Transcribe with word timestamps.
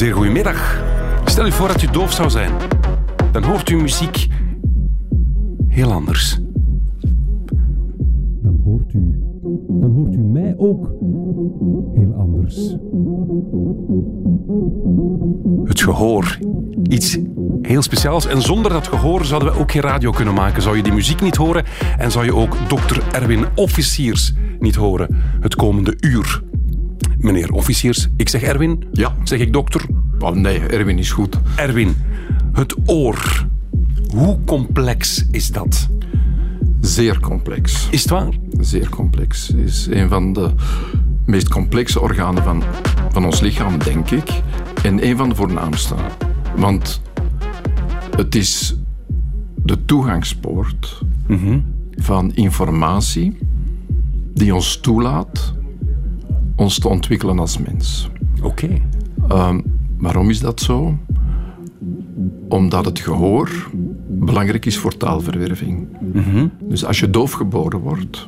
Zeer 0.00 0.14
goedemiddag. 0.14 0.82
Stel 1.24 1.46
u 1.46 1.52
voor 1.52 1.68
dat 1.68 1.82
u 1.82 1.86
doof 1.86 2.12
zou 2.12 2.30
zijn. 2.30 2.52
Dan 3.32 3.42
hoort 3.42 3.70
u 3.70 3.76
muziek 3.76 4.28
heel 5.68 5.92
anders. 5.92 6.38
Dan 8.42 8.60
hoort 8.64 8.92
u, 8.92 9.22
dan 9.68 9.90
hoort 9.90 10.14
u 10.14 10.18
mij 10.18 10.54
ook 10.56 10.92
heel 11.94 12.14
anders. 12.14 12.76
Het 15.64 15.80
gehoor. 15.80 16.38
Iets 16.82 17.18
heel 17.62 17.82
speciaals. 17.82 18.26
En 18.26 18.42
zonder 18.42 18.72
dat 18.72 18.88
gehoor 18.88 19.24
zouden 19.24 19.52
we 19.52 19.58
ook 19.58 19.70
geen 19.70 19.82
radio 19.82 20.10
kunnen 20.10 20.34
maken. 20.34 20.62
Zou 20.62 20.76
je 20.76 20.82
die 20.82 20.92
muziek 20.92 21.20
niet 21.20 21.36
horen 21.36 21.64
en 21.98 22.10
zou 22.10 22.24
je 22.24 22.34
ook 22.34 22.56
dokter 22.68 23.02
Erwin 23.12 23.44
Officiers 23.54 24.34
niet 24.58 24.74
horen 24.74 25.16
het 25.40 25.54
komende 25.54 25.96
uur. 26.00 26.42
Meneer 27.20 27.52
Officiers, 27.52 28.08
ik 28.16 28.28
zeg 28.28 28.42
Erwin. 28.42 28.84
Ja. 28.92 29.14
Zeg 29.22 29.38
ik 29.38 29.52
dokter? 29.52 29.86
Oh, 30.20 30.34
nee, 30.34 30.58
Erwin 30.58 30.98
is 30.98 31.12
goed. 31.12 31.38
Erwin, 31.56 31.96
het 32.52 32.76
oor. 32.86 33.46
Hoe 34.14 34.38
complex 34.44 35.26
is 35.30 35.50
dat? 35.50 35.88
Zeer 36.80 37.20
complex. 37.20 37.88
Is 37.90 38.00
het 38.00 38.10
waar? 38.10 38.28
Zeer 38.60 38.88
complex. 38.88 39.48
Het 39.48 39.56
is 39.56 39.86
een 39.86 40.08
van 40.08 40.32
de 40.32 40.50
meest 41.26 41.48
complexe 41.48 42.00
organen 42.00 42.42
van, 42.42 42.62
van 43.12 43.24
ons 43.24 43.40
lichaam, 43.40 43.78
denk 43.78 44.10
ik. 44.10 44.42
En 44.82 45.06
een 45.06 45.16
van 45.16 45.28
de 45.28 45.34
voornaamste. 45.34 45.94
Want 46.56 47.00
het 48.16 48.34
is 48.34 48.76
de 49.62 49.84
toegangspoort 49.84 51.02
van 51.94 52.34
informatie 52.34 53.38
die 54.34 54.54
ons 54.54 54.76
toelaat 54.76 55.54
ons 56.56 56.78
te 56.78 56.88
ontwikkelen 56.88 57.38
als 57.38 57.58
mens. 57.58 58.10
Oké. 58.42 58.68
Ehm, 59.28 59.60
waarom 60.00 60.30
is 60.30 60.40
dat 60.40 60.60
zo? 60.60 60.98
Omdat 62.48 62.84
het 62.84 62.98
gehoor 62.98 63.70
belangrijk 64.08 64.66
is 64.66 64.78
voor 64.78 64.96
taalverwerving. 64.96 65.86
Dus 66.62 66.84
als 66.84 67.00
je 67.00 67.10
doof 67.10 67.32
geboren 67.32 67.78
wordt, 67.78 68.26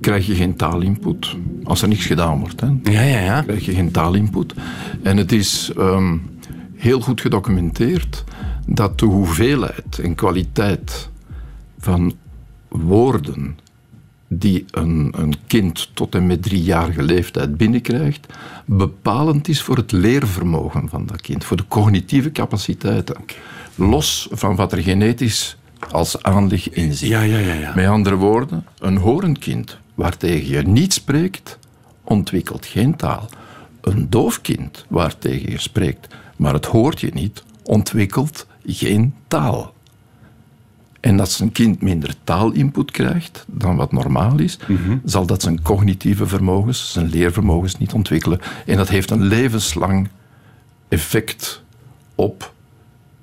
krijg 0.00 0.26
je 0.26 0.34
geen 0.34 0.56
taalinput. 0.56 1.36
Als 1.64 1.82
er 1.82 1.88
niks 1.88 2.06
gedaan 2.06 2.38
wordt, 2.38 2.60
hè, 2.60 2.66
Ja, 2.82 3.00
ja, 3.02 3.18
ja. 3.20 3.42
krijg 3.42 3.64
je 3.64 3.72
geen 3.74 3.90
taalinput. 3.90 4.54
En 5.02 5.16
het 5.16 5.32
is 5.32 5.72
ehm, 5.76 6.16
heel 6.74 7.00
goed 7.00 7.20
gedocumenteerd 7.20 8.24
dat 8.66 8.98
de 8.98 9.06
hoeveelheid 9.06 9.98
en 10.02 10.14
kwaliteit 10.14 11.10
van 11.78 12.12
woorden 12.68 13.56
die 14.38 14.64
een, 14.70 15.14
een 15.16 15.34
kind 15.46 15.90
tot 15.94 16.14
en 16.14 16.26
met 16.26 16.42
driejarige 16.42 17.02
leeftijd 17.02 17.56
binnenkrijgt, 17.56 18.26
bepalend 18.64 19.48
is 19.48 19.62
voor 19.62 19.76
het 19.76 19.92
leervermogen 19.92 20.88
van 20.88 21.06
dat 21.06 21.20
kind, 21.20 21.44
voor 21.44 21.56
de 21.56 21.68
cognitieve 21.68 22.32
capaciteiten. 22.32 23.16
Los 23.74 24.28
van 24.30 24.56
wat 24.56 24.72
er 24.72 24.82
genetisch 24.82 25.56
als 25.90 26.22
aanleg 26.22 26.70
in 26.70 26.94
zit. 26.94 27.08
Ja, 27.08 27.22
ja, 27.22 27.38
ja, 27.38 27.54
ja. 27.54 27.72
Met 27.74 27.86
andere 27.86 28.16
woorden, 28.16 28.66
een 28.78 28.96
horend 28.96 29.38
kind 29.38 29.78
waartegen 29.94 30.48
je 30.48 30.62
niet 30.62 30.92
spreekt, 30.92 31.58
ontwikkelt 32.04 32.66
geen 32.66 32.96
taal. 32.96 33.28
Een 33.80 34.10
doof 34.10 34.40
kind 34.40 34.84
waartegen 34.88 35.50
je 35.50 35.60
spreekt, 35.60 36.14
maar 36.36 36.52
het 36.52 36.66
hoort 36.66 37.00
je 37.00 37.10
niet, 37.14 37.42
ontwikkelt 37.62 38.46
geen 38.66 39.14
taal. 39.28 39.74
En 41.02 41.20
als 41.20 41.40
een 41.40 41.52
kind 41.52 41.82
minder 41.82 42.14
taalinput 42.24 42.90
krijgt 42.90 43.44
dan 43.48 43.76
wat 43.76 43.92
normaal 43.92 44.38
is, 44.38 44.58
zal 45.04 45.26
dat 45.26 45.42
zijn 45.42 45.62
cognitieve 45.62 46.26
vermogens, 46.26 46.92
zijn 46.92 47.08
leervermogens 47.08 47.78
niet 47.78 47.92
ontwikkelen. 47.92 48.40
En 48.66 48.76
dat 48.76 48.88
heeft 48.88 49.10
een 49.10 49.22
levenslang 49.22 50.08
effect 50.88 51.62
op 52.14 52.52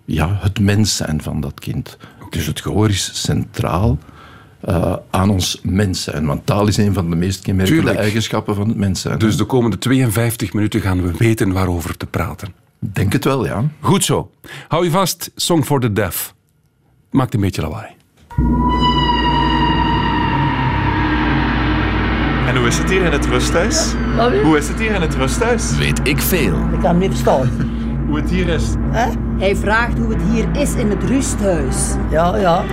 ja, 0.05 0.38
het 0.41 0.59
mens 0.59 0.95
zijn 0.95 1.21
van 1.21 1.42
dat 1.42 1.59
kind. 1.59 1.98
Dus 2.30 2.45
het 2.45 2.61
gehoor 2.61 2.89
is 2.89 3.21
centraal 3.23 3.98
eh, 4.59 4.95
aan 5.09 5.30
ons 5.30 5.59
mens 5.64 6.04
zijn. 6.04 6.25
Want 6.25 6.45
taal 6.45 6.67
is 6.67 6.77
een 6.77 6.93
van 6.93 7.09
de 7.09 7.15
meest 7.15 7.42
kenmerkende 7.42 7.81
Tuurlijk. 7.81 7.99
eigenschappen 7.99 8.55
van 8.55 8.67
het 8.67 8.77
mens 8.77 9.02
zijn. 9.02 9.20
Dus 9.20 9.37
de 9.37 9.45
komende 9.45 9.77
52 9.77 10.54
minuten 10.54 10.81
gaan 10.81 11.02
we 11.02 11.11
weten 11.17 11.52
waarover 11.52 11.98
te 11.98 12.05
praten. 12.05 12.54
Denk 12.80 13.14
het 13.14 13.23
wel, 13.23 13.45
ja. 13.45 13.64
Goed 13.80 14.04
zo. 14.04 14.31
Hou 14.67 14.83
je 14.83 14.92
vast, 14.92 15.31
Song 15.36 15.64
for 15.64 15.80
the 15.80 15.93
Deaf. 15.93 16.37
Maakt 17.09 17.33
een 17.33 17.39
beetje 17.39 17.61
lawaai. 17.61 17.87
En 22.47 22.55
hoe 22.58 22.67
is 22.67 22.77
het 22.77 22.89
hier 22.89 23.05
in 23.05 23.11
het 23.11 23.25
rusthuis? 23.25 23.93
Hoe 24.43 24.58
is 24.58 24.67
het 24.67 24.80
hier 24.80 24.92
in 24.93 25.02
het 25.02 25.15
rusthuis? 25.15 25.77
Weet 25.77 25.99
ik 26.03 26.19
veel. 26.19 26.55
Ik 26.55 26.80
kan 26.80 26.83
hem 26.83 26.98
niet 26.98 27.09
verstaan. 27.09 27.49
Hoe 28.08 28.17
het 28.17 28.30
hier 28.30 28.48
is? 28.48 28.64
Hij 29.37 29.55
vraagt 29.55 29.98
hoe 29.98 30.14
het 30.14 30.21
hier 30.31 30.48
is 30.61 30.73
in 30.73 30.89
het 30.89 31.03
rusthuis. 31.03 31.95
Ja, 32.09 32.37
ja. 32.37 32.64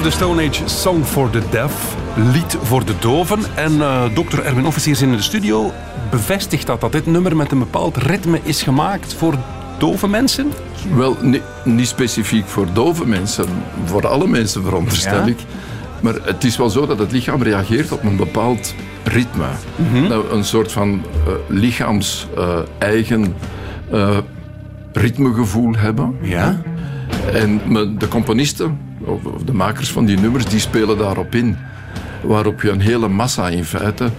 Of 0.00 0.06
the 0.06 0.12
Stone 0.12 0.48
Age, 0.48 0.68
Song 0.68 1.02
for 1.04 1.30
the 1.30 1.42
Deaf, 1.50 1.96
lied 2.32 2.56
voor 2.62 2.84
de 2.84 2.92
doven. 2.98 3.38
En 3.54 3.80
eh 3.80 4.02
dokter 4.14 4.44
Erwin 4.44 4.66
Officiers 4.66 5.02
in 5.02 5.12
de 5.12 5.22
studio 5.22 5.72
bevestigt 6.10 6.66
dat, 6.66 6.80
dat 6.80 6.92
dit 6.92 7.06
nummer 7.06 7.36
met 7.36 7.52
een 7.52 7.58
bepaald 7.58 7.96
ritme 7.96 8.40
is 8.42 8.62
gemaakt 8.62 9.14
voor 9.14 9.34
dove 9.78 10.08
mensen. 10.08 10.52
Wel, 10.96 11.16
ni- 11.20 11.40
niet 11.64 11.86
specifiek 11.88 12.46
voor 12.46 12.66
dove 12.72 13.06
mensen, 13.06 13.44
voor 13.84 14.06
alle 14.08 14.26
mensen 14.26 14.62
veronderstel 14.62 15.14
Ja. 15.20 15.24
ik. 15.26 15.38
Maar 16.00 16.14
het 16.22 16.44
is 16.44 16.56
wel 16.56 16.70
zo 16.70 16.86
dat 16.86 16.98
het 16.98 17.12
lichaam 17.12 17.42
reageert 17.42 17.92
op 17.92 18.02
een 18.02 18.16
bepaald 18.16 18.74
ritme. 19.04 19.46
Nou, 20.08 20.24
een 20.30 20.44
soort 20.44 20.72
van 20.72 21.02
eh, 21.26 21.32
lichaams-eigen 21.48 23.34
ritmegevoel 24.92 25.74
hebben. 25.76 26.16
Ja. 26.22 26.60
En 27.32 27.60
de 27.98 28.08
componisten, 28.08 28.78
of 29.04 29.24
of 29.24 29.42
de 29.42 29.52
makers 29.52 29.92
van 29.92 30.04
die 30.04 30.18
nummers, 30.18 30.44
die 30.44 30.60
spelen 30.60 30.98
daarop 30.98 31.34
in. 31.34 31.56
Waarop 32.22 32.62
je 32.62 32.70
een 32.70 32.80
hele 32.80 33.08
massa 33.08 33.48
in 33.48 33.64
feite 33.64 34.10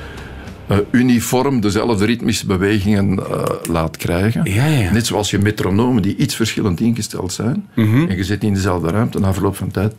eh, 0.67 0.77
uniform 0.91 1.59
dezelfde 1.61 2.05
ritmische 2.05 2.45
bewegingen 2.45 3.19
eh, 3.19 3.43
laat 3.69 3.97
krijgen. 3.97 4.41
Ja, 4.43 4.65
ja. 4.65 4.91
Net 4.91 5.05
zoals 5.05 5.29
je 5.29 5.39
metronomen 5.39 6.01
die 6.01 6.15
iets 6.15 6.35
verschillend 6.35 6.79
ingesteld 6.79 7.33
zijn. 7.33 7.67
En 7.75 8.15
je 8.15 8.23
zit 8.23 8.43
in 8.43 8.53
dezelfde 8.53 8.89
ruimte. 8.89 9.19
Na 9.19 9.33
verloop 9.33 9.55
van 9.55 9.71
tijd 9.71 9.93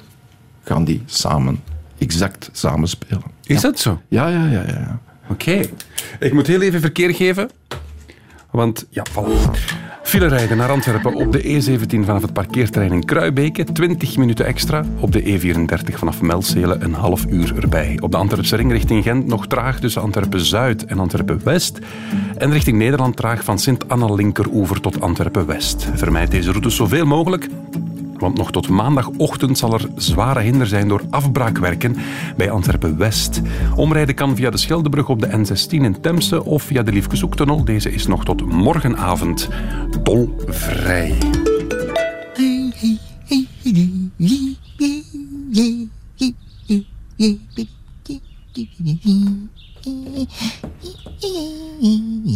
gaan 0.64 0.84
die 0.84 1.02
samen, 1.06 1.61
exact 1.99 2.50
samen 2.52 2.88
spelen. 2.88 3.23
Is 3.46 3.61
dat 3.61 3.79
zo? 3.79 4.00
Ja, 4.08 4.29
ja, 4.29 4.46
ja, 4.46 4.62
ja. 4.62 4.67
ja. 4.67 5.00
Oké. 5.29 5.61
Ik 6.20 6.32
moet 6.32 6.46
heel 6.46 6.61
even 6.61 6.81
verkeer 6.81 7.14
geven. 7.14 7.50
Want, 8.50 8.87
ja, 8.90 9.06
voilà. 9.11 9.50
File 10.12 10.26
rijden 10.26 10.56
naar 10.56 10.70
Antwerpen 10.70 11.14
op 11.14 11.32
de 11.32 11.42
E17 11.42 12.04
vanaf 12.04 12.22
het 12.22 12.32
parkeerterrein 12.32 12.92
in 12.92 13.04
Kruibeke. 13.04 13.64
20 13.64 14.16
minuten 14.16 14.46
extra. 14.46 14.84
Op 15.00 15.12
de 15.12 15.22
E34 15.22 15.94
vanaf 15.94 16.22
Melzelen 16.22 16.84
een 16.84 16.94
half 16.94 17.24
uur 17.28 17.56
erbij. 17.62 17.98
Op 18.00 18.10
de 18.10 18.16
Antwerpse 18.16 18.56
ring 18.56 18.72
richting 18.72 19.02
Gent 19.02 19.26
nog 19.26 19.46
traag 19.46 19.80
tussen 19.80 20.02
Antwerpen-Zuid 20.02 20.84
en 20.84 20.98
Antwerpen-West. 20.98 21.78
En 22.36 22.52
richting 22.52 22.78
Nederland 22.78 23.16
traag 23.16 23.44
van 23.44 23.58
Sint-Anna-Linkeroever 23.58 24.80
tot 24.80 25.00
Antwerpen-West. 25.00 25.88
Vermijd 25.94 26.30
deze 26.30 26.50
routes 26.50 26.76
zoveel 26.76 27.06
mogelijk. 27.06 27.48
Want 28.22 28.36
nog 28.36 28.50
tot 28.50 28.69
maandagochtend 28.69 29.58
zal 29.58 29.72
er 29.72 29.88
zware 29.96 30.40
hinder 30.40 30.66
zijn 30.66 30.88
door 30.88 31.02
afbraakwerken 31.10 31.96
bij 32.36 32.50
Antwerpen-West. 32.50 33.40
Omrijden 33.76 34.14
kan 34.14 34.36
via 34.36 34.50
de 34.50 34.56
Scheldebrug 34.56 35.08
op 35.08 35.20
de 35.20 35.28
N16 35.28 35.69
in 35.69 36.00
Temse 36.00 36.44
of 36.44 36.62
via 36.62 36.82
de 36.82 36.92
Liefkeshoektunnel. 36.92 37.64
Deze 37.64 37.92
is 37.92 38.06
nog 38.06 38.24
tot 38.24 38.46
morgenavond 38.46 39.48
tolvrij. 40.02 41.19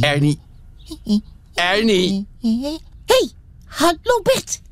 Ernie. 0.01 0.39
Ernie. 1.55 2.27
Hey, 3.07 3.31
hallo 3.65 4.23
Bert. 4.23 4.65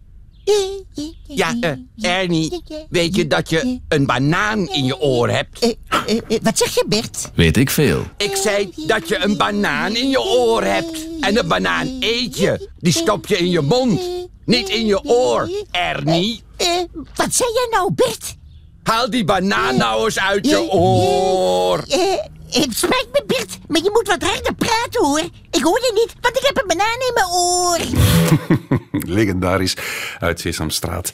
Ja, 1.26 1.56
eh, 1.60 1.70
Ernie. 2.00 2.62
Weet 2.88 3.16
je 3.16 3.26
dat 3.26 3.50
je 3.50 3.80
een 3.88 4.06
banaan 4.06 4.68
in 4.68 4.84
je 4.84 5.00
oor 5.00 5.30
hebt? 5.30 5.58
Eh, 5.58 5.70
eh, 6.06 6.38
wat 6.42 6.58
zeg 6.58 6.74
je 6.74 6.84
Bert? 6.88 7.30
Weet 7.34 7.56
ik 7.56 7.70
veel. 7.70 8.02
Ik 8.16 8.36
zei 8.36 8.72
dat 8.86 9.08
je 9.08 9.18
een 9.18 9.36
banaan 9.36 9.96
in 9.96 10.08
je 10.08 10.20
oor 10.20 10.62
hebt. 10.62 11.06
En 11.20 11.38
een 11.38 11.48
banaan 11.48 11.96
eet 12.00 12.38
je. 12.38 12.68
Die 12.78 12.92
stop 12.92 13.26
je 13.26 13.36
in 13.36 13.50
je 13.50 13.60
mond. 13.60 14.00
Niet 14.44 14.68
in 14.68 14.86
je 14.86 15.04
oor, 15.04 15.50
Ernie. 15.70 16.42
Wat 17.14 17.34
zei 17.34 17.50
jij 17.54 17.68
nou 17.70 17.92
Bert? 17.94 18.34
Haal 18.82 19.10
die 19.10 19.24
banaan 19.24 19.76
nou 19.76 20.04
eens 20.04 20.18
uit 20.18 20.46
je 20.46 20.70
oor. 20.70 21.84
Eh, 22.54 22.60
het 22.62 22.76
spijt 22.76 23.08
me 23.12 23.24
Bert, 23.26 23.58
maar 23.68 23.82
je 23.82 23.90
moet 23.92 24.06
wat 24.06 24.22
harder 24.22 24.54
praten 24.54 25.04
hoor. 25.04 25.22
Ik 25.50 25.62
hoor 25.62 25.78
je 25.78 25.90
niet, 25.94 26.14
want 26.20 26.36
ik 26.36 26.42
heb 26.42 26.56
een 26.56 26.66
banaan 26.66 27.00
in 27.00 27.14
mijn 27.14 27.26
oor. 27.26 27.78
Legendarisch 29.16 29.76
uit 30.18 30.40
Sesamstraat. 30.40 31.12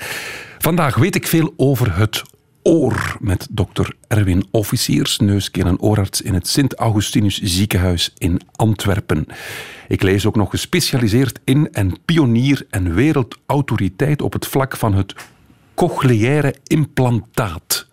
Vandaag 0.58 0.96
weet 0.96 1.14
ik 1.14 1.26
veel 1.26 1.52
over 1.56 1.96
het 1.96 2.22
oor 2.62 3.16
met 3.20 3.46
dokter 3.50 3.94
Erwin 4.08 4.46
Officiers, 4.50 5.18
neuskeel- 5.18 5.66
en 5.66 5.80
oorarts 5.80 6.20
in 6.20 6.34
het 6.34 6.48
Sint-Augustinus 6.48 7.40
ziekenhuis 7.42 8.12
in 8.18 8.40
Antwerpen. 8.52 9.26
Ik 9.88 10.02
lees 10.02 10.26
ook 10.26 10.36
nog 10.36 10.50
gespecialiseerd 10.50 11.40
in 11.44 11.72
en 11.72 12.04
pionier 12.04 12.66
en 12.70 12.94
wereldautoriteit 12.94 14.22
op 14.22 14.32
het 14.32 14.46
vlak 14.46 14.76
van 14.76 14.94
het 14.94 15.14
cochleaire 15.74 16.54
implantaat. 16.66 17.86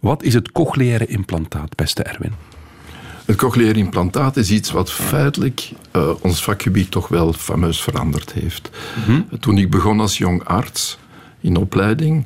Wat 0.00 0.22
is 0.22 0.34
het 0.34 0.52
cochleaire 0.52 1.06
implantaat, 1.06 1.76
beste 1.76 2.02
Erwin? 2.02 2.51
Het 3.24 3.36
cochleair 3.36 3.76
implantaat 3.76 4.36
is 4.36 4.50
iets 4.50 4.70
wat 4.70 4.92
feitelijk 4.92 5.70
eh, 5.90 6.10
ons 6.20 6.42
vakgebied 6.42 6.90
toch 6.90 7.08
wel 7.08 7.32
fameus 7.32 7.82
veranderd 7.82 8.32
heeft. 8.32 8.70
Toen 9.40 9.58
ik 9.58 9.70
begon 9.70 10.00
als 10.00 10.18
jong 10.18 10.44
arts 10.44 10.98
in 11.40 11.56
opleiding, 11.56 12.24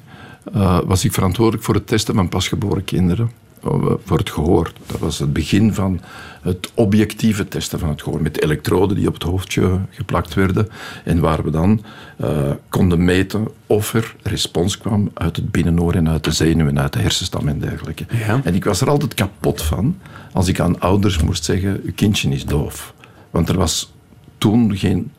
eh, 0.52 0.78
was 0.84 1.04
ik 1.04 1.12
verantwoordelijk 1.12 1.64
voor 1.64 1.74
het 1.74 1.86
testen 1.86 2.14
van 2.14 2.28
pasgeboren 2.28 2.84
kinderen. 2.84 3.30
Eh, 3.62 3.92
Voor 4.04 4.18
het 4.18 4.30
gehoor. 4.30 4.72
Dat 4.86 4.98
was 4.98 5.18
het 5.18 5.32
begin 5.32 5.74
van 5.74 6.00
het 6.42 6.70
objectieve 6.74 7.48
testen 7.48 7.78
van 7.78 7.88
het 7.88 8.02
gehoor. 8.02 8.22
Met 8.22 8.42
elektroden 8.42 8.96
die 8.96 9.08
op 9.08 9.14
het 9.14 9.22
hoofdje 9.22 9.78
geplakt 9.90 10.34
werden. 10.34 10.68
En 11.04 11.20
waar 11.20 11.42
we 11.44 11.50
dan 11.50 11.84
eh, 12.16 12.50
konden 12.68 13.04
meten 13.04 13.48
of 13.66 13.94
er 13.94 14.14
respons 14.22 14.78
kwam 14.78 15.10
uit 15.14 15.36
het 15.36 15.50
binnenoor 15.50 15.94
en 15.94 16.08
uit 16.08 16.24
de 16.24 16.32
zenuwen, 16.32 16.80
uit 16.80 16.92
de 16.92 16.98
hersenstam 16.98 17.48
en 17.48 17.58
dergelijke. 17.58 18.06
Ja. 18.10 18.40
En 18.44 18.54
ik 18.54 18.64
was 18.64 18.80
er 18.80 18.90
altijd 18.90 19.14
kapot 19.14 19.62
van 19.62 19.98
als 20.32 20.48
ik 20.48 20.60
aan 20.60 20.80
ouders 20.80 21.22
moest 21.22 21.44
zeggen: 21.44 21.80
uw 21.84 21.94
kindje 21.94 22.30
is 22.30 22.44
doof. 22.44 22.94
Want 23.30 23.48
er 23.48 23.56
was 23.56 23.92
toen 24.38 24.76
geen, 24.76 25.12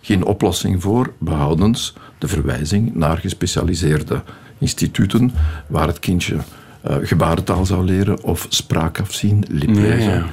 geen 0.00 0.24
oplossing 0.24 0.82
voor, 0.82 1.12
behoudens 1.18 1.94
de 2.18 2.28
verwijzing 2.28 2.94
naar 2.94 3.18
gespecialiseerde 3.18 4.22
instituten 4.58 5.32
waar 5.66 5.86
het 5.86 5.98
kindje 5.98 6.36
eh, 6.84 6.96
gebarentaal 7.02 7.66
zou 7.66 7.84
leren 7.84 8.22
of 8.22 8.46
spraak 8.48 9.00
afzien, 9.00 9.44
liplezen. 9.48 10.10
Ja, 10.10 10.14
ja. 10.14 10.24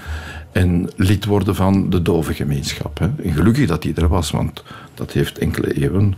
En 0.51 0.89
lid 0.95 1.25
worden 1.25 1.56
van 1.56 1.89
de 1.89 2.01
dove 2.01 2.33
gemeenschap. 2.33 3.00
Hè. 3.00 3.06
En 3.24 3.33
gelukkig 3.33 3.68
dat 3.68 3.81
die 3.81 3.94
er 3.95 4.07
was, 4.07 4.31
want 4.31 4.63
dat 4.94 5.12
heeft 5.12 5.38
enkele 5.38 5.74
eeuwen 5.74 6.13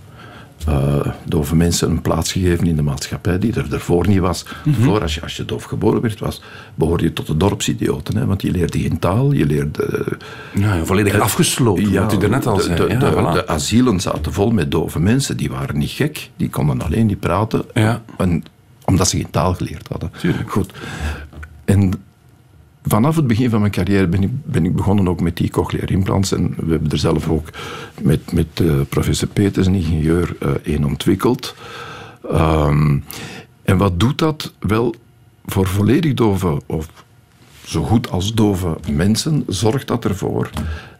eh, 0.67 1.05
dove 1.25 1.55
mensen 1.55 1.89
een 1.89 2.01
plaats 2.01 2.31
gegeven 2.31 2.67
in 2.67 2.75
de 2.75 2.81
maatschappij 2.81 3.39
die 3.39 3.53
er 3.53 3.69
daarvoor 3.69 4.07
niet 4.07 4.19
was. 4.19 4.45
Voor, 4.79 5.01
als 5.01 5.15
je, 5.15 5.21
als 5.21 5.37
je 5.37 5.45
doof 5.45 5.63
geboren 5.63 6.01
werd, 6.01 6.19
was, 6.19 6.41
behoorde 6.75 7.03
je 7.03 7.13
tot 7.13 7.27
de 7.27 7.37
dorpsidioten. 7.37 8.17
Hè, 8.17 8.25
want 8.25 8.41
je 8.41 8.51
leerde 8.51 8.79
geen 8.79 8.99
taal, 8.99 9.31
je 9.31 9.45
leerde... 9.45 9.83
eh, 10.53 10.61
Ja, 10.61 10.85
volledig 10.85 11.19
afgesloten, 11.19 11.93
wat 11.93 12.13
u 12.13 12.17
daarnet 12.17 12.47
al 12.47 12.55
de, 12.55 12.61
zei. 12.63 12.75
De, 12.75 12.85
Ja, 12.93 12.99
de, 12.99 13.11
voilà. 13.11 13.33
de 13.33 13.47
asielen 13.47 13.99
zaten 13.99 14.33
vol 14.33 14.51
met 14.51 14.71
dove 14.71 14.99
mensen. 14.99 15.37
Die 15.37 15.49
waren 15.49 15.77
niet 15.77 15.89
gek. 15.89 16.29
Die 16.37 16.49
konden 16.49 16.81
alleen 16.81 17.05
niet 17.05 17.19
praten. 17.19 17.63
Ja. 17.73 18.01
En, 18.17 18.43
omdat 18.85 19.07
ze 19.07 19.17
geen 19.17 19.29
taal 19.29 19.53
geleerd 19.53 19.87
hadden. 19.87 20.11
Tuurlijk. 20.19 20.51
Goed. 20.51 20.73
En 21.65 21.93
vanaf 22.83 23.15
het 23.15 23.27
begin 23.27 23.49
van 23.49 23.59
mijn 23.59 23.71
carrière 23.71 24.07
ben 24.07 24.23
ik, 24.23 24.29
ben 24.45 24.65
ik 24.65 24.75
begonnen 24.75 25.07
ook 25.07 25.21
met 25.21 25.37
die 25.37 25.49
cochlear 25.49 25.91
implants. 25.91 26.31
En 26.31 26.53
we 26.57 26.71
hebben 26.71 26.91
er 26.91 26.97
zelf 26.97 27.29
ook 27.29 27.49
met, 28.01 28.31
met 28.31 28.47
eh, 28.53 28.81
professor 28.89 29.27
Peters, 29.27 29.67
een 29.67 29.75
ingenieur, 29.75 30.35
eh 30.39 30.49
één 30.63 30.83
ontwikkeld. 30.83 31.55
Ehm, 32.31 32.99
en 33.63 33.77
wat 33.77 33.99
doet 33.99 34.17
dat? 34.17 34.53
Wel, 34.59 34.95
voor 35.45 35.67
volledig 35.67 36.13
dove 36.13 36.61
of 36.65 36.87
zo 37.65 37.83
goed 37.83 38.09
als 38.09 38.33
dove 38.33 38.77
mensen 38.91 39.43
zorgt 39.47 39.87
dat 39.87 40.05
ervoor 40.05 40.49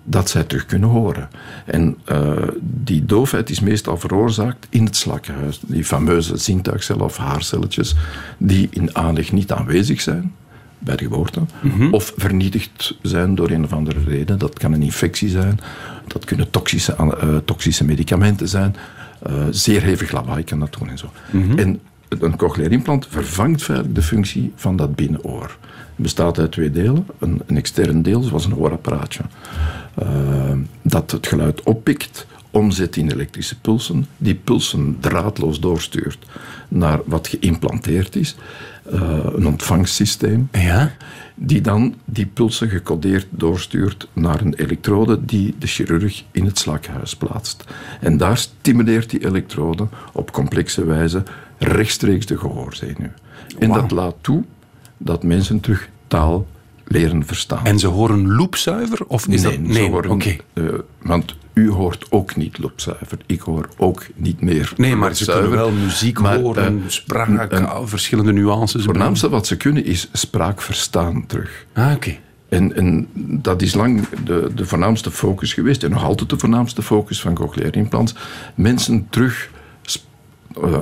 dat 0.04 0.30
zij 0.30 0.44
terug 0.44 0.66
kunnen 0.66 0.90
horen. 0.90 1.30
En 1.66 1.98
eh, 2.06 2.32
die 2.62 3.06
doofheid 3.06 3.50
is 3.50 3.60
meestal 3.60 3.98
veroorzaakt 3.98 4.68
in 4.70 4.86
het 4.86 4.96
slakkenhuis. 4.96 5.60
Die 5.66 5.86
fameuze 5.86 6.38
zintuigcellen 6.38 7.06
of 7.06 7.18
haarcelletjes 7.18 7.96
die 8.38 8.68
in 8.72 8.96
aanleg 8.96 9.32
niet 9.32 9.52
aanwezig 9.52 10.02
zijn 10.02 10.34
bij 10.80 10.96
de 10.96 11.04
geboorte, 11.04 11.42
of 11.92 12.14
vernietigd 12.18 12.98
zijn 13.02 13.36
door 13.36 13.50
een 13.50 13.64
of 13.64 13.74
andere 13.74 14.04
reden. 14.04 14.40
Dat 14.40 14.60
kan 14.60 14.74
een 14.74 14.82
infectie 14.82 15.30
zijn, 15.30 15.60
dat 16.08 16.26
kunnen 16.26 16.50
toxische, 16.50 16.96
eh, 16.96 17.38
toxische 17.46 17.86
medicamenten 17.86 18.48
zijn, 18.48 18.76
eh, 19.22 19.34
zeer 19.50 19.82
hevig 19.82 20.12
lawaai 20.12 20.44
kan 20.44 20.60
dat 20.60 20.76
doen 20.80 20.90
en 20.90 20.98
zo. 20.98 21.12
En 21.56 21.80
een 22.10 22.38
cochleair 22.38 22.72
implant 22.72 23.08
vervangt 23.10 23.64
feitelijk 23.64 23.96
de 23.96 24.02
functie 24.02 24.52
van 24.56 24.76
dat 24.76 24.96
binnenoor. 24.96 25.58
Bestaat 25.96 26.40
uit 26.40 26.52
twee 26.52 26.72
delen. 26.72 27.06
Een, 27.20 27.42
een 27.46 27.58
extern 27.58 28.02
deel, 28.02 28.22
zoals 28.22 28.46
een 28.46 28.52
hoorapparaatje, 28.52 29.24
eh, 29.96 30.58
dat 30.82 31.12
het 31.12 31.28
geluid 31.28 31.64
oppikt, 31.64 32.26
omzet 32.52 32.96
in 32.96 33.12
elektrische 33.12 33.60
pulsen, 33.60 34.06
die 34.18 34.36
pulsen 34.36 34.98
draadloos 35.00 35.60
doorstuurt 35.60 36.26
naar 36.68 37.00
wat 37.06 37.28
geïmplanteerd 37.28 38.16
is, 38.16 38.36
eh, 38.92 39.26
een 39.36 39.48
ontvangsysteem, 39.48 40.50
Ja? 40.52 40.92
die 41.36 41.62
dan 41.62 41.96
die 42.06 42.26
pulsen 42.26 42.70
gecodeerd 42.70 43.28
doorstuurt 43.30 44.08
naar 44.14 44.42
een 44.42 44.54
elektrode 44.54 45.26
die 45.26 45.56
de 45.60 45.68
chirurg 45.68 46.24
in 46.32 46.46
het 46.46 46.60
slakhuis 46.60 47.16
plaatst. 47.16 47.64
En 48.00 48.18
daar 48.18 48.38
stimuleert 48.38 49.10
die 49.10 49.26
elektrode 49.26 49.88
op 50.12 50.32
complexe 50.32 50.86
wijze 50.86 51.24
rechtstreeks 51.58 52.26
de 52.26 52.38
gehoorzenuw. 52.38 53.12
En 53.60 53.70
dat 53.70 53.92
laat 53.92 54.16
toe 54.22 54.44
dat 55.04 55.24
mensen 55.24 55.60
terug 55.60 55.90
taal 56.08 56.48
leren 56.88 57.26
verstaan. 57.26 57.66
En 57.66 57.80
ze 57.80 57.88
horen 57.88 58.32
loepzuiver? 58.36 59.06
Of 59.08 59.28
is 59.28 59.42
nee, 59.42 59.58
dat... 59.58 59.68
ze 59.68 59.80
Nee, 59.80 59.90
horen- 59.90 60.12
oké. 60.12 60.36
eh, 60.54 60.64
want 61.02 61.36
u 61.54 61.70
hoort 61.70 62.06
ook 62.10 62.36
niet 62.36 62.58
loopzuiver. 62.58 63.18
Ik 63.26 63.42
hoor 63.42 63.70
ook 63.78 64.06
niet 64.16 64.42
meer 64.42 64.74
Nee, 64.78 64.96
maar 64.96 65.16
ze 65.16 65.26
kunnen 65.32 65.52
wel 65.52 65.72
muziek 65.72 66.20
Maar, 66.20 66.40
horen, 66.40 66.66
eh, 66.84 66.90
spraak, 66.90 67.62
verschillende 67.84 68.32
nuances. 68.34 68.74
Het 68.74 68.84
voornaamste 68.84 69.30
wat 69.30 69.48
ze 69.48 69.58
kunnen 69.58 69.86
is 69.86 70.10
spraak 70.12 70.62
verstaan 70.62 71.26
terug. 71.28 71.66
Ah, 71.74 71.92
oké. 71.96 72.16
En, 72.50 72.76
en 72.76 73.08
dat 73.16 73.62
is 73.62 73.74
lang 73.74 74.08
de, 74.26 74.52
de 74.56 74.66
voornaamste 74.66 75.12
focus 75.12 75.54
geweest. 75.54 75.84
En 75.84 75.92
nog 75.92 76.04
altijd 76.04 76.30
de 76.30 76.38
voornaamste 76.38 76.82
focus 76.82 77.22
van 77.22 77.34
cochleair 77.34 77.76
implants. 77.76 78.16
Mensen 78.56 79.08
terug 79.10 79.50
eh, 80.64 80.82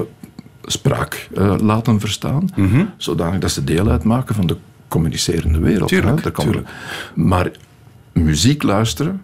spraak 0.71 1.29
eh, 1.35 1.55
laten 1.61 1.99
verstaan, 1.99 2.49
zodanig 2.97 3.39
dat 3.39 3.51
ze 3.51 3.63
deel 3.63 3.89
uitmaken 3.89 4.35
van 4.35 4.47
de 4.47 4.57
communicerende 4.87 5.59
wereld. 5.59 5.89
Tuurlijk, 5.89 6.23
hè. 6.23 6.31
Tuurlijk. 6.31 6.69
Maar 7.15 7.51
muziek 8.11 8.63
luisteren 8.63 9.21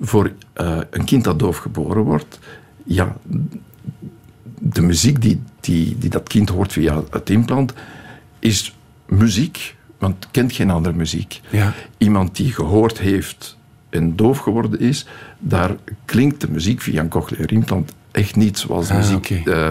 voor 0.00 0.32
eh, 0.52 0.78
een 0.90 1.04
kind 1.04 1.24
dat 1.24 1.38
doof 1.38 1.56
geboren 1.56 2.02
wordt, 2.02 2.38
ja, 2.84 3.16
de 4.58 4.82
muziek 4.82 5.22
die, 5.22 5.40
die, 5.60 5.98
die 5.98 6.10
dat 6.10 6.28
kind 6.28 6.48
hoort 6.48 6.72
via 6.72 7.02
het 7.10 7.30
implant, 7.30 7.72
is 8.38 8.74
muziek, 9.06 9.76
want 9.98 10.28
kent 10.30 10.52
geen 10.52 10.70
andere 10.70 10.94
muziek. 10.94 11.40
Ja. 11.50 11.74
Iemand 11.98 12.36
die 12.36 12.52
gehoord 12.52 12.98
heeft 12.98 13.56
en 13.90 14.16
doof 14.16 14.38
geworden 14.38 14.80
is, 14.80 15.06
daar 15.38 15.76
klinkt 16.04 16.40
de 16.40 16.50
muziek 16.50 16.80
via 16.80 17.00
een 17.00 17.08
cochleair 17.08 17.52
implant 17.52 17.92
echt 18.18 18.36
niet 18.36 18.58
zoals 18.58 18.90
Ah, 18.90 18.96
muziek. 18.96 19.30
eh, 19.30 19.68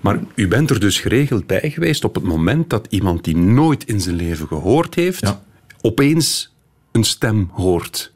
Maar 0.00 0.18
u 0.34 0.48
bent 0.48 0.70
er 0.70 0.80
dus 0.80 1.00
geregeld 1.00 1.46
bij 1.46 1.70
geweest 1.70 2.04
op 2.04 2.14
het 2.14 2.24
moment 2.24 2.70
dat 2.70 2.86
iemand 2.90 3.24
die 3.24 3.36
nooit 3.36 3.84
in 3.84 4.00
zijn 4.00 4.16
leven 4.16 4.46
gehoord 4.46 4.94
heeft, 4.94 5.20
Ja. 5.20 5.40
opeens 5.80 6.54
een 6.92 7.04
stem 7.04 7.50
hoort. 7.52 8.12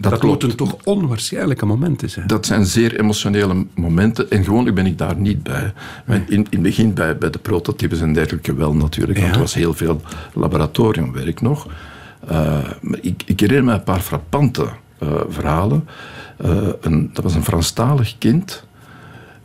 Dat, 0.00 0.22
moeten 0.22 0.56
toch 0.56 0.76
onwaarschijnlijke 0.84 1.66
momenten 1.66 2.10
zijn. 2.10 2.26
Dat 2.26 2.46
zijn 2.46 2.66
zeer 2.66 3.00
emotionele 3.00 3.66
momenten. 3.74 4.30
En 4.30 4.44
gewoonlijk 4.44 4.74
ben 4.76 4.86
ik 4.86 4.98
daar 4.98 5.16
niet 5.16 5.42
bij. 5.42 5.72
In, 6.06 6.24
in 6.28 6.46
het 6.50 6.62
begin 6.62 6.94
bij, 6.94 7.18
bij 7.18 7.30
de 7.30 7.38
prototypes 7.38 8.00
en 8.00 8.12
dergelijke 8.12 8.54
wel 8.54 8.74
natuurlijk. 8.74 9.18
Want 9.18 9.32
er 9.34 9.40
was 9.40 9.54
heel 9.54 9.74
veel 9.74 10.00
laboratoriumwerk 10.34 11.40
nog. 11.40 11.66
Uh, 12.30 12.58
maar 12.80 12.98
ik, 13.02 13.22
ik 13.26 13.40
herinner 13.40 13.64
me 13.64 13.72
een 13.72 13.82
paar 13.82 14.00
frappante 14.00 14.68
uh, 15.02 15.08
verhalen. 15.28 15.88
Uh, 16.44 16.68
een, 16.80 17.10
dat 17.12 17.24
was 17.24 17.34
een 17.34 17.44
Franstalig 17.44 18.18
kind. 18.18 18.64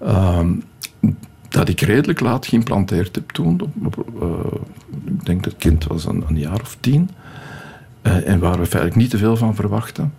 Uh, 0.04 0.40
dat 1.50 1.70
ik 1.70 1.82
redelijk 1.82 2.20
laat 2.20 2.48
geïmplanteerd 2.48 3.16
heb 3.16 3.30
toen. 3.32 3.62
Uh, 4.22 4.30
ik 5.06 5.26
denk 5.26 5.44
dat 5.44 5.54
het 5.54 5.62
kind 5.62 5.84
was 5.84 6.06
een, 6.06 6.24
een 6.28 6.38
jaar 6.38 6.62
of 6.62 6.78
tien. 6.80 7.10
Uh, 8.04 8.30
en 8.30 8.40
waar 8.40 8.60
we 8.60 8.66
feitelijk 8.66 8.96
niet 8.96 9.10
te 9.10 9.18
veel 9.18 9.38
van 9.38 9.56
verwachten. 9.56 10.14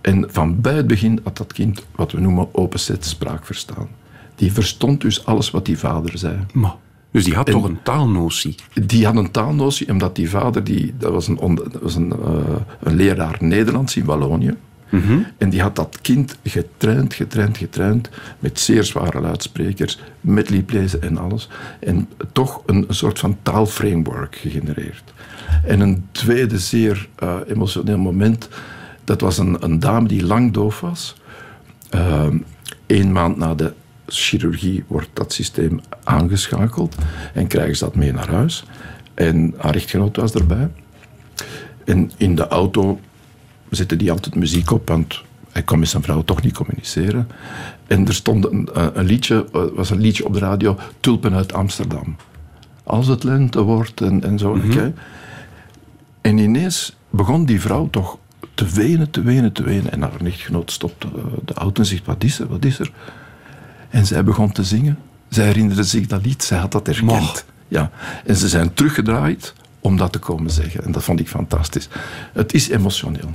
En 0.00 0.26
van 0.28 0.60
bij 0.60 0.74
het 0.74 0.86
begin 0.86 1.20
had 1.22 1.36
dat 1.36 1.52
kind 1.52 1.86
wat 1.94 2.12
we 2.12 2.20
noemen 2.20 2.54
open 2.54 2.78
set 2.78 3.04
spraak 3.04 3.46
verstaan. 3.46 3.88
Die 4.34 4.52
verstond 4.52 5.00
dus 5.00 5.26
alles 5.26 5.50
wat 5.50 5.66
die 5.66 5.78
vader 5.78 6.18
zei. 6.18 6.36
Maar, 6.52 6.74
dus 7.10 7.24
die 7.24 7.34
had 7.34 7.46
En- 7.46 7.52
toch 7.52 7.64
een 7.64 7.82
taalnotie? 7.82 8.54
Die 8.86 9.04
had 9.06 9.16
een 9.16 9.30
taalnotie, 9.30 9.88
omdat 9.88 10.16
die 10.16 10.30
vader, 10.30 10.64
die, 10.64 10.94
dat 10.98 11.12
was 11.12 11.28
een, 11.28 11.54
dat 11.54 11.82
was 11.82 11.94
een, 11.94 12.12
eh, 12.12 12.56
een 12.80 12.94
leraar 12.94 13.36
Nederlands 13.40 13.96
in 13.96 14.04
Wallonië. 14.04 14.54
En 15.38 15.50
die 15.50 15.60
had 15.60 15.76
dat 15.76 15.98
kind 16.00 16.36
getraind, 16.44 17.14
getraind, 17.14 17.56
getraind, 17.56 18.08
met 18.38 18.60
zeer 18.60 18.84
zware 18.84 19.20
luidsprekers, 19.20 19.98
met 20.20 20.50
lieplezen 20.50 21.02
en 21.02 21.18
alles. 21.18 21.48
En 21.80 22.08
toch 22.32 22.62
een, 22.66 22.86
soort 22.88 23.18
van 23.18 23.36
taalframework 23.42 24.36
gegenereerd. 24.36 25.12
En 25.64 25.80
een 25.80 26.06
tweede 26.12 26.58
zeer 26.58 27.08
eh, 27.16 27.36
emotioneel 27.46 27.98
moment, 27.98 28.48
dat 29.04 29.20
was 29.20 29.38
een, 29.38 29.56
een 29.64 29.78
dame 29.78 30.08
die 30.08 30.26
lang 30.26 30.52
doof 30.52 30.80
was. 30.80 31.16
Eén 32.86 33.12
maand 33.12 33.36
na 33.36 33.54
de 33.54 33.72
chirurgie 34.06 34.84
wordt 34.86 35.08
dat 35.12 35.32
systeem 35.32 35.80
aangeschakeld 36.04 36.96
en 37.34 37.46
krijgen 37.46 37.76
ze 37.76 37.84
dat 37.84 37.94
mee 37.94 38.12
naar 38.12 38.30
huis. 38.30 38.64
En 39.14 39.54
haar 39.58 39.74
echtgenoot 39.74 40.16
was 40.16 40.34
erbij. 40.34 40.68
En 41.84 42.10
in 42.16 42.34
de 42.34 42.48
auto 42.48 43.00
zette 43.74 43.96
die 43.96 44.10
altijd 44.10 44.34
muziek 44.34 44.70
op, 44.70 44.88
want 44.88 45.22
hij 45.52 45.62
kon 45.62 45.78
met 45.78 45.88
zijn 45.88 46.02
vrouw 46.02 46.22
toch 46.22 46.42
niet 46.42 46.54
communiceren. 46.54 47.28
En 47.86 48.06
er 48.06 48.14
stond 48.14 48.44
een, 48.46 48.68
eh, 48.74 48.86
een 48.92 49.04
liedje, 49.04 49.46
eh, 49.52 49.62
was 49.74 49.90
een 49.90 50.00
liedje 50.00 50.24
op 50.26 50.32
de 50.32 50.38
radio, 50.38 50.78
Tulpen 51.00 51.34
uit 51.34 51.52
Amsterdam. 51.52 52.16
Als 52.84 53.06
het 53.06 53.24
lente 53.24 53.62
wordt 53.62 54.00
en, 54.00 54.22
en 54.24 54.38
zo. 54.38 54.50
oké. 54.50 54.94
En 56.20 56.38
ineens 56.38 56.96
begon 57.10 57.44
die 57.44 57.60
vrouw 57.60 57.88
toch 57.90 58.18
te 58.54 58.66
wenen, 58.66 59.10
te 59.10 59.22
wenen, 59.22 59.52
te 59.52 59.62
wenen. 59.62 59.92
En 59.92 60.02
haar 60.02 60.20
echtgenoot 60.24 60.70
stopte 60.70 61.06
eh, 61.06 61.22
de 61.44 61.54
auto 61.54 61.80
en 61.80 61.86
zegt, 61.88 62.06
wat 62.06 62.24
is 62.24 62.38
er, 62.38 62.46
wat 62.46 62.64
is 62.64 62.78
er? 62.78 62.92
En 63.90 64.06
zij 64.06 64.24
begon 64.24 64.52
te 64.52 64.64
zingen. 64.64 64.98
Zij 65.28 65.44
herinnerde 65.44 65.82
zich 65.82 66.06
dat 66.06 66.24
lied, 66.24 66.42
zij 66.42 66.58
had 66.58 66.72
dat 66.72 66.86
herkend. 66.86 67.44
Ja. 67.68 67.90
En 68.24 68.36
ze 68.36 68.48
zijn 68.48 68.74
teruggedraaid 68.74 69.54
om 69.80 69.96
dat 69.96 70.12
te 70.12 70.18
komen 70.18 70.50
zeggen. 70.50 70.84
En 70.84 70.92
dat 70.92 71.04
vond 71.04 71.20
ik 71.20 71.28
fantastisch. 71.28 71.88
Het 72.32 72.54
is 72.54 72.68
emotioneel. 72.68 73.30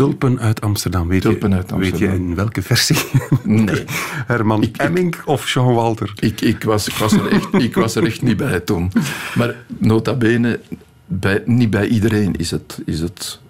Tulpen 0.00 0.40
uit 0.40 0.60
Amsterdam. 0.60 1.08
Weet, 1.08 1.20
Tulpen 1.22 1.50
je, 1.50 1.56
uit 1.56 1.70
weet 1.70 1.98
je 1.98 2.06
in 2.06 2.34
welke 2.34 2.62
versie? 2.62 2.96
Nee. 3.42 3.84
Herman 4.32 4.62
Ik- 4.62 4.68
ik- 4.68 4.76
Emmink 4.76 5.22
of 5.24 5.52
Jean 5.52 5.74
Walter? 5.74 6.12
Ik, 6.18 6.40
ik, 6.40 6.62
was, 6.62 6.88
ik, 6.88 6.94
was 6.94 7.12
er 7.12 7.26
echt, 7.26 7.54
ik 7.54 7.74
was 7.74 7.94
er 7.94 8.04
echt 8.04 8.22
niet 8.22 8.36
bij 8.36 8.60
toen. 8.60 8.92
Maar 9.34 9.54
nota 9.78 10.14
bene, 10.14 10.60
bij, 11.06 11.42
niet 11.44 11.70
bij 11.70 11.86
iedereen 11.88 12.36
is 12.36 12.50
het, 12.50 12.82
is 12.84 13.00
het 13.00 13.40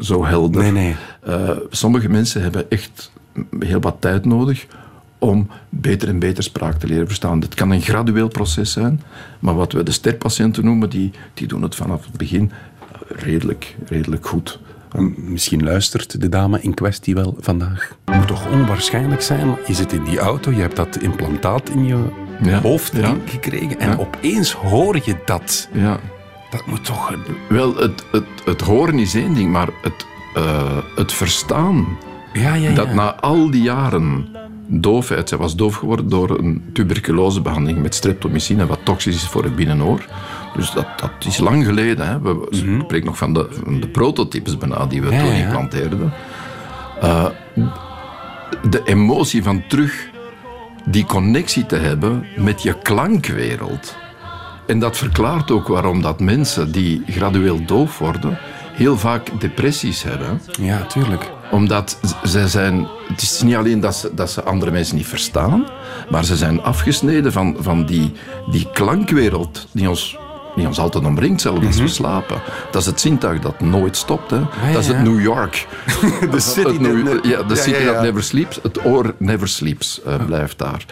zo 0.00 0.24
helder. 0.24 0.62
Nee, 0.62 0.72
nee. 0.72 0.96
Eh, 1.22 1.50
sommige 1.70 2.08
mensen 2.08 2.42
hebben 2.42 2.70
echt 2.70 3.12
heel 3.58 3.80
wat 3.80 3.96
tijd 4.00 4.24
nodig 4.24 4.66
om 5.18 5.48
beter 5.68 6.08
en 6.08 6.18
beter 6.18 6.42
spraak 6.42 6.78
te 6.78 6.86
leren 6.86 7.06
verstaan. 7.06 7.40
Het 7.40 7.54
kan 7.54 7.70
een 7.70 7.82
gradueel 7.82 8.28
proces 8.28 8.72
zijn, 8.72 9.02
maar 9.38 9.54
wat 9.54 9.72
we 9.72 9.82
de 9.82 9.90
sterpatiënten 9.90 10.64
noemen, 10.64 10.90
die, 10.90 11.10
die 11.34 11.46
doen 11.46 11.62
het 11.62 11.74
vanaf 11.74 12.04
het 12.04 12.16
begin 12.16 12.52
redelijk, 13.08 13.76
redelijk 13.86 14.26
goed. 14.26 14.58
Misschien 15.16 15.62
luistert 15.64 16.20
de 16.20 16.28
dame 16.28 16.60
in 16.62 16.74
kwestie 16.74 17.14
wel 17.14 17.36
vandaag. 17.40 17.92
Het 18.04 18.16
moet 18.16 18.26
toch 18.26 18.50
onwaarschijnlijk 18.50 19.22
zijn? 19.22 19.56
Je 19.66 19.74
zit 19.74 19.92
in 19.92 20.04
die 20.04 20.18
auto, 20.18 20.50
je 20.50 20.60
hebt 20.60 20.76
dat 20.76 20.96
implantaat 21.00 21.68
in 21.68 21.84
je 21.86 22.04
Ja, 22.42 22.60
hoofd 22.60 22.96
ja. 22.96 23.14
gekregen 23.24 23.78
en 23.80 23.88
Ja. 23.90 23.96
opeens 23.96 24.52
hoor 24.52 24.98
je 25.04 25.16
dat. 25.24 25.68
Ja. 25.72 25.98
Dat 26.50 26.66
moet 26.66 26.84
toch... 26.84 27.14
Wel, 27.48 27.76
het, 27.76 28.04
het, 28.12 28.24
het 28.44 28.60
horen 28.60 28.98
is 28.98 29.14
één 29.14 29.34
ding, 29.34 29.52
maar 29.52 29.68
het, 29.82 30.06
eh, 30.34 30.76
het 30.96 31.12
verstaan 31.12 31.86
Ja, 32.32 32.54
ja, 32.54 32.68
ja. 32.68 32.74
dat 32.74 32.94
na 32.94 33.14
al 33.14 33.50
die 33.50 33.62
jaren 33.62 34.28
doofheid, 34.66 35.28
zij 35.28 35.38
was 35.38 35.56
doof 35.56 35.74
geworden 35.74 36.08
door 36.08 36.38
een 36.38 36.62
tuberculosebehandeling 36.72 37.82
met 37.82 37.94
streptomycine, 37.94 38.66
wat 38.66 38.78
toxisch 38.84 39.14
is 39.14 39.26
voor 39.28 39.44
het 39.44 39.56
binnenoor. 39.56 40.04
Dus 40.56 40.70
dat, 40.72 40.86
dat 41.00 41.10
is 41.26 41.38
lang 41.38 41.64
geleden. 41.64 42.06
Hè. 42.08 42.20
We 42.20 42.46
spreken 42.50 43.06
nog 43.06 43.16
van 43.18 43.32
de, 43.34 43.46
van 43.64 43.80
de 43.80 43.88
prototypes 43.88 44.58
bijna 44.58 44.86
die 44.86 45.02
we 45.02 45.06
Mhm. 45.06 45.16
Ja, 45.16 45.22
toen 45.22 45.32
implanteerden. 45.34 46.12
Eh, 47.00 47.26
de 48.70 48.80
emotie 48.84 49.42
van 49.42 49.62
terug 49.68 50.08
die 50.84 51.04
connectie 51.06 51.66
te 51.66 51.76
hebben 51.76 52.26
met 52.36 52.62
je 52.62 52.78
klankwereld. 52.82 53.96
En 54.66 54.78
dat 54.78 54.96
verklaart 54.96 55.50
ook 55.50 55.68
waarom 55.68 56.02
dat 56.02 56.20
mensen 56.20 56.72
die 56.72 57.02
gradueel 57.06 57.64
doof 57.64 57.98
worden, 57.98 58.38
heel 58.72 58.98
vaak 58.98 59.40
depressies 59.40 60.02
hebben 60.02 60.40
Ja, 60.60 60.82
tuurlijk. 60.82 61.30
omdat 61.50 61.98
z- 62.02 62.30
zij 62.30 62.46
zijn. 62.48 62.86
Het 63.08 63.22
is 63.22 63.42
niet 63.42 63.54
alleen 63.54 63.80
dat 63.80 63.94
ze, 63.96 64.14
dat 64.14 64.30
ze 64.30 64.42
andere 64.42 64.70
mensen 64.70 64.96
niet 64.96 65.06
verstaan, 65.06 65.66
maar 66.10 66.24
ze 66.24 66.36
zijn 66.36 66.62
afgesneden 66.62 67.32
van, 67.32 67.56
van 67.58 67.86
die, 67.86 68.12
die 68.50 68.68
klankwereld 68.72 69.66
die 69.72 69.88
ons, 69.88 70.18
die 70.60 70.68
ons 70.68 70.78
altijd 70.78 71.04
omringt, 71.04 71.40
zelfs 71.40 71.66
als 71.66 71.80
we 71.80 71.88
slapen. 71.88 72.40
Dat 72.70 72.80
is 72.80 72.86
het 72.86 73.00
zintuig 73.00 73.40
dat 73.40 73.60
nooit 73.60 73.96
stopt. 73.96 74.30
Hè. 74.30 74.40
dat 74.72 74.82
is 74.82 74.86
het 74.86 75.02
New 75.02 75.20
York. 75.20 75.66
De 76.30 76.40
city 76.40 76.76
New- 76.80 77.06
that 77.06 77.26
ja, 77.26 77.42
de 77.42 77.56
city 77.56 77.82
never 78.02 78.22
sleeps. 78.22 78.58
Het 78.62 78.84
oor 78.84 79.14
never 79.18 79.48
sleeps 79.48 80.02
eh, 80.02 80.24
blijft 80.26 80.58
daar. 80.58 80.84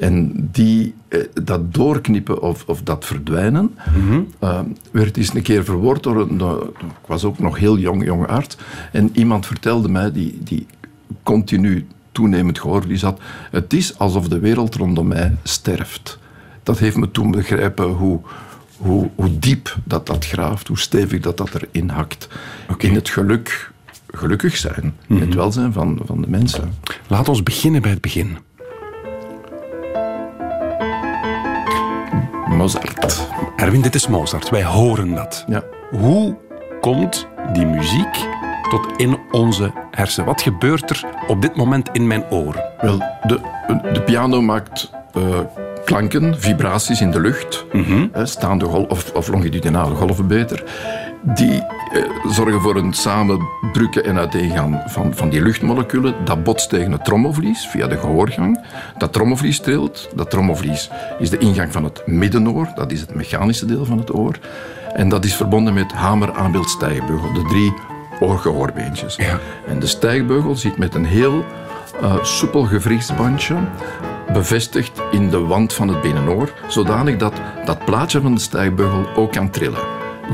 En 0.00 0.32
die, 0.52 0.94
eh, 1.08 1.20
dat 1.44 1.74
doorknippen 1.74 2.42
of, 2.42 2.64
of 2.66 2.82
dat 2.82 3.04
verdwijnen 3.04 3.74
Mhm. 3.96 4.20
eh, 4.38 4.60
werd 4.90 5.16
eens 5.16 5.34
een 5.34 5.42
keer 5.42 5.64
verwoord 5.64 6.02
door 6.02 6.20
een... 6.20 6.40
ik 6.78 7.06
was 7.06 7.24
ook 7.24 7.38
nog 7.38 7.58
heel 7.58 7.78
jong, 7.78 8.04
jong 8.04 8.26
arts. 8.26 8.56
En 8.92 9.10
iemand 9.12 9.46
vertelde 9.46 9.88
mij, 9.88 10.12
die, 10.12 10.38
die 10.42 10.66
continu 11.22 11.86
toenemend 12.12 12.58
gehoor, 12.60 12.86
die 12.86 12.96
zat... 12.96 13.20
Het 13.50 13.72
is 13.72 13.98
alsof 13.98 14.28
de 14.28 14.38
wereld 14.38 14.74
rondom 14.74 15.06
mij 15.08 15.36
sterft. 15.42 16.18
Dat 16.62 16.78
heeft 16.78 16.96
me 16.96 17.10
toen 17.10 17.30
begrepen 17.30 17.84
hoe, 17.86 18.20
hoe, 18.84 19.10
hoe 19.14 19.38
diep 19.38 19.76
dat 19.84 20.06
dat 20.06 20.26
graaft, 20.26 20.68
hoe 20.68 20.78
stevig 20.78 21.20
dat 21.20 21.36
dat 21.36 21.50
erin 21.54 21.88
hakt. 21.88 22.28
In 22.78 22.94
het 22.94 23.08
geluk, 23.08 23.70
gelukkig 24.10 24.56
zijn, 24.56 24.94
in 25.08 25.20
het 25.20 25.34
welzijn 25.34 25.72
van, 25.72 26.00
van 26.04 26.20
de 26.20 26.28
mensen. 26.28 26.74
Laat 27.06 27.28
ons 27.28 27.42
beginnen 27.42 27.82
bij 27.82 27.90
het 27.90 28.00
begin. 28.00 28.38
Mozart. 32.48 33.28
Erwin, 33.56 33.80
dit 33.80 33.94
is 33.94 34.08
Mozart. 34.08 34.50
Wij 34.50 34.64
horen 34.64 35.14
dat. 35.14 35.44
Ja. 35.48 35.64
Hoe 35.90 36.36
komt 36.80 37.26
die 37.52 37.66
muziek 37.66 38.26
tot 38.70 38.86
in 38.96 39.18
onze 39.30 39.72
hersenen? 39.90 40.26
Wat 40.26 40.42
gebeurt 40.42 40.90
er 40.90 41.04
op 41.26 41.42
dit 41.42 41.56
moment 41.56 41.88
in 41.92 42.06
mijn 42.06 42.24
oor? 42.30 42.62
Wel, 42.80 42.98
de, 42.98 43.40
de 43.92 44.02
piano 44.04 44.40
maakt 44.42 44.90
eh, 45.12 45.40
klanken, 45.84 46.40
vibraties 46.40 47.00
in 47.00 47.10
de 47.10 47.20
lucht, 47.20 47.66
hè, 48.12 48.26
staande 48.26 48.66
of, 48.66 49.12
of 49.12 49.28
longitudinale 49.28 49.94
golven 49.94 50.26
beter, 50.26 50.64
die 51.22 51.62
eh, 51.92 52.02
zorgen 52.28 52.60
voor 52.60 52.76
een 52.76 52.92
samendrukken 52.92 54.04
en 54.04 54.18
uiteengaan 54.18 54.82
van, 54.86 55.14
van 55.14 55.28
die 55.28 55.42
luchtmoleculen. 55.42 56.14
Dat 56.24 56.42
botst 56.44 56.68
tegen 56.68 56.92
het 56.92 57.04
trommelvlies 57.04 57.66
via 57.66 57.86
de 57.86 57.98
gehoorgang. 57.98 58.64
Dat 58.98 59.12
trommelvlies 59.12 59.60
trilt. 59.60 60.08
Dat 60.14 60.30
trommelvlies 60.30 60.90
is 61.18 61.30
de 61.30 61.38
ingang 61.38 61.72
van 61.72 61.84
het 61.84 62.02
middenoor. 62.06 62.68
Dat 62.74 62.92
is 62.92 63.00
het 63.00 63.14
mechanische 63.14 63.66
deel 63.66 63.84
van 63.84 63.98
het 63.98 64.14
oor. 64.14 64.38
En 64.94 65.08
dat 65.08 65.24
is 65.24 65.36
verbonden 65.36 65.74
met 65.74 65.92
hamer, 65.92 66.32
aanbeeld, 66.32 66.70
stijgbeugel. 66.70 67.32
De 67.32 67.44
drie 67.48 67.72
oorgehoorbeentjes. 68.20 69.16
Ja. 69.16 69.38
En 69.68 69.78
de 69.78 69.86
stijgbeugel 69.86 70.56
zit 70.56 70.78
met 70.78 70.94
een 70.94 71.04
heel 71.04 71.44
eh, 72.00 72.24
soepel 72.24 72.62
gewrichtsbandje 72.62 73.56
bevestigd 74.32 75.02
in 75.10 75.30
de 75.30 75.38
wand 75.38 75.72
van 75.72 75.88
het 75.88 76.00
binnenoor, 76.00 76.52
zodanig 76.68 77.16
dat 77.16 77.32
dat 77.64 77.84
plaatje 77.84 78.20
van 78.20 78.34
de 78.34 78.40
stijgbeugel 78.40 79.06
ook 79.16 79.32
kan 79.32 79.50
trillen. 79.50 79.82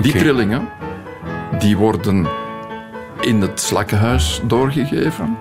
Die 0.02 0.12
trillingen 0.12 0.68
die 1.58 1.76
worden 1.76 2.26
in 3.20 3.40
het 3.40 3.60
slakkenhuis 3.60 4.40
doorgegeven. 4.46 5.36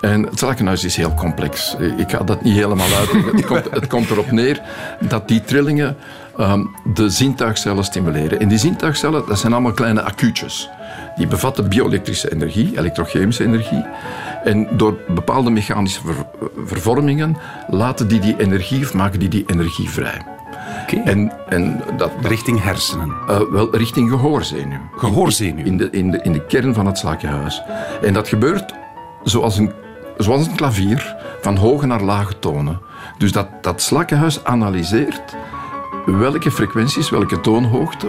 En 0.00 0.22
het 0.22 0.38
slakkenhuis 0.38 0.84
is 0.84 0.96
heel 0.96 1.14
complex. 1.14 1.76
Ik 1.96 2.10
ga 2.10 2.18
dat 2.18 2.42
niet 2.42 2.54
helemaal 2.54 2.92
uitleggen. 2.98 3.36
Het 3.36 3.46
komt, 3.46 3.70
het 3.70 3.86
komt 3.86 4.10
erop 4.10 4.30
neer 4.30 4.60
dat 5.00 5.28
die 5.28 5.40
trillingen 5.40 5.96
ehm, 6.36 6.64
de 6.94 7.10
zintuigcellen 7.10 7.84
stimuleren. 7.84 8.40
En 8.40 8.48
die 8.48 8.58
zintuigcellen, 8.58 9.26
dat 9.26 9.38
zijn 9.38 9.52
allemaal 9.52 9.72
kleine 9.72 10.02
accuutjes. 10.02 10.70
Die 11.16 11.26
bevatten 11.26 11.68
bioelektrische 11.68 12.32
energie, 12.32 12.78
elektrochemische 12.78 13.44
energie. 13.44 13.84
En 14.44 14.68
door 14.70 14.98
bepaalde 15.08 15.50
mechanische 15.50 16.00
ver- 16.04 16.26
vervormingen 16.66 17.36
laten 17.68 18.08
die 18.08 18.20
die 18.20 18.34
energie 18.38 18.84
of 18.84 18.94
maken 18.94 19.18
die 19.18 19.28
die 19.28 19.44
energie 19.46 19.90
vrij. 19.90 20.22
Oké. 20.82 21.00
En, 21.04 21.32
en 21.48 21.80
dat, 21.96 22.10
Richting 22.22 22.62
hersenen. 22.62 23.12
eh, 23.28 23.40
wel 23.50 23.76
richting 23.76 24.10
gehoorzenuw. 24.10 24.78
Gehoorzenuw. 24.96 25.64
In 25.64 25.76
de, 25.76 25.88
in, 25.90 26.10
de, 26.10 26.20
in 26.22 26.32
de 26.32 26.46
kern 26.46 26.74
van 26.74 26.86
het 26.86 26.98
slakkenhuis. 26.98 27.62
En 28.02 28.12
dat 28.12 28.28
gebeurt 28.28 28.74
zoals 29.22 29.58
een, 29.58 29.72
zoals 30.16 30.46
een 30.46 30.54
klavier, 30.54 31.16
van 31.40 31.56
hoge 31.56 31.86
naar 31.86 32.02
lage 32.02 32.38
tonen. 32.38 32.80
Dus 33.18 33.32
dat, 33.32 33.48
dat 33.60 33.82
slakkenhuis 33.82 34.44
analyseert 34.44 35.36
welke 36.06 36.50
frequenties, 36.50 37.10
welke 37.10 37.40
toonhoogte, 37.40 38.06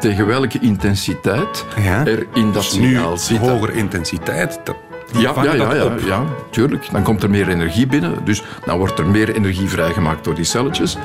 tegen 0.00 0.26
welke 0.26 0.58
intensiteit 0.60 1.64
Ja. 1.82 2.06
er 2.06 2.26
in 2.34 2.52
dat 2.52 2.62
Dus 2.62 2.72
nu 2.78 2.86
signaal 2.92 3.16
zitten. 3.16 3.50
hogere 3.50 3.72
intensiteit. 3.72 4.60
Dat, 4.64 4.76
die 4.88 4.89
Ja, 5.12 5.34
ja, 5.42 5.54
ja, 5.54 5.74
ja, 5.74 5.94
ja, 6.06 6.24
tuurlijk. 6.50 6.88
Dan 6.92 7.02
komt 7.02 7.22
er 7.22 7.30
meer 7.30 7.48
energie 7.48 7.86
binnen. 7.86 8.24
Dus 8.24 8.42
dan 8.64 8.78
wordt 8.78 8.98
er 8.98 9.06
meer 9.06 9.34
energie 9.34 9.68
vrijgemaakt 9.68 10.24
door 10.24 10.34
die 10.34 10.44
celletjes. 10.44 10.96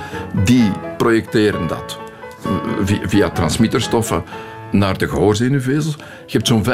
Die 0.43 0.71
projecteren 0.97 1.67
dat 1.67 1.99
eh, 2.43 2.51
via, 2.83 2.99
via 3.07 3.29
transmitterstoffen 3.29 4.23
naar 4.71 4.97
de 4.97 5.07
gehoorzenuwvezels. 5.07 5.95
Je 6.25 6.37
hebt 6.37 6.47
zo'n 6.47 6.65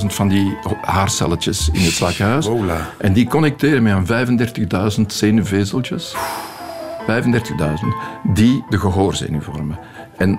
15.000 0.00 0.06
van 0.06 0.28
die 0.28 0.56
haarcelletjes 0.80 1.68
in 1.72 1.80
het 1.80 1.92
slakkenhuis. 1.92 2.48
En 2.98 3.12
die 3.12 3.28
connecteren 3.28 3.82
met 3.82 4.08
een 4.08 4.38
35.000 4.98 5.06
zenuwvezeltjes. 5.06 6.14
35.000, 7.00 7.06
die 8.32 8.64
de 8.68 8.78
gehoorzenuw 8.78 9.40
vormen. 9.40 9.78
En 10.16 10.38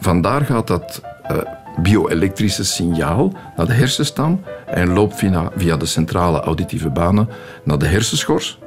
vandaar 0.00 0.44
gaat 0.44 0.66
dat 0.66 1.02
eh, 1.22 1.36
bioelektrische 1.76 2.64
signaal 2.64 3.32
naar 3.56 3.66
de 3.66 3.72
hersenstam 3.72 4.40
en 4.66 4.92
loopt 4.92 5.16
via, 5.16 5.50
via 5.56 5.76
de 5.76 5.86
centrale 5.86 6.40
auditieve 6.40 6.90
banen 6.90 7.28
naar 7.64 7.78
de 7.78 7.86
hersenschors, 7.86 8.58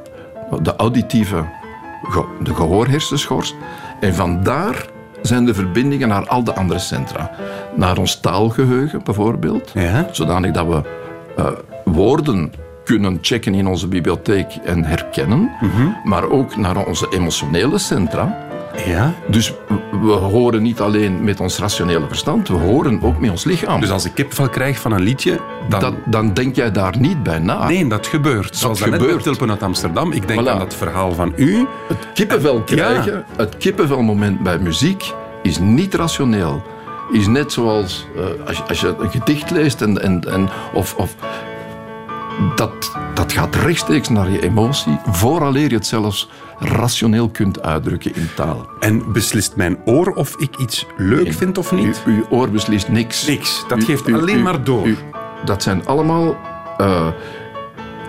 de 0.62 0.76
auditieve, 0.76 1.44
de 2.44 2.54
gehoorhersenschors. 2.56 3.54
En 4.00 4.14
vandaar 4.16 4.86
zijn 5.22 5.46
de 5.46 5.54
verbindingen 5.54 6.08
naar 6.08 6.28
al 6.28 6.44
de 6.44 6.54
andere 6.56 6.80
centra. 6.80 7.32
Naar 7.76 7.98
ons 7.98 8.20
taalgeheugen 8.20 9.04
bijvoorbeeld, 9.04 9.72
Ja. 9.74 10.08
zodanig 10.12 10.52
dat 10.52 10.68
we 10.68 10.82
eh, 11.38 11.48
woorden 11.86 12.54
kunnen 12.84 13.18
checken 13.22 13.54
in 13.54 13.68
onze 13.68 13.88
bibliotheek 13.88 14.58
en 14.66 14.84
herkennen, 14.84 15.52
maar 16.04 16.30
ook 16.30 16.56
naar 16.56 16.86
onze 16.86 17.08
emotionele 17.10 17.78
centra. 17.78 18.38
Ja. 18.86 19.14
Dus 19.28 19.54
we- 19.92 20.08
horen 20.08 20.62
niet 20.62 20.80
alleen 20.80 21.24
met 21.24 21.40
ons 21.40 21.58
rationele 21.58 22.08
verstand, 22.08 22.48
we 22.48 22.54
horen 22.54 23.02
ook 23.02 23.20
met 23.20 23.30
ons 23.30 23.44
lichaam. 23.44 23.80
Dus 23.82 23.90
als 23.92 24.06
ik 24.06 24.14
kipvel 24.14 24.50
krijg 24.50 24.80
van 24.80 24.92
een 24.92 25.02
liedje, 25.02 25.40
dan... 25.70 25.80
dat, 25.80 25.94
dan 26.06 26.34
denk 26.34 26.56
jij 26.56 26.72
daar 26.72 26.98
niet 27.00 27.24
bij 27.24 27.40
na. 27.40 27.68
Nee, 27.68 27.88
dat 27.88 28.08
gebeurt. 28.08 28.56
Zoals 28.56 28.80
dat 28.80 28.90
net 28.90 29.00
gebeurt. 29.00 29.16
met 29.16 29.24
Tulpen 29.24 29.50
uit 29.50 29.64
Amsterdam. 29.64 30.12
Ik 30.12 30.28
denk 30.28 30.42
Voilà. 30.42 30.50
aan 30.52 30.60
dat 30.60 30.76
verhaal 30.76 31.14
van 31.14 31.34
u. 31.36 31.68
Het 31.88 31.98
kippenvel 32.14 32.62
krijgen, 32.62 33.26
het 33.38 33.58
kippenvelmoment 33.58 34.40
bij 34.40 34.60
muziek, 34.60 35.14
is 35.44 35.60
niet 35.60 35.94
rationeel. 35.94 36.64
Is 37.12 37.28
net 37.28 37.52
zoals 37.52 38.08
eh, 38.16 38.48
als, 38.48 38.58
je, 38.58 38.64
als 38.68 38.80
je 38.80 38.96
een 39.00 39.12
gedicht 39.12 39.52
leest 39.52 39.82
en, 39.82 40.02
en, 40.02 40.22
en, 40.32 40.50
of, 40.74 40.96
of 40.96 41.16
dat, 42.56 42.92
dat 43.14 43.32
gaat 43.32 43.56
rechtstreeks 43.56 44.10
naar 44.10 44.30
je 44.30 44.42
emotie, 44.44 45.00
vooraleer 45.10 45.70
je 45.70 45.76
het 45.76 45.86
zelfs 45.88 46.30
rationeel 46.60 47.30
kunt 47.30 47.62
uitdrukken 47.62 48.16
in 48.16 48.30
taal. 48.36 48.68
En 48.80 49.12
beslist 49.12 49.56
mijn 49.56 49.78
oor 49.86 50.08
of 50.12 50.36
ik 50.38 50.58
iets 50.58 50.86
leuk 50.98 51.34
vind 51.34 51.58
of 51.58 51.72
niet? 51.72 52.04
U, 52.08 52.12
uw 52.16 52.26
oor 52.30 52.50
beslist 52.50 52.90
niks. 52.90 53.28
Niks. 53.28 53.64
Dat 53.68 53.78
U- 53.78 53.84
geeft 53.86 54.08
u- 54.08 54.14
alleen 54.14 54.42
maar 54.42 54.64
door. 54.64 54.88
dat 55.46 55.64
zijn 55.64 55.86
allemaal 55.86 56.36
eh, 56.78 57.08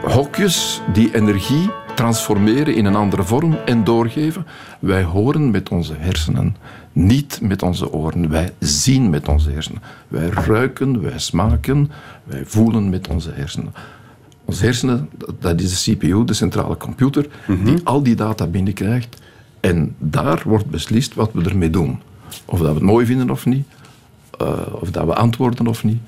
hokjes 0.03 0.81
die 0.93 1.15
energie 1.15 1.71
transformeren 1.95 2.75
in 2.75 2.85
een 2.85 2.97
andere 2.97 3.23
vorm 3.23 3.57
en 3.65 3.85
doorgeven. 3.85 4.47
Wij 4.79 5.03
horen 5.03 5.51
met 5.51 5.69
onze 5.69 5.95
hersenen, 5.99 6.57
niet 6.93 7.39
met 7.43 7.63
onze 7.63 7.93
oren. 7.93 8.31
Wij 8.31 8.53
zien 8.59 9.11
met 9.11 9.29
onze 9.29 9.51
hersenen. 9.51 9.83
Wij 10.09 10.29
ruiken, 10.29 11.03
wij 11.03 11.19
smaken, 11.19 11.91
wij 12.25 12.43
voelen 12.47 12.91
met 12.91 13.09
onze 13.09 13.31
hersenen. 13.35 13.75
Onze 14.49 14.65
hersenen, 14.65 15.09
dat- 15.41 15.61
is 15.61 15.85
de 15.85 15.93
CPU, 15.97 16.25
de 16.25 16.35
centrale 16.35 16.77
computer, 16.77 17.27
die 17.65 17.81
al 17.85 18.03
die 18.03 18.15
data 18.15 18.47
binnenkrijgt. 18.47 19.17
En 19.61 19.95
daar 19.99 20.43
wordt 20.45 20.67
beslist 20.71 21.15
wat 21.15 21.31
we 21.33 21.43
ermee 21.45 21.71
doen. 21.71 22.01
Of 22.45 22.59
dat 22.59 22.69
we 22.69 22.75
het 22.75 22.83
mooi 22.83 23.07
vinden 23.07 23.31
of 23.31 23.47
niet, 23.47 23.67
eh, 24.39 24.59
of 24.73 24.91
dat 24.91 25.05
we 25.05 25.15
antwoorden 25.15 25.67
of 25.67 25.85
niet, 25.85 25.99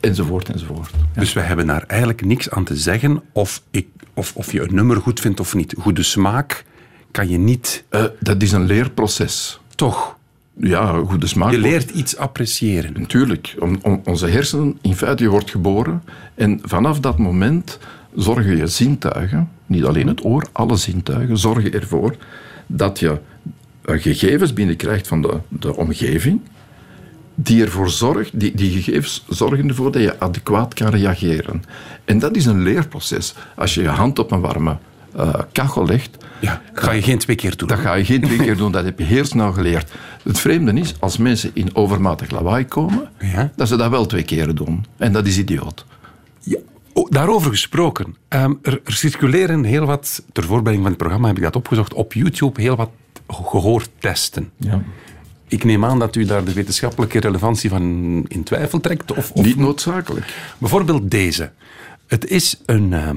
enzovoort, 0.00 0.48
enzovoort. 0.48 0.90
Dus 1.14 1.32
we 1.32 1.40
hebben 1.40 1.66
daar 1.66 1.82
eigenlijk 1.86 2.24
niks 2.24 2.50
aan 2.50 2.64
te 2.64 2.76
zeggen 2.76 3.22
of, 3.32 3.62
ik, 3.70 3.88
of, 4.14 4.32
of 4.36 4.52
je 4.52 4.60
een 4.62 4.74
nummer 4.74 4.96
goed 5.00 5.20
vindt 5.20 5.40
of 5.40 5.54
niet. 5.54 5.74
Goede 5.78 6.02
smaak 6.02 6.64
kan 7.10 7.28
je 7.28 7.38
niet... 7.38 7.84
Eh, 7.88 8.04
dat 8.20 8.42
is 8.42 8.52
een 8.52 8.64
leerproces. 8.66 9.60
Toch, 9.74 10.16
Ja, 10.56 10.98
goede 11.06 11.26
smaak. 11.26 11.50
je 11.50 11.58
leert 11.58 11.90
iets 11.90 12.16
appreciëren. 12.16 12.92
Natuurlijk. 12.98 13.54
Om, 13.58 13.78
om- 13.82 14.00
onze 14.04 14.26
hersenen, 14.26 14.78
in 14.82 14.96
feite, 14.96 15.22
je 15.22 15.28
wordt 15.28 15.50
geboren. 15.50 16.02
En 16.34 16.60
vanaf 16.62 17.00
dat 17.00 17.18
moment 17.18 17.78
zorgen 18.14 18.56
je 18.56 18.66
zintuigen, 18.66 19.48
niet 19.66 19.84
alleen 19.84 20.06
het 20.06 20.24
oor, 20.24 20.46
alle 20.52 20.76
zintuigen, 20.76 21.38
zorgen 21.38 21.72
ervoor 21.72 22.16
dat 22.66 22.98
je 22.98 23.18
eh, 23.84 24.00
gegevens 24.02 24.52
binnenkrijgt 24.52 25.06
van 25.08 25.22
de, 25.22 25.38
de 25.48 25.76
omgeving, 25.76 26.40
die 27.34 27.62
ervoor 27.64 27.90
zorgt, 27.90 28.40
die, 28.40 28.54
die 28.54 28.70
gegevens 28.70 29.24
zorgen 29.28 29.68
ervoor 29.68 29.92
dat 29.92 30.02
je 30.02 30.20
adequaat 30.20 30.74
kan 30.74 30.88
reageren. 30.88 31.62
En 32.04 32.18
dat 32.18 32.36
is 32.36 32.46
een 32.46 32.62
leerproces. 32.62 33.34
Als 33.56 33.74
je 33.74 33.82
je 33.82 33.88
hand 33.88 34.18
op 34.18 34.30
een 34.32 34.40
warme 34.40 34.76
eh, 35.16 35.34
kachel 35.52 35.86
legt, 35.86 36.16
Ja, 36.40 36.62
ga 36.72 36.92
je 36.92 37.02
geen 37.02 37.18
twee 37.18 37.36
keer 37.36 37.56
doen. 37.56 37.68
dat 37.68 37.78
ga 37.78 37.94
je 37.94 38.04
geen 38.04 38.20
twee 38.20 38.38
keer 38.38 38.56
doen, 38.56 38.72
dat 38.72 38.84
heb 38.84 38.98
je 38.98 39.04
heel 39.04 39.24
snel 39.24 39.52
geleerd. 39.52 39.92
Het 40.22 40.38
vreemde 40.38 40.72
is, 40.72 40.94
als 41.00 41.16
mensen 41.16 41.50
in 41.54 41.74
overmatig 41.76 42.30
lawaai 42.30 42.64
komen, 42.64 43.08
Ja. 43.18 43.50
dat 43.56 43.68
ze 43.68 43.76
dat 43.76 43.90
wel 43.90 44.06
twee 44.06 44.22
keren 44.22 44.56
doen. 44.56 44.84
En 44.96 45.12
dat 45.12 45.26
is 45.26 45.38
idioot. 45.38 45.84
Ja, 46.40 46.58
oh, 46.92 47.10
daarover 47.10 47.50
gesproken. 47.50 48.16
Ehm, 48.28 48.52
er, 48.62 48.80
er 48.84 48.92
circuleren 48.92 49.64
heel 49.64 49.84
wat, 49.86 50.22
ter 50.32 50.42
voorbereiding 50.44 50.82
van 50.82 50.90
het 50.92 50.98
programma 50.98 51.26
heb 51.28 51.36
ik 51.36 51.42
dat 51.42 51.56
opgezocht, 51.56 51.94
op 51.94 52.12
YouTube 52.12 52.60
heel 52.60 52.76
wat 52.76 52.90
gehoortesten. 53.28 54.50
Ja. 54.56 54.82
Ik 55.48 55.64
neem 55.64 55.84
aan 55.84 55.98
dat 55.98 56.16
u 56.16 56.24
daar 56.24 56.44
de 56.44 56.52
wetenschappelijke 56.52 57.20
relevantie 57.20 57.70
van 57.70 57.82
in 58.28 58.42
twijfel 58.44 58.80
trekt. 58.80 59.12
Of, 59.12 59.30
of 59.30 59.44
Niet 59.44 59.56
noodzakelijk. 59.56 60.26
Bijvoorbeeld 60.58 61.10
deze. 61.10 61.50
Het 62.06 62.26
is 62.26 62.60
een, 62.66 62.92
ehm, 62.92 63.16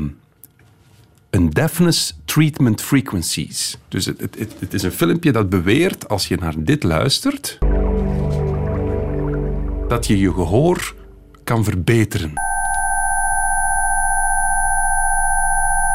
een 1.30 1.50
deafness 1.50 2.16
treatment 2.26 2.82
frequencies. 2.82 3.78
Dus 3.88 4.06
het, 4.06 4.22
het, 4.22 4.36
het, 4.40 4.54
het 4.60 4.74
is 4.74 4.84
een 4.84 4.92
filmpje 4.92 5.32
dat 5.32 5.50
beweert, 5.50 6.10
als 6.10 6.28
je 6.28 6.38
naar 6.38 6.54
dit 6.58 6.84
luistert, 6.84 7.58
dat 9.88 10.08
je 10.08 10.20
je 10.20 10.34
gehoor 10.34 10.96
kan 11.44 11.64
verbeteren. 11.64 12.34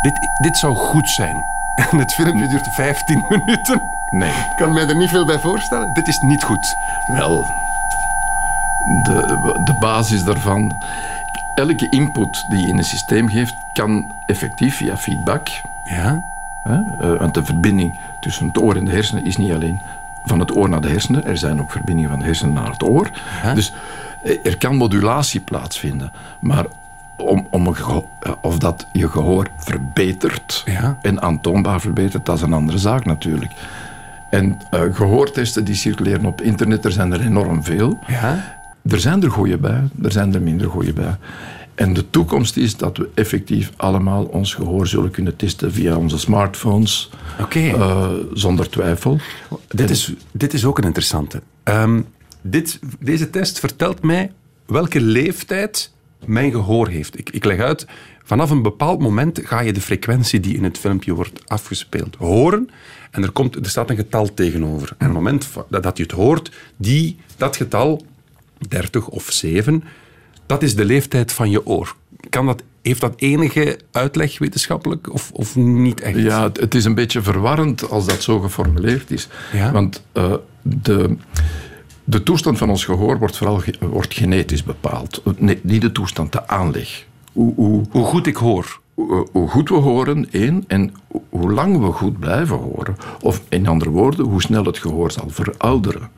Dit, 0.03 0.13
dit 0.43 0.57
zou 0.57 0.75
goed 0.75 1.09
zijn. 1.09 1.37
En 1.91 1.99
het 1.99 2.13
filmpje 2.13 2.49
duurt 2.49 2.69
15 2.75 3.25
minuten. 3.29 3.83
Nee. 4.11 4.31
Ik 4.31 4.57
kan 4.57 4.73
mij 4.73 4.89
er 4.89 4.97
niet 4.97 5.09
veel 5.09 5.27
bij 5.27 5.39
voorstellen. 5.39 5.95
Dit 5.95 6.09
is 6.09 6.19
niet 6.21 6.43
goed. 6.43 6.77
Wel, 7.07 7.45
de, 9.03 9.61
de 9.65 9.75
basis 9.81 10.25
daarvan. 10.25 10.73
Elke 11.55 11.89
input 11.91 12.45
die 12.49 12.61
je 12.61 12.67
in 12.69 12.79
een 12.79 12.85
systeem 12.85 13.29
geeft, 13.29 13.55
kan 13.73 14.13
effectief 14.27 14.77
via 14.77 14.97
feedback. 14.97 15.49
Ja? 15.85 16.23
Hè, 16.63 16.75
eh, 16.75 17.19
want 17.19 17.35
de 17.35 17.45
verbinding 17.45 17.99
tussen 18.21 18.47
het 18.47 18.59
oor 18.59 18.77
en 18.77 18.85
de 18.85 18.91
hersenen 18.91 19.25
is 19.25 19.37
niet 19.37 19.53
alleen 19.53 19.81
van 20.25 20.41
het 20.41 20.57
oor 20.57 20.69
naar 20.69 20.81
de 20.81 20.89
hersenen. 20.89 21.25
Er 21.27 21.37
zijn 21.39 21.61
ook 21.61 21.71
verbindingen 21.71 22.11
van 22.11 22.19
de 22.19 22.25
hersenen 22.25 22.53
naar 22.55 22.71
het 22.71 22.83
oor. 22.83 23.11
Dus 23.55 23.73
Er 24.45 24.57
kan 24.59 24.77
modulatie 24.77 25.41
plaatsvinden, 25.41 26.13
maar 26.39 26.65
om, 27.17 27.47
om 27.51 27.67
een 27.67 27.77
eh, 28.19 28.33
of 28.41 28.59
dat 28.59 28.87
je 28.93 29.09
gehoor 29.09 29.47
verbetert 29.57 30.63
Ja. 30.65 30.97
en 31.01 31.23
aantoonbaar 31.23 31.81
verbetert, 31.81 32.27
dat 32.27 32.37
is 32.37 32.43
een 32.43 32.53
andere 32.53 32.79
zaak 32.79 33.05
natuurlijk. 33.05 33.53
En 34.29 34.61
eh, 34.71 34.81
gehoortesten 34.93 35.65
die 35.65 35.75
circuleren 35.75 36.25
op 36.25 36.41
internet, 36.41 36.85
er 36.85 36.93
zijn 36.93 37.13
er 37.13 37.21
enorm 37.21 37.65
veel. 37.65 37.99
Ja? 38.07 38.39
Er 38.89 39.01
zijn 39.01 39.23
er 39.23 39.31
goede 39.31 39.59
bij, 39.59 39.89
er 40.03 40.13
zijn 40.13 40.35
er 40.35 40.43
minder 40.43 40.69
goede 40.69 40.93
bij. 40.93 41.17
En 41.75 41.93
de 41.95 42.11
toekomst 42.11 42.57
is 42.57 42.77
dat 42.77 42.97
we 42.97 43.09
effectief 43.15 43.73
allemaal 43.77 44.25
ons 44.25 44.55
gehoor 44.55 44.87
zullen 44.87 45.11
kunnen 45.11 45.37
testen 45.37 45.73
via 45.73 45.97
onze 45.97 46.19
smartphones, 46.19 47.11
Oké. 47.41 47.59
eh, 47.59 48.11
zonder 48.33 48.71
twijfel. 48.71 49.19
Dit 49.69 49.91
is, 49.91 50.13
dit 50.33 50.53
is 50.55 50.65
ook 50.65 50.79
een 50.79 50.85
interessante. 50.85 51.43
Ehm, 51.63 52.01
dit, 52.41 52.81
deze 52.99 53.31
test 53.31 53.59
vertelt 53.59 54.03
mij 54.03 54.33
welke 54.67 55.01
leeftijd 55.01 55.93
mijn 56.25 56.51
gehoor 56.51 56.89
heeft. 56.89 57.19
Ik, 57.19 57.31
ik 57.31 57.45
leg 57.45 57.59
uit, 57.61 57.87
vanaf 58.25 58.51
een 58.51 58.63
bepaald 58.63 59.01
moment 59.01 59.41
ga 59.45 59.61
je 59.61 59.73
de 59.73 59.81
frequentie 59.81 60.41
die 60.41 60.57
in 60.57 60.65
het 60.65 60.79
filmpje 60.79 61.15
wordt 61.15 61.49
afgespeeld 61.49 62.17
horen. 62.17 62.71
En 63.11 63.23
er, 63.23 63.31
komt, 63.31 63.57
er 63.57 63.69
staat 63.69 63.91
een 63.91 63.97
getal 63.97 64.35
tegenover. 64.35 64.89
En 64.89 64.95
op 64.95 65.01
het 65.01 65.13
moment 65.13 65.49
dat 65.69 65.97
je 65.97 66.03
het 66.03 66.13
hoort, 66.13 66.51
die, 66.77 67.17
dat 67.37 67.57
getal, 67.57 68.03
30 68.69 69.09
of 69.09 69.31
7, 69.33 69.85
dat 70.47 70.63
is 70.63 70.75
de 70.77 70.85
leeftijd 70.85 71.33
van 71.33 71.51
je 71.51 71.67
oor. 71.67 71.95
Kan 72.31 72.47
dat, 72.47 72.63
heeft 72.83 73.01
dat 73.01 73.13
enige 73.17 73.79
uitleg 73.93 74.39
wetenschappelijk 74.39 75.13
of, 75.13 75.31
of 75.33 75.57
niet 75.57 76.01
echt? 76.01 76.19
Ja, 76.19 76.51
het, 76.53 76.75
is 76.75 76.85
een 76.85 76.95
beetje 76.95 77.23
verwarrend 77.23 77.91
als 77.91 78.07
dat 78.07 78.23
zo 78.23 78.41
geformuleerd 78.41 79.11
is. 79.11 79.29
Ja? 79.53 79.73
Want 79.73 80.03
eh, 80.13 80.35
de, 80.63 81.17
de 82.05 82.23
toestand 82.23 82.59
van 82.59 82.71
ons 82.71 82.85
gehoor 82.85 83.19
wordt 83.19 83.37
vooral 83.37 83.59
ge- 83.59 83.75
wordt 83.81 84.15
genetisch 84.15 84.63
bepaald. 84.65 85.23
Nee, 85.39 85.61
niet 85.63 85.81
de 85.81 85.93
toestand, 85.93 86.33
de 86.33 86.49
aanleg. 86.49 87.07
Hoe, 87.33 87.55
hoe, 87.55 87.85
Hoe 87.91 88.05
goed 88.05 88.27
ik 88.27 88.37
hoor. 88.37 88.81
hoe, 88.95 89.29
hoe 89.33 89.49
goed 89.49 89.69
we 89.69 89.75
horen, 89.75 90.31
één, 90.33 90.65
en 90.67 90.93
ho- 91.13 91.23
hoe 91.29 91.53
lang 91.53 91.79
we 91.81 91.93
goed 91.93 92.19
blijven 92.19 92.57
horen. 92.57 92.97
Of 93.21 93.43
in 93.49 93.67
andere 93.67 93.91
woorden, 93.91 94.25
hoe 94.27 94.43
snel 94.43 94.65
het 94.65 94.79
gehoor 94.79 95.11
zal 95.11 95.29
verouderen. 95.29 96.09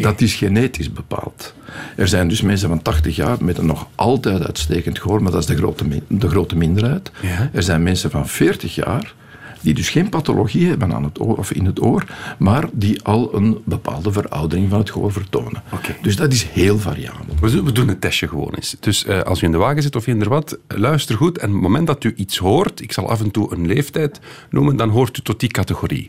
Dat 0.00 0.20
is 0.20 0.34
genetisch 0.34 0.92
bepaald. 0.92 1.54
Er 1.96 2.08
zijn 2.08 2.28
dus 2.28 2.40
mensen 2.40 2.68
van 2.68 2.82
80 2.82 3.16
jaar 3.16 3.36
met 3.44 3.58
een 3.58 3.66
nog 3.66 3.86
altijd 3.94 4.46
uitstekend 4.46 4.98
gehoor, 4.98 5.22
maar 5.22 5.32
dat 5.32 5.40
is 5.40 5.46
de 5.46 5.56
grote, 5.56 6.02
de 6.08 6.28
grote 6.28 6.56
minderheid. 6.56 7.10
Ja. 7.22 7.50
Er 7.52 7.62
zijn 7.62 7.82
mensen 7.82 8.10
van 8.10 8.28
40 8.28 8.74
jaar 8.74 9.14
die 9.60 9.74
dus 9.74 9.88
geen 9.90 10.08
pathologie 10.08 10.68
hebben 10.68 10.92
aan 10.94 11.04
het 11.04 11.20
oor, 11.20 11.36
of 11.36 11.50
in 11.52 11.64
het 11.64 11.82
oor, 11.82 12.04
maar 12.38 12.68
die 12.72 13.02
al 13.02 13.34
een 13.34 13.58
bepaalde 13.64 14.12
veroudering 14.12 14.70
van 14.70 14.78
het 14.78 14.90
gehoor 14.90 15.12
vertonen. 15.12 15.62
Dus 16.02 16.16
dat 16.16 16.32
is 16.32 16.42
heel 16.42 16.78
variabel. 16.78 17.34
We 17.40 17.72
doen- 17.72 17.88
het 17.88 18.00
testje 18.00 18.28
gewoon 18.28 18.54
eens. 18.54 18.76
Dus 18.80 19.04
eh, 19.04 19.20
als 19.20 19.42
u 19.42 19.44
in 19.46 19.52
de 19.52 19.58
wagen 19.58 19.82
zit 19.82 19.96
of 19.96 20.06
eender 20.06 20.28
wat, 20.28 20.58
luister 20.68 21.16
goed. 21.16 21.38
En 21.38 21.46
op 21.48 21.52
het 21.54 21.62
moment 21.62 21.86
dat 21.86 22.04
u 22.04 22.12
iets 22.16 22.38
hoort, 22.38 22.80
ik 22.80 22.92
zal 22.92 23.08
af 23.08 23.20
en 23.20 23.30
toe 23.30 23.52
een 23.54 23.66
leeftijd 23.66 24.20
noemen, 24.50 24.76
dan 24.76 24.88
hoort 24.88 25.18
u 25.18 25.20
tot 25.22 25.40
die 25.40 25.48
categorie. 25.48 26.06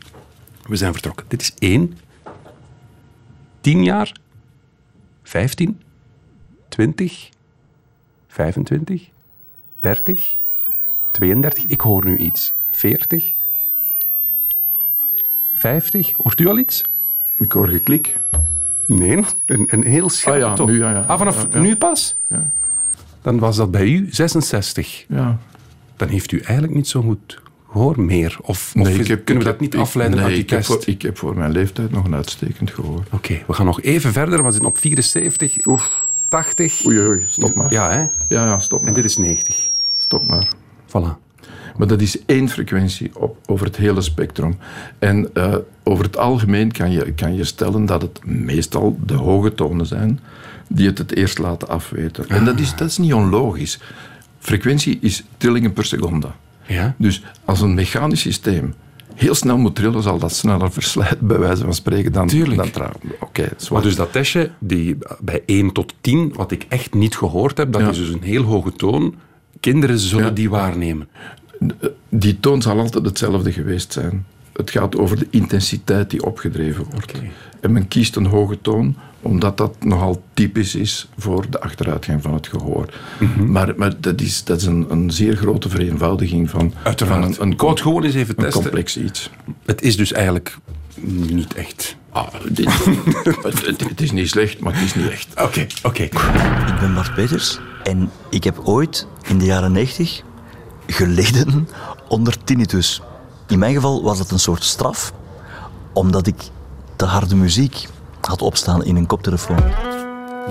We 0.66 0.76
zijn 0.76 0.92
vertrokken. 0.92 1.24
Dit 1.28 1.40
is 1.40 1.52
1, 1.58 1.98
10 3.66 3.84
jaar, 3.84 4.12
15, 5.22 5.80
20, 6.68 7.30
25, 8.28 9.08
30, 9.80 10.36
32. 11.12 11.64
Ik 11.64 11.80
hoor 11.80 12.04
nu 12.04 12.16
iets. 12.16 12.54
40, 12.70 13.32
50. 15.52 16.12
Hoort 16.12 16.40
u 16.40 16.48
al 16.48 16.58
iets? 16.58 16.84
Ik 17.38 17.52
hoor 17.52 17.68
geklik. 17.68 18.16
Nee, 18.84 19.24
een, 19.46 19.64
een 19.66 19.84
heel 19.84 20.08
scherp 20.08 20.34
Ah 20.34 20.40
ja, 20.40 20.54
toch? 20.54 20.68
nu, 20.68 20.78
ja, 20.78 20.90
ja. 20.90 21.00
Ah, 21.00 21.18
vanaf 21.18 21.46
Ja, 21.52 21.60
nu 21.60 21.76
pas? 21.76 22.20
Ja. 22.28 22.50
Dan 23.22 23.38
was 23.38 23.56
dat 23.56 23.70
bij 23.70 23.86
u 23.86 24.06
66. 24.10 25.04
Ja. 25.08 25.38
Dan 25.96 26.08
heeft 26.08 26.32
u 26.32 26.38
eigenlijk 26.38 26.74
niet 26.74 26.88
zo 26.88 27.02
goed 27.02 27.42
gehoor 27.76 28.00
meer. 28.00 28.36
Of, 28.42 28.74
Nee, 28.74 28.98
ik 28.98 29.06
heb, 29.06 29.24
kunnen 29.24 29.44
we 29.44 29.50
dat 29.50 29.60
niet 29.60 29.72
heb- 29.72 29.82
afleiden 29.82 30.16
nee, 30.16 30.24
uit 30.26 30.34
die 30.34 30.42
ik 30.44 30.50
heb, 30.50 30.58
test? 30.58 30.72
voor, 30.72 30.82
ik 30.86 31.02
heb 31.02 31.18
voor 31.18 31.36
mijn 31.36 31.50
leeftijd 31.52 31.90
nog 31.90 32.04
een 32.04 32.14
uitstekend 32.14 32.70
gehoor. 32.70 33.02
Oké, 33.12 33.42
we 33.46 33.52
gaan 33.52 33.66
nog 33.66 33.82
even 33.82 34.12
verder. 34.12 34.44
We 34.44 34.50
zitten 34.50 34.68
op 34.68 34.78
74, 34.78 35.56
Oef, 35.66 36.06
80. 36.28 36.84
oei, 36.86 36.98
oei, 37.06 37.22
stop 37.26 37.54
maar. 37.54 37.72
Ja, 37.72 37.92
Ja, 37.92 37.96
hè? 38.28 38.34
ja, 38.34 38.58
stop 38.58 38.78
maar. 38.80 38.88
En 38.88 38.94
dit 38.94 39.04
is 39.04 39.16
90. 39.16 39.70
Stop 39.98 40.26
maar. 40.26 40.48
Voilà. 40.88 41.24
Maar 41.76 41.86
dat 41.86 42.00
is 42.00 42.24
één 42.24 42.48
frequentie 42.48 43.10
op, 43.14 43.36
over 43.46 43.66
het 43.66 43.76
hele 43.76 44.00
spectrum. 44.00 44.56
En 44.98 45.30
eh, 45.34 45.54
over 45.84 46.04
het 46.04 46.16
algemeen 46.16 46.72
kan 46.72 46.90
je, 46.90 47.12
kan 47.12 47.34
je 47.34 47.44
stellen 47.44 47.86
dat 47.86 48.02
het 48.02 48.20
meestal 48.24 48.98
de 49.06 49.14
hoge 49.14 49.54
tonen 49.54 49.86
zijn 49.86 50.20
die 50.68 50.86
het 50.86 50.98
het 50.98 51.16
eerst 51.16 51.38
laten 51.38 51.68
afweten. 51.68 52.28
En 52.28 52.44
dat 52.44 52.58
is, 52.58 52.74
dat 52.76 52.88
is 52.88 52.98
niet 52.98 53.12
onlogisch. 53.14 53.80
Frequentie 54.38 54.98
is 55.00 55.24
trillingen 55.36 55.72
per 55.72 55.84
seconde. 55.84 56.28
Ja? 56.66 56.94
Dus 56.98 57.22
als 57.44 57.60
een 57.60 57.74
mechanisch 57.74 58.20
systeem 58.20 58.74
heel 59.14 59.34
snel 59.34 59.58
moet 59.58 59.74
trillen, 59.74 60.02
zal 60.02 60.18
dat 60.18 60.32
sneller 60.32 60.72
verslijten, 60.72 61.26
bij 61.26 61.38
wijze 61.38 61.64
van 61.64 61.74
spreken, 61.74 62.12
dan, 62.12 62.26
Tuurlijk. 62.26 62.56
dan 62.56 62.70
trouw. 62.70 62.92
Maar 63.70 63.82
dus 63.82 63.96
dat 63.96 64.12
testje, 64.12 64.50
die, 64.58 64.98
bij 65.20 65.42
1 65.46 65.72
tot 65.72 65.94
10, 66.00 66.32
wat 66.34 66.50
ik 66.50 66.66
echt 66.68 66.94
niet 66.94 67.16
gehoord 67.16 67.56
heb, 67.56 67.72
dat 67.72 67.80
Ja. 67.80 67.88
is 67.88 67.96
dus 67.96 68.08
een 68.08 68.22
heel 68.22 68.42
hoge 68.42 68.72
toon. 68.72 69.14
Kinderen 69.60 69.98
zullen 69.98 70.24
Ja. 70.24 70.30
die 70.30 70.50
waarnemen. 70.50 71.08
Die 72.08 72.40
toon 72.40 72.62
zal 72.62 72.78
altijd 72.78 73.04
hetzelfde 73.04 73.52
geweest 73.52 73.92
zijn. 73.92 74.26
Het 74.56 74.70
gaat 74.70 74.96
over 74.96 75.18
de 75.18 75.26
intensiteit 75.30 76.10
die 76.10 76.24
opgedreven 76.24 76.84
wordt. 76.90 77.12
En 77.60 77.72
men 77.72 77.88
kiest 77.88 78.16
een 78.16 78.26
hoge 78.26 78.58
toon 78.60 78.96
omdat 79.22 79.56
dat 79.56 79.84
nogal 79.84 80.22
typisch 80.34 80.74
is 80.74 81.08
voor 81.18 81.50
de 81.50 81.60
achteruitgang 81.60 82.22
van 82.22 82.34
het 82.34 82.46
gehoor. 82.48 82.86
Mhm. 83.18 83.50
Maar, 83.50 83.72
maar 83.76 84.00
dat 84.00 84.20
is, 84.20 84.44
dat 84.44 84.60
is 84.60 84.64
een, 84.66 84.86
een 84.88 85.10
zeer 85.10 85.36
grote 85.36 85.68
vereenvoudiging 85.68 86.50
van, 86.50 86.72
Uiteraard. 86.82 87.36
van 87.36 87.46
een, 87.46 87.58
een, 87.60 87.68
het 87.68 87.80
gewoon 87.80 88.04
eens 88.04 88.14
even 88.14 88.34
een 88.36 88.44
testen. 88.44 88.62
complex 88.62 88.96
iets. 88.96 89.30
Het 89.64 89.82
is 89.82 89.96
dus 89.96 90.12
eigenlijk 90.12 90.56
niet 91.08 91.54
echt. 91.54 91.96
Ah, 92.10 92.26
dit- 92.50 92.68
het, 93.42 93.66
het- 93.66 93.88
het 93.88 94.00
is 94.00 94.12
niet 94.12 94.28
slecht, 94.28 94.60
maar 94.60 94.74
het 94.74 94.82
is 94.84 94.94
niet 94.94 95.08
echt. 95.10 95.28
Oké, 95.42 95.66
oké. 95.82 96.02
Ik 96.02 96.76
ben 96.80 96.94
Bart 96.94 97.14
Peters 97.14 97.58
en 97.82 98.10
ik 98.30 98.44
heb 98.44 98.58
ooit 98.64 99.06
in 99.28 99.38
de 99.38 99.44
jaren 99.44 99.72
90 99.72 100.22
geleden 100.86 101.68
onder 102.08 102.44
tinnitus. 102.44 103.02
In 103.48 103.58
mijn 103.58 103.74
geval 103.74 104.02
was 104.02 104.18
het 104.18 104.30
een 104.30 104.38
soort 104.38 104.64
straf, 104.64 105.12
omdat 105.92 106.26
ik 106.26 106.36
te 106.96 107.04
harde 107.04 107.36
muziek 107.36 107.86
had 108.20 108.42
opstaan 108.42 108.84
in 108.84 108.96
een 108.96 109.06
koptelefoon. 109.06 109.62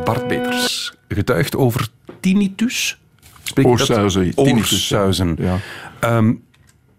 Bart 0.03 0.27
Peters 0.27 0.93
getuigt 1.07 1.55
over 1.55 1.87
tinnitus. 2.19 2.99
Spreek 3.43 3.65
dat? 3.77 3.89
Oorsuizen. 4.35 5.35
Ja. 5.39 5.57
Ehm, 5.99 6.33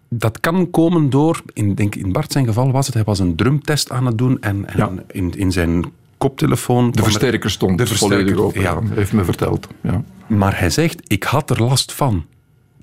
dat 0.09 0.41
kan 0.41 0.71
komen 0.71 1.11
door, 1.11 1.43
in, 1.53 1.75
denk, 1.75 1.95
in 1.95 2.13
Bart 2.13 2.33
zijn 2.33 2.47
geval 2.47 2.71
was 2.71 2.87
het, 2.87 2.95
hij 2.95 3.05
was 3.05 3.19
een 3.19 3.37
drumtest 3.37 3.91
aan 3.91 4.07
het 4.07 4.19
doen 4.19 4.41
en, 4.41 4.67
en 4.69 4.77
Ja. 4.79 4.91
in, 5.09 5.35
in 5.37 5.53
zijn 5.53 5.85
koptelefoon... 6.19 6.91
De 6.91 6.99
er- 6.99 7.05
versterker 7.05 7.51
stond 7.51 7.79
De 7.79 7.87
versterker, 7.87 8.17
volledig 8.19 8.45
open. 8.45 8.61
Ja. 8.61 8.81
Heeft 8.95 9.13
me 9.13 9.25
verteld. 9.25 9.67
Ja. 9.81 10.03
Maar 10.27 10.59
hij 10.59 10.71
zegt, 10.71 11.01
ik 11.07 11.23
had 11.25 11.51
er 11.51 11.63
last 11.63 11.93
van. 11.93 12.25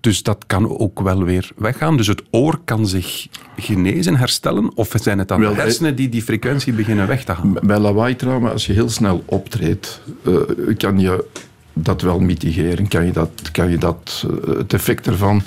Dus 0.04 0.24
dat 0.24 0.44
kan 0.48 0.78
ook 0.80 1.00
wel 1.00 1.24
weer 1.24 1.52
weggaan. 1.56 1.98
Dus 1.98 2.08
het 2.08 2.24
oor 2.32 2.60
kan 2.66 2.88
zich 2.88 3.28
genezen, 3.58 4.16
herstellen. 4.16 4.72
Of 4.76 4.94
zijn 4.96 5.20
het 5.20 5.28
dan 5.28 5.40
Wel, 5.40 5.50
de 5.50 5.56
hij- 5.56 5.64
hersenen 5.66 5.96
die 5.96 6.10
die 6.10 6.22
frequentie 6.22 6.74
beginnen 6.74 7.08
weg 7.08 7.24
te 7.24 7.32
halen? 7.32 7.68
Bij 7.68 7.80
lawaai-trauma, 7.80 8.50
als 8.50 8.66
je 8.66 8.74
heel 8.74 8.90
snel 8.90 9.24
optreedt, 9.26 10.02
eh, 10.26 10.34
kan 10.78 11.00
je 11.00 11.26
dat 11.74 12.02
wel 12.02 12.20
mitigeren. 12.20 12.88
Kan 12.88 13.06
je, 13.06 13.12
dat, 13.12 13.30
kan 13.52 13.70
je 13.70 13.78
dat, 13.78 14.26
eh, 14.46 14.58
het 14.58 14.74
effect 14.74 15.08
ervan 15.08 15.42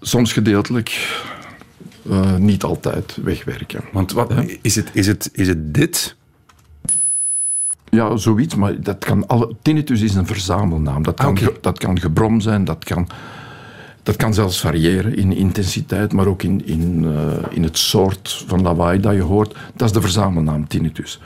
soms 0.00 0.32
gedeeltelijk, 0.32 1.20
eh, 2.10 2.36
niet 2.36 2.62
altijd 2.62 3.16
wegwerken. 3.22 3.80
Want 3.92 4.12
wat, 4.12 4.32
is, 4.62 4.74
het, 4.74 4.90
is, 4.92 5.06
het, 5.06 5.30
is 5.32 5.48
het 5.48 5.74
dit? 5.74 6.16
Ja, 7.96 8.16
zoiets, 8.16 8.54
maar 8.54 8.80
dat 8.80 8.98
kan 8.98 9.26
alle, 9.26 9.54
tinnitus 9.62 10.00
is 10.00 10.14
een 10.14 10.26
verzamelnaam. 10.26 11.02
Dat 11.02 11.14
kan, 11.14 11.34
Ah, 11.36 11.38
ge- 11.42 11.58
dat 11.60 11.78
kan 11.78 12.00
gebrom 12.00 12.40
zijn, 12.40 12.64
dat 12.64 12.84
kan, 12.84 13.08
dat 14.02 14.16
kan 14.16 14.34
zelfs 14.34 14.60
variëren 14.60 15.16
in 15.16 15.32
intensiteit, 15.32 16.12
maar 16.12 16.26
ook 16.26 16.42
in, 16.42 16.66
in, 16.66 17.04
eh, 17.04 17.56
in 17.56 17.62
het 17.62 17.78
soort 17.78 18.44
van 18.46 18.62
lawaai 18.62 19.00
dat 19.00 19.14
je 19.14 19.20
hoort. 19.22 19.56
Dat 19.74 19.86
is 19.88 19.94
de 19.94 20.00
verzamelnaam 20.00 20.66
tinnitus. 20.68 21.20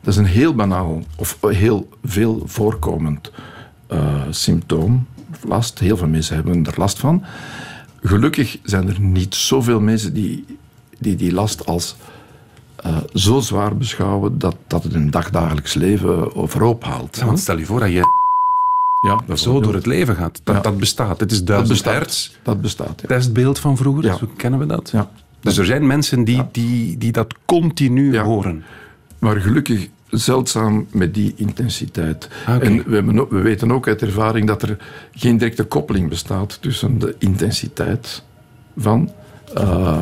Dat 0.00 0.12
is 0.12 0.16
een 0.20 0.24
heel 0.26 0.54
banaal 0.54 1.02
of 1.16 1.38
heel 1.40 1.88
veel 2.04 2.42
voorkomend 2.46 3.32
eh, 3.86 4.14
symptoom, 4.30 5.06
of 5.32 5.44
last. 5.48 5.78
Heel 5.78 5.96
veel 5.96 6.08
mensen 6.08 6.34
hebben 6.34 6.66
er 6.66 6.74
last 6.76 6.98
van. 6.98 7.24
Gelukkig 8.02 8.58
zijn 8.62 8.88
er 8.88 9.00
niet 9.00 9.34
zoveel 9.34 9.80
mensen 9.80 10.14
die 10.14 10.44
die, 10.98 11.16
die 11.16 11.32
last 11.32 11.66
als 11.66 11.96
eh, 12.82 12.96
zo 13.14 13.40
zwaar 13.40 13.76
beschouwen 13.76 14.38
dat, 14.38 14.56
dat 14.66 14.82
het 14.82 14.92
hun 14.92 15.10
dagdagelijks 15.10 15.74
leven 15.74 16.34
overhoop 16.36 16.84
haalt. 16.84 17.16
Ja, 17.16 17.24
want 17.26 17.38
stel 17.38 17.58
je 17.58 17.64
voor 17.66 17.80
dat 17.80 17.90
je 17.92 18.02
Ja, 19.26 19.36
zo 19.36 19.60
door 19.60 19.74
het 19.74 19.86
leven 19.86 20.16
gaat. 20.16 20.40
Dat, 20.44 20.54
Ja. 20.54 20.60
dat 20.60 20.78
bestaat. 20.78 21.20
Het 21.20 21.30
is 21.30 21.38
dat 21.38 21.46
duizend 21.46 21.68
bestaat. 21.72 21.94
hertz. 21.94 22.30
Dat 22.42 22.60
bestaat, 22.60 23.00
ja. 23.00 23.08
Testbeeld 23.08 23.58
van 23.58 23.76
vroeger, 23.76 24.18
kennen 24.36 24.58
we 24.60 24.66
dat. 24.66 24.90
ja. 24.90 25.10
Dus 25.40 25.58
er 25.58 25.64
zijn 25.64 25.86
mensen 25.86 26.24
die, 26.24 26.42
die, 26.52 26.98
die 26.98 27.12
dat 27.12 27.34
continu 27.44 28.18
horen. 28.18 28.64
Maar 29.18 29.36
gelukkig 29.40 29.88
zeldzaam 30.08 30.86
met 30.92 31.14
die 31.14 31.32
intensiteit. 31.36 32.28
Ah. 32.46 32.62
En 32.66 32.84
we, 32.90 33.26
we 33.30 33.40
weten 33.40 33.72
ook 33.72 33.88
uit 33.88 34.02
ervaring 34.02 34.46
dat 34.46 34.62
er 34.62 34.76
geen 35.14 35.36
directe 35.38 35.64
koppeling 35.64 36.08
bestaat 36.08 36.58
tussen 36.62 36.98
de 36.98 37.14
intensiteit 37.18 38.22
van 38.76 39.10
eh, 39.54 39.98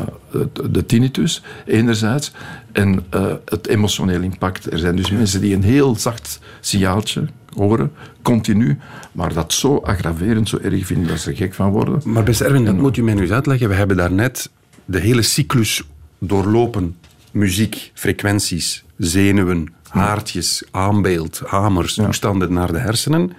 de 0.69 0.85
tinnitus 0.85 1.43
enerzijds 1.65 2.31
en 2.71 3.05
eh, 3.09 3.33
het 3.45 3.67
emotioneel 3.67 4.21
impact. 4.21 4.71
Er 4.71 4.77
zijn 4.77 4.95
dus 4.95 5.11
mensen 5.11 5.41
die 5.41 5.55
een 5.55 5.63
heel 5.63 5.95
zacht 5.95 6.39
signaaltje 6.59 7.25
horen, 7.55 7.91
continu, 8.21 8.77
maar 9.11 9.33
dat 9.33 9.53
zo 9.53 9.77
aggraverend, 9.77 10.49
zo 10.49 10.57
erg 10.57 10.85
vinden 10.85 11.07
dat 11.07 11.19
ze 11.19 11.29
er 11.29 11.35
gek 11.35 11.53
van 11.53 11.71
worden. 11.71 12.01
Maar 12.05 12.23
beste 12.23 12.45
Erwin, 12.45 12.65
dat 12.65 12.75
moet 12.77 12.97
u 12.97 13.03
mij 13.03 13.13
nu 13.13 13.21
eens 13.21 13.31
uitleggen. 13.31 13.69
We 13.69 13.75
hebben 13.75 13.97
daarnet 13.97 14.49
de 14.85 14.99
hele 14.99 15.21
cyclus 15.21 15.83
doorlopen. 16.19 16.95
Muziek, 17.31 17.91
frequenties, 17.93 18.83
zenuwen, 18.97 19.73
haartjes, 19.89 20.63
aanbeeld, 20.71 21.41
hamers, 21.45 21.93
toestanden 21.93 22.53
naar 22.53 22.71
de 22.71 22.79
hersenen. 22.79 23.31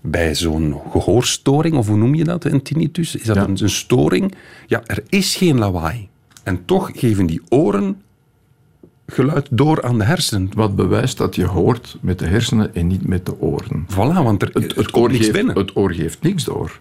Bij 0.00 0.34
zo'n 0.34 0.80
gehoorstoring, 0.90 1.74
of 1.76 1.86
hoe 1.86 1.96
noem 1.96 2.14
je 2.14 2.24
dat, 2.24 2.44
een 2.44 2.62
tinnitus? 2.62 3.16
Is 3.16 3.24
dat 3.24 3.36
Ja. 3.36 3.42
een, 3.44 3.56
een 3.62 3.70
storing? 3.70 4.34
Ja, 4.66 4.82
er 4.86 5.02
is 5.08 5.34
geen 5.36 5.58
lawaai. 5.58 6.08
En 6.42 6.64
toch 6.64 6.90
geven 6.94 7.26
die 7.26 7.40
oren 7.48 8.00
geluid 9.06 9.48
door 9.50 9.82
aan 9.82 9.98
de 9.98 10.04
hersenen. 10.04 10.50
Wat 10.54 10.76
bewijst 10.76 11.18
dat 11.18 11.34
je 11.34 11.44
hoort 11.44 11.96
met 12.00 12.18
de 12.18 12.26
hersenen 12.26 12.74
en 12.74 12.86
niet 12.86 13.06
met 13.06 13.26
de 13.26 13.40
oren. 13.40 13.86
Voilà, 13.92 14.22
want 14.22 14.42
er, 14.42 14.50
Het, 14.52 14.96
oor 14.96 15.08
niks 15.08 15.20
geeft, 15.20 15.32
binnen. 15.32 15.58
het 15.58 15.76
oor 15.76 15.92
geeft 15.92 16.22
niks 16.22 16.44
door. 16.44 16.78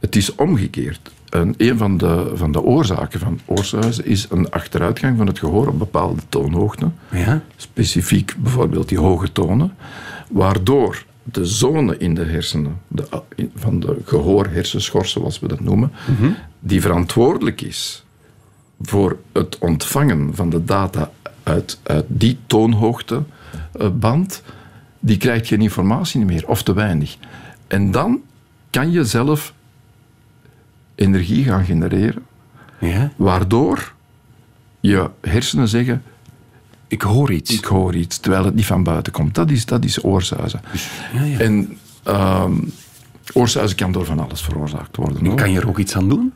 Het 0.00 0.16
is 0.16 0.34
omgekeerd. 0.34 1.10
En 1.28 1.54
een 1.56 1.78
van 1.78 1.96
de, 1.96 2.30
van 2.34 2.52
de 2.52 2.62
oorzaken 2.62 3.20
van 3.20 3.40
oorsuizen 3.44 4.06
is 4.06 4.26
een 4.30 4.50
achteruitgang 4.50 5.16
van 5.16 5.26
het 5.26 5.38
gehoor 5.38 5.68
op 5.68 5.78
bepaalde 5.78 6.22
toonhoogten. 6.28 6.94
Ja? 7.10 7.42
Specifiek 7.56 8.34
bijvoorbeeld 8.38 8.88
die 8.88 8.98
hoge 8.98 9.32
tonen. 9.32 9.74
Waardoor 10.30 11.04
de 11.22 11.44
zone 11.44 11.96
in 11.98 12.14
de 12.14 12.24
hersenen, 12.24 12.80
de, 12.88 13.04
van 13.54 13.80
de 13.80 13.96
gehoorhersenschors 14.04 15.10
zoals 15.12 15.40
we 15.40 15.48
dat 15.48 15.60
noemen, 15.60 15.92
die 16.60 16.80
verantwoordelijk 16.80 17.60
is 17.60 18.04
voor 18.80 19.16
het 19.32 19.58
ontvangen 19.58 20.34
van 20.34 20.50
de 20.50 20.64
data 20.64 21.10
uit, 21.44 21.78
uit 21.82 22.04
die 22.08 22.38
toonhoogteband, 22.46 24.42
die 25.00 25.16
krijgt 25.16 25.46
geen 25.46 25.60
informatie 25.60 26.24
meer, 26.24 26.48
of 26.48 26.62
te 26.62 26.74
weinig. 26.74 27.16
En 27.66 27.90
dan 27.90 28.20
kan 28.70 28.90
je 28.90 29.04
zelf 29.04 29.52
energie 30.94 31.44
gaan 31.44 31.64
genereren, 31.64 32.22
ja? 32.80 33.12
waardoor 33.16 33.92
je 34.80 35.10
hersenen 35.20 35.68
zeggen, 35.68 36.02
Ik 36.88 37.02
hoor 37.02 37.32
iets. 37.32 37.50
ik 37.58 37.64
hoor 37.64 37.94
iets, 37.94 38.18
terwijl 38.18 38.44
het 38.44 38.54
niet 38.54 38.66
van 38.66 38.82
buiten 38.82 39.12
komt. 39.12 39.34
Dat 39.34 39.50
is, 39.50 39.66
dat 39.66 39.84
is 39.84 40.04
oorzuizen. 40.04 40.60
ja, 41.14 41.22
ja. 41.22 41.38
En 41.38 41.78
ehm 42.02 42.52
oorzuizen 43.32 43.76
kan 43.76 43.92
door 43.92 44.04
van 44.04 44.18
alles 44.18 44.40
veroorzaakt 44.42 44.96
worden. 44.96 45.26
hoor. 45.26 45.34
Kan 45.36 45.50
je 45.52 45.60
er 45.60 45.68
ook 45.68 45.78
iets 45.78 45.96
aan 45.96 46.08
doen? 46.08 46.32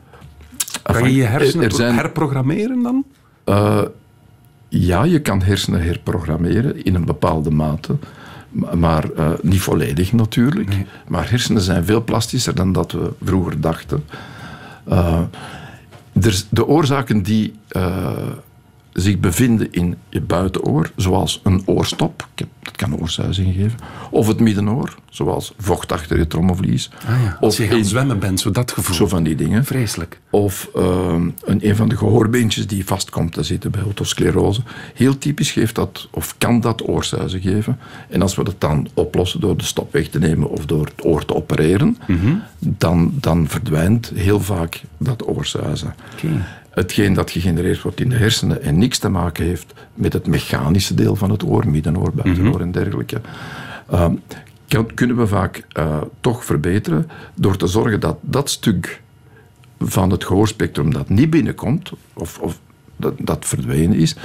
Kan 0.83 1.03
je 1.03 1.15
je 1.15 1.23
hersenen 1.23 1.65
er 1.65 1.71
zijn- 1.71 1.95
herprogrammeren 1.95 2.81
dan? 2.83 3.05
Eh, 3.43 3.81
ja, 4.69 5.03
je 5.03 5.19
kan 5.21 5.41
hersenen 5.41 5.81
herprogrammeren 5.83 6.83
in 6.85 6.95
een 6.95 7.05
bepaalde 7.05 7.51
mate. 7.51 7.95
ma- 8.49 8.75
Maar 8.75 9.11
eh, 9.11 9.29
niet 9.41 9.61
volledig 9.61 10.13
natuurlijk. 10.13 10.75
Maar 11.07 11.29
hersenen 11.29 11.61
zijn 11.61 11.85
veel 11.85 12.03
plastischer 12.03 12.55
dan 12.55 12.71
dat 12.73 12.91
we 12.91 13.11
vroeger 13.23 13.61
dachten. 13.61 14.03
Eh, 14.83 15.19
er, 16.21 16.43
de 16.49 16.67
oorzaken 16.67 17.23
die 17.23 17.53
eh, 17.67 18.07
zich 19.01 19.19
bevinden 19.19 19.67
in 19.71 19.95
je 20.09 20.21
buitenoor, 20.21 20.91
zoals 20.95 21.39
een 21.43 21.61
oorstop, 21.65 22.27
ik 22.33 22.39
heb- 22.39 22.47
dat 22.63 22.75
kan 22.75 22.99
oorzuizing 22.99 23.53
geven, 23.55 23.79
of 24.11 24.27
het 24.27 24.39
middenoor, 24.39 24.95
zoals 25.09 25.53
vocht 25.57 25.91
achter 25.91 26.17
je 26.17 26.27
trommelvlies, 26.27 26.89
Ah 27.07 27.23
ja, 27.23 27.37
als 27.41 27.55
of 27.55 27.61
je 27.63 27.67
gaan 27.69 27.77
een- 27.77 27.85
zwemmen 27.85 28.19
bent, 28.19 28.39
zo 28.39 28.51
dat 28.51 28.71
gevoel. 28.71 28.95
zo 28.95 29.07
van 29.07 29.23
die 29.23 29.35
dingen. 29.35 29.65
Vreselijk. 29.65 30.19
Of 30.29 30.69
ehm, 30.75 31.29
een, 31.45 31.67
een 31.67 31.75
van 31.75 31.89
de 31.89 31.97
gehoorbeentjes 31.97 32.67
die 32.67 32.85
vast 32.85 33.09
komt 33.09 33.33
te 33.33 33.43
zitten 33.43 33.71
bij 33.71 33.83
otosclerose. 33.83 34.61
Heel 34.93 35.17
typisch 35.17 35.51
geeft 35.51 35.75
dat, 35.75 36.07
of 36.11 36.35
kan 36.37 36.61
dat 36.61 36.87
oorzuizen 36.87 37.41
geven. 37.41 37.79
En 38.09 38.21
als 38.21 38.35
we 38.35 38.43
dat 38.43 38.55
dan 38.61 38.87
oplossen 38.93 39.39
door 39.39 39.57
de 39.57 39.63
stop 39.63 39.93
weg 39.93 40.07
te 40.07 40.19
nemen 40.19 40.49
of 40.49 40.65
door 40.65 40.85
het 40.85 41.05
oor 41.05 41.25
te 41.25 41.35
opereren, 41.35 41.97
dan, 42.59 43.11
dan 43.15 43.47
verdwijnt 43.47 44.11
heel 44.15 44.39
vaak 44.41 44.81
dat 44.97 45.27
oorzuizen. 45.27 45.93
Hetgeen 46.69 47.13
dat 47.13 47.31
gegenereerd 47.31 47.81
wordt 47.81 47.99
in 47.99 48.09
de 48.09 48.15
hersenen 48.15 48.61
en 48.61 48.77
niks 48.77 48.97
te 48.97 49.09
maken 49.09 49.45
heeft 49.45 49.73
met 49.93 50.13
het 50.13 50.27
mechanische 50.27 50.93
deel 50.93 51.15
van 51.15 51.31
het 51.31 51.43
oor, 51.43 51.69
middenoor, 51.69 52.13
buitenoor 52.13 52.61
en 52.61 52.71
dergelijke, 52.71 53.21
ehm, 53.89 54.13
kan, 54.67 54.93
kunnen 54.93 55.17
we 55.17 55.27
vaak 55.27 55.65
eh, 55.69 56.01
toch 56.21 56.45
verbeteren 56.45 57.09
door 57.35 57.57
te 57.57 57.67
zorgen 57.67 57.99
dat 57.99 58.17
dat 58.21 58.49
stuk 58.49 59.01
van 59.79 60.11
het 60.11 60.23
gehoorspectrum 60.23 60.93
dat 60.93 61.09
niet 61.09 61.29
binnenkomt, 61.29 61.91
of, 62.13 62.39
of 62.39 62.59
dat, 62.95 63.13
dat 63.17 63.45
verdwenen 63.45 63.97
is, 63.97 64.15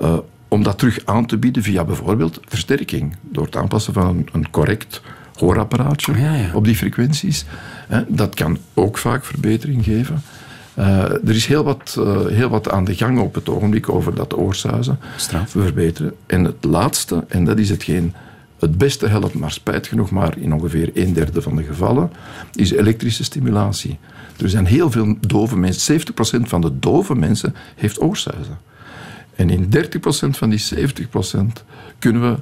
eh, 0.00 0.18
om 0.48 0.62
dat 0.62 0.78
terug 0.78 1.00
aan 1.04 1.26
te 1.26 1.38
bieden 1.38 1.62
via 1.62 1.84
bijvoorbeeld 1.84 2.40
versterking. 2.44 3.16
Door 3.20 3.44
het 3.44 3.56
aanpassen 3.56 3.92
van 3.92 4.06
een, 4.06 4.28
een 4.32 4.50
correct 4.50 5.02
hoorapparaatje 5.34 6.18
Ja, 6.18 6.34
ja. 6.34 6.54
op 6.54 6.64
die 6.64 6.76
frequenties. 6.76 7.44
Hè, 7.88 8.02
dat 8.08 8.34
kan 8.34 8.58
ook 8.74 8.98
vaak 8.98 9.24
verbetering 9.24 9.84
geven. 9.84 10.22
Eh, 10.80 11.02
er 11.28 11.34
is 11.34 11.46
heel 11.46 11.64
wat, 11.64 11.96
eh, 11.98 12.26
heel 12.26 12.48
wat 12.48 12.70
aan 12.70 12.84
de 12.84 12.94
gang 12.94 13.18
op 13.18 13.34
het 13.34 13.48
ogenblik 13.48 13.88
over 13.88 14.14
dat 14.14 14.36
oorzuizen 14.36 14.98
Straf. 15.16 15.50
verbeteren. 15.50 16.14
En 16.26 16.44
het 16.44 16.64
laatste, 16.64 17.24
en 17.28 17.44
dat 17.44 17.58
is 17.58 17.68
hetgeen 17.68 18.14
het 18.58 18.78
beste 18.78 19.06
helpt, 19.06 19.34
maar 19.34 19.50
spijt 19.50 19.86
genoeg 19.86 20.10
maar 20.10 20.38
in 20.38 20.52
ongeveer 20.52 20.90
een 20.94 21.12
derde 21.12 21.42
van 21.42 21.56
de 21.56 21.62
gevallen, 21.62 22.10
is 22.54 22.70
elektrische 22.70 23.24
stimulatie. 23.24 23.98
Er 24.36 24.48
zijn 24.48 24.66
heel 24.66 24.90
veel 24.90 25.16
dove 25.20 25.56
mensen. 25.56 25.80
70% 25.80 26.48
van 26.48 26.60
de 26.60 26.78
dove 26.78 27.14
mensen 27.14 27.54
heeft 27.76 28.00
oorzuizen. 28.00 28.58
En 29.34 29.50
in 29.50 29.68
30% 29.68 30.36
van 30.36 30.50
die 30.50 30.58
70% 30.58 31.64
kunnen 31.98 32.22
we 32.22 32.36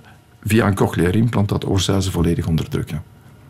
via 0.44 0.66
een 0.66 0.74
cochleair 0.74 1.14
implant 1.14 1.48
dat 1.48 1.66
oorzuizen 1.66 2.12
volledig 2.12 2.46
onderdrukken. 2.46 3.02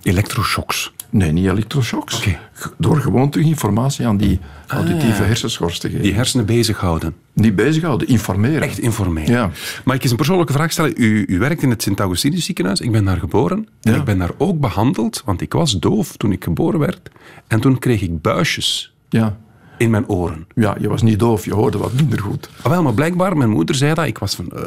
Elektroshocks. 0.02 0.92
Nee, 1.10 1.32
niet 1.32 1.46
elektroshocks. 1.46 2.28
Door 2.76 3.00
gewoon 3.00 3.30
terug 3.30 3.46
informatie 3.46 4.06
aan 4.06 4.16
die 4.16 4.40
auditieve 4.66 5.22
hersenschors 5.22 5.78
te 5.78 5.88
geven. 5.88 6.02
Die 6.02 6.14
hersenen 6.14 6.46
bezighouden. 6.46 7.14
Niet 7.32 7.56
bezighouden, 7.56 8.08
informeren. 8.08 8.62
Echt 8.62 8.78
informeren. 8.78 9.32
Ja. 9.34 9.50
Maar 9.84 9.94
ik 9.94 10.02
eens 10.02 10.10
een 10.10 10.16
persoonlijke 10.16 10.52
vraag 10.52 10.72
stellen. 10.72 10.92
U, 10.96 11.24
u 11.28 11.38
werkt 11.38 11.62
in 11.62 11.70
het 11.70 11.82
Sint-Augustinus 11.82 12.44
ziekenhuis. 12.44 12.80
Ik 12.80 12.92
ben 12.92 13.04
daar 13.04 13.16
geboren. 13.18 13.68
En 13.82 13.94
ik 13.94 14.04
ben 14.04 14.18
daar 14.18 14.30
ook 14.38 14.60
behandeld, 14.60 15.22
want 15.24 15.40
ik 15.40 15.52
was 15.52 15.72
doof 15.78 16.16
toen 16.16 16.32
ik 16.32 16.44
geboren 16.44 16.78
werd. 16.80 17.10
En 17.46 17.60
toen 17.60 17.78
kreeg 17.78 18.00
ik 18.02 18.20
buisjes 18.22 18.94
Ja. 19.08 19.36
in 19.78 19.90
mijn 19.90 20.08
oren. 20.08 20.46
ja, 20.54 20.76
je 20.80 20.88
was 20.88 21.02
niet 21.02 21.18
doof, 21.18 21.44
je 21.44 21.54
hoorde 21.54 21.78
wat 21.78 21.92
minder 21.92 22.20
goed. 22.20 22.50
Ah, 22.62 22.70
wel, 22.70 22.82
maar 22.82 22.94
blijkbaar, 22.94 23.36
mijn 23.36 23.50
moeder 23.50 23.74
zei 23.74 23.94
dat. 23.94 24.06
Ik 24.06 24.18
was 24.18 24.34
van, 24.34 24.50
eh 24.50 24.62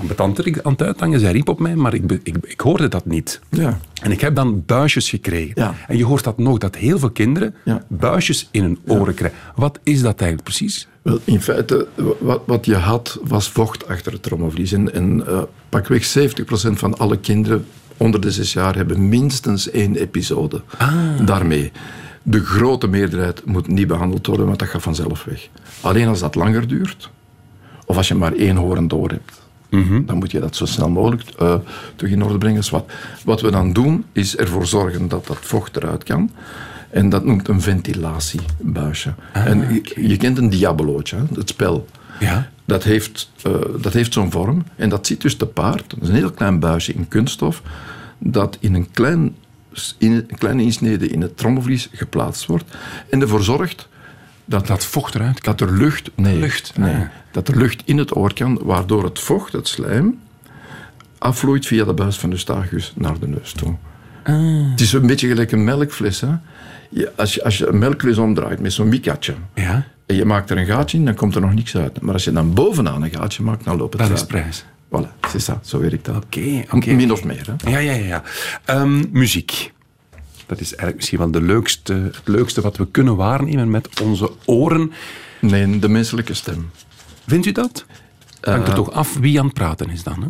ambetanter 0.00 0.60
aan 0.62 0.72
het 0.72 0.82
uithangen. 0.82 1.20
Zij 1.20 1.32
riep 1.32 1.48
op 1.48 1.58
mij, 1.58 1.76
maar 1.76 1.94
ik, 1.94 2.12
ik, 2.22 2.36
ik 2.42 2.60
hoorde 2.60 2.88
dat 2.88 3.06
niet. 3.06 3.40
Ja. 3.50 3.78
En 4.02 4.10
ik 4.10 4.20
heb 4.20 4.34
dan 4.34 4.62
buisjes 4.66 5.08
gekregen. 5.10 5.52
Ja. 5.54 5.74
En 5.88 5.96
je 5.96 6.04
hoort 6.04 6.24
dat 6.24 6.38
nog, 6.38 6.58
dat 6.58 6.76
heel 6.76 6.98
veel 6.98 7.10
kinderen 7.10 7.54
Ja. 7.64 7.82
buisjes 7.88 8.48
in 8.50 8.62
hun 8.62 8.78
oren 8.86 9.14
krijgen. 9.14 9.38
Wat 9.54 9.78
is 9.82 10.00
dat 10.02 10.20
eigenlijk 10.20 10.42
precies? 10.42 10.88
Wel, 11.02 11.18
in 11.24 11.40
feite, 11.40 11.86
wat, 12.18 12.42
wat 12.46 12.66
je 12.66 12.74
had, 12.74 13.18
was 13.22 13.48
vocht 13.48 13.88
achter 13.88 14.12
het 14.12 14.22
trommelvlies. 14.22 14.72
En, 14.72 14.94
en 14.94 15.26
eh, 15.26 15.42
pakweg 15.68 16.14
70% 16.18 16.42
van 16.72 16.98
alle 16.98 17.18
kinderen 17.18 17.66
onder 17.96 18.20
de 18.20 18.30
zes 18.30 18.52
jaar 18.52 18.76
hebben 18.76 19.08
minstens 19.08 19.70
één 19.70 19.96
episode 19.96 20.62
daarmee. 21.24 21.72
De 22.22 22.40
grote 22.44 22.86
meerderheid 22.86 23.44
moet 23.44 23.68
niet 23.68 23.86
behandeld 23.86 24.26
worden, 24.26 24.46
want 24.46 24.58
dat 24.58 24.68
gaat 24.68 24.82
vanzelf 24.82 25.24
weg. 25.24 25.48
Alleen 25.80 26.08
als 26.08 26.20
dat 26.20 26.34
langer 26.34 26.68
duurt, 26.68 27.10
of 27.86 27.96
als 27.96 28.08
je 28.08 28.14
maar 28.14 28.32
één 28.32 28.56
horen 28.56 28.88
door 28.88 29.08
hebt, 29.10 29.45
dan 30.06 30.16
moet 30.16 30.30
je 30.30 30.40
dat 30.40 30.56
zo 30.56 30.66
snel 30.66 30.90
mogelijk 30.90 31.22
eh, 31.38 31.54
terug 31.96 32.12
in 32.12 32.22
orde 32.22 32.38
brengen. 32.38 32.60
Dus 32.60 32.70
wat, 32.70 32.90
wat 33.24 33.40
we 33.40 33.50
dan 33.50 33.72
doen, 33.72 34.04
is 34.12 34.36
ervoor 34.36 34.66
zorgen 34.66 35.08
dat 35.08 35.26
dat 35.26 35.38
vocht 35.40 35.76
eruit 35.76 36.04
kan. 36.04 36.30
En 36.90 37.08
dat 37.08 37.24
noemt 37.24 37.48
een 37.48 37.60
ventilatiebuisje. 37.60 39.14
en 39.32 39.74
je, 39.74 40.08
je 40.08 40.16
kent 40.16 40.38
een 40.38 40.50
diabolootje, 40.50 41.16
het 41.34 41.48
spel. 41.48 41.86
Ja. 42.20 42.50
Dat 42.64 42.82
heeft, 42.82 43.30
eh, 43.42 43.52
dat 43.80 43.92
heeft 43.92 44.12
zo'n 44.12 44.30
vorm. 44.30 44.64
En 44.76 44.88
dat 44.88 45.06
zit 45.06 45.20
dus 45.20 45.36
te 45.36 45.46
paard. 45.46 45.90
Dat 45.90 46.02
is 46.02 46.08
een 46.08 46.14
heel 46.14 46.30
klein 46.30 46.58
buisje 46.58 46.92
in 46.92 47.08
kunststof. 47.08 47.62
Dat 48.18 48.56
in 48.60 48.74
een, 48.74 48.90
klein, 48.90 49.36
in 49.98 50.12
een 50.12 50.38
kleine 50.38 50.62
insnede 50.62 51.08
in 51.08 51.20
het 51.20 51.36
trommelvlies 51.36 51.88
geplaatst 51.92 52.46
wordt. 52.46 52.64
En 53.10 53.20
ervoor 53.20 53.42
zorgt 53.42 53.88
dat, 54.46 54.66
Dat 54.66 54.84
vocht 54.84 55.14
eruit 55.14 55.40
kan. 55.40 55.56
dat 55.56 55.68
er 55.68 55.76
lucht, 55.76 56.10
nee, 56.14 56.38
Lucht, 56.38 56.72
nee, 56.78 56.94
ah. 56.94 57.00
dat 57.30 57.48
er 57.48 57.56
lucht 57.56 57.82
in 57.84 57.98
het 57.98 58.16
oor 58.16 58.34
kan, 58.34 58.60
waardoor 58.62 59.04
het 59.04 59.18
vocht, 59.20 59.52
het 59.52 59.68
slijm, 59.68 60.18
afvloeit 61.18 61.66
via 61.66 61.84
de 61.84 61.92
buis 61.94 62.18
van 62.18 62.28
de 62.28 62.34
Eustachius 62.34 62.92
naar 62.96 63.18
de 63.18 63.28
neus 63.28 63.52
toe. 63.52 63.74
Ah. 64.24 64.70
Het 64.70 64.80
is 64.80 64.92
een 64.92 65.06
beetje 65.06 65.28
gelijk 65.28 65.52
een 65.52 65.64
melkfles. 65.64 66.20
Hè? 66.20 66.28
Je, 66.90 67.12
als, 67.16 67.34
je, 67.34 67.44
als 67.44 67.58
je 67.58 67.66
een 67.66 67.78
melkfles 67.78 68.18
omdraait 68.18 68.60
met 68.60 68.72
zo'n 68.72 68.88
mikatje 68.88 69.34
Ja, 69.54 69.86
en 70.06 70.16
je 70.16 70.24
maakt 70.24 70.50
er 70.50 70.58
een 70.58 70.66
gaatje 70.66 70.98
in, 70.98 71.04
dan 71.04 71.14
komt 71.14 71.34
er 71.34 71.40
nog 71.40 71.54
niks 71.54 71.76
uit. 71.76 72.00
Maar 72.00 72.12
als 72.14 72.24
je 72.24 72.32
dan 72.32 72.54
bovenaan 72.54 73.02
een 73.02 73.10
gaatje 73.10 73.42
maakt, 73.42 73.64
dan 73.64 73.76
loopt 73.76 73.92
het 73.92 74.02
dat 74.02 74.10
is 74.10 74.18
uit. 74.18 74.28
prijs. 74.28 74.64
Voilà, 74.90 75.28
c'est 75.28 75.50
ça, 75.50 75.60
zo 75.62 75.80
werkt 75.80 76.04
dat. 76.04 76.24
Oké, 76.24 76.64
oké. 76.70 76.92
Min 76.92 77.12
of 77.12 77.24
meer. 77.24 77.46
Hè? 77.56 77.70
Ja, 77.70 77.78
ja, 77.78 77.92
ja. 77.92 78.04
ja. 78.06 78.22
Ehm, 78.64 79.04
muziek. 79.12 79.72
Dat 80.46 80.60
is 80.60 80.66
eigenlijk 80.68 80.96
misschien 80.96 81.18
wel 81.18 81.30
de 81.30 81.40
leukste, 81.42 81.92
het 81.92 82.20
leukste 82.24 82.60
wat 82.60 82.76
we 82.76 82.86
kunnen 82.90 83.16
waarnemen 83.16 83.70
met 83.70 84.00
onze 84.02 84.30
oren. 84.44 84.92
Nee, 85.40 85.78
de 85.78 85.88
menselijke 85.88 86.34
stem. 86.34 86.70
Vindt 87.26 87.46
u 87.46 87.52
dat? 87.52 87.84
Hangt 88.40 88.62
er 88.66 88.68
Eh. 88.68 88.74
toch 88.74 88.90
af 88.92 89.14
wie 89.18 89.38
aan 89.38 89.44
het 89.44 89.54
praten 89.54 89.90
is 89.90 90.02
dan? 90.02 90.22
Hè? 90.22 90.28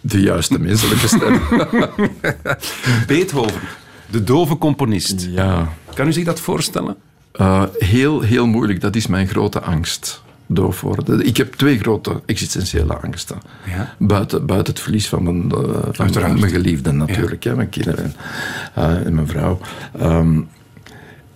De 0.00 0.20
juiste 0.20 0.60
menselijke 0.60 1.06
stem. 1.08 1.40
Beethoven, 3.06 3.60
de 4.10 4.24
dove 4.24 4.58
componist. 4.58 5.26
ja. 5.30 5.72
Kan 5.94 6.06
u 6.06 6.12
zich 6.12 6.24
dat 6.24 6.40
voorstellen? 6.40 6.96
Eh, 7.32 7.62
heel, 7.78 8.20
heel 8.20 8.46
moeilijk. 8.46 8.80
Dat 8.80 8.96
is 8.96 9.06
mijn 9.06 9.28
grote 9.28 9.60
angst. 9.60 10.22
Doof 10.46 10.80
worden. 10.80 11.26
Ik 11.26 11.36
heb 11.36 11.54
twee 11.54 11.78
grote 11.78 12.22
existentiële 12.26 12.96
angsten. 12.96 13.38
Ja. 13.66 13.94
Buiten, 13.98 14.46
buiten 14.46 14.72
het 14.72 14.82
verlies 14.82 15.08
van 15.08 15.22
mijn, 15.22 15.50
eh, 15.50 15.88
van 15.92 16.40
mijn 16.40 16.50
geliefden 16.50 16.96
natuurlijk. 16.96 17.44
Hè, 17.44 17.54
mijn 17.54 17.68
kinderen 17.68 18.04
en, 18.04 18.14
eh, 18.74 19.06
en 19.06 19.14
mijn 19.14 19.26
vrouw. 19.26 19.58
Ehm, 19.98 20.40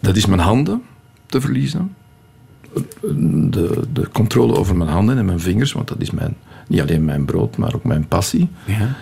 dat 0.00 0.16
is 0.16 0.26
mijn 0.26 0.40
handen 0.40 0.82
te 1.26 1.40
verliezen. 1.40 1.94
De, 3.50 3.82
de 3.92 4.08
controle 4.12 4.56
over 4.56 4.76
mijn 4.76 4.90
handen 4.90 5.18
en 5.18 5.24
mijn 5.24 5.40
vingers. 5.40 5.72
Want 5.72 5.88
dat 5.88 6.00
is 6.00 6.10
mijn, 6.10 6.36
niet 6.66 6.80
alleen 6.80 7.04
mijn 7.04 7.24
brood, 7.24 7.56
maar 7.56 7.74
ook 7.74 7.84
mijn 7.84 8.08
passie. 8.08 8.48
Ja. 8.64 8.96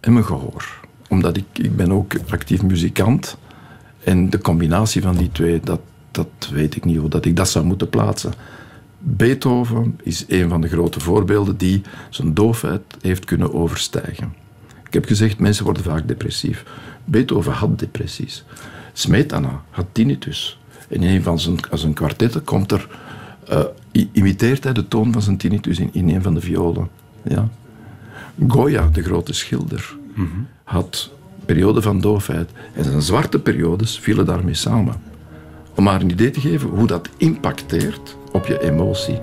En 0.00 0.12
mijn 0.12 0.24
gehoor. 0.24 0.80
Omdat 1.08 1.36
ik, 1.36 1.44
ik 1.52 1.76
ben 1.76 1.92
ook 1.92 2.12
actief 2.30 2.62
muzikant. 2.62 3.36
En 4.04 4.30
de 4.30 4.38
combinatie 4.38 5.02
van 5.02 5.16
die 5.16 5.32
twee, 5.32 5.60
dat, 5.60 5.80
dat 6.10 6.50
weet 6.52 6.76
ik 6.76 6.84
niet 6.84 6.96
hoe 6.96 7.08
dat 7.08 7.24
ik 7.24 7.36
dat 7.36 7.48
zou 7.48 7.64
moeten 7.64 7.88
plaatsen. 7.88 8.32
Beethoven 9.02 9.98
is 10.02 10.24
een 10.28 10.48
van 10.48 10.60
de 10.60 10.68
grote 10.68 11.00
voorbeelden 11.00 11.56
die 11.56 11.82
zijn 12.10 12.34
doofheid 12.34 12.82
heeft 13.00 13.24
kunnen 13.24 13.54
overstijgen. 13.54 14.34
Ik 14.86 14.94
heb 14.94 15.04
gezegd, 15.04 15.38
mensen 15.38 15.64
worden 15.64 15.82
vaak 15.82 16.08
depressief. 16.08 16.64
Beethoven 17.04 17.52
had 17.52 17.78
depressies. 17.78 18.44
Smetana 18.92 19.62
had 19.70 19.86
tinnitus. 19.92 20.58
En 20.88 21.02
in 21.02 21.14
een 21.14 21.22
van 21.22 21.38
zijn, 21.38 21.56
zijn 21.72 21.92
kwartetten 21.92 22.44
komt 22.44 22.72
er, 22.72 22.88
eh, 23.48 23.64
imiteert 24.12 24.64
hij 24.64 24.72
de 24.72 24.88
toon 24.88 25.12
van 25.12 25.22
zijn 25.22 25.36
tinnitus 25.36 25.78
in, 25.78 25.90
in 25.92 26.08
een 26.08 26.22
van 26.22 26.34
de 26.34 26.40
violen. 26.40 26.88
Ja. 27.22 27.48
Goya, 28.48 28.88
de 28.92 29.02
grote 29.02 29.32
schilder, 29.32 29.96
had 30.64 31.10
perioden 31.44 31.82
van 31.82 32.00
doofheid. 32.00 32.50
En 32.74 32.84
zijn 32.84 33.02
zwarte 33.02 33.38
periodes 33.38 33.98
vielen 33.98 34.26
daarmee 34.26 34.54
samen. 34.54 34.94
Om 35.74 35.84
maar 35.84 36.00
een 36.00 36.10
idee 36.10 36.30
te 36.30 36.40
geven 36.40 36.68
hoe 36.68 36.86
dat 36.86 37.08
impacteert 37.16 38.16
op 38.32 38.46
je 38.46 38.60
emotie. 38.60 39.20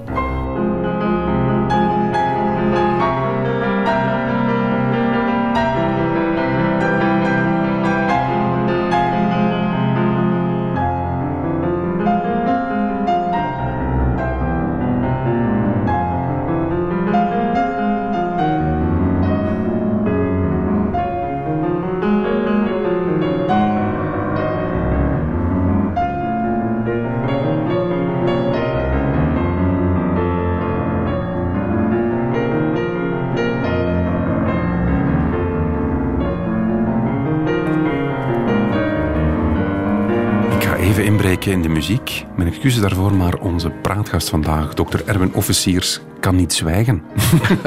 Excuses 42.67 42.95
daarvoor, 42.95 43.17
maar 43.17 43.35
onze 43.35 43.69
praatgast 43.69 44.29
vandaag, 44.29 44.73
dokter 44.73 45.01
Erwin 45.05 45.33
Officiers, 45.33 45.99
kan 46.19 46.35
niet 46.35 46.53
zwijgen. 46.53 47.03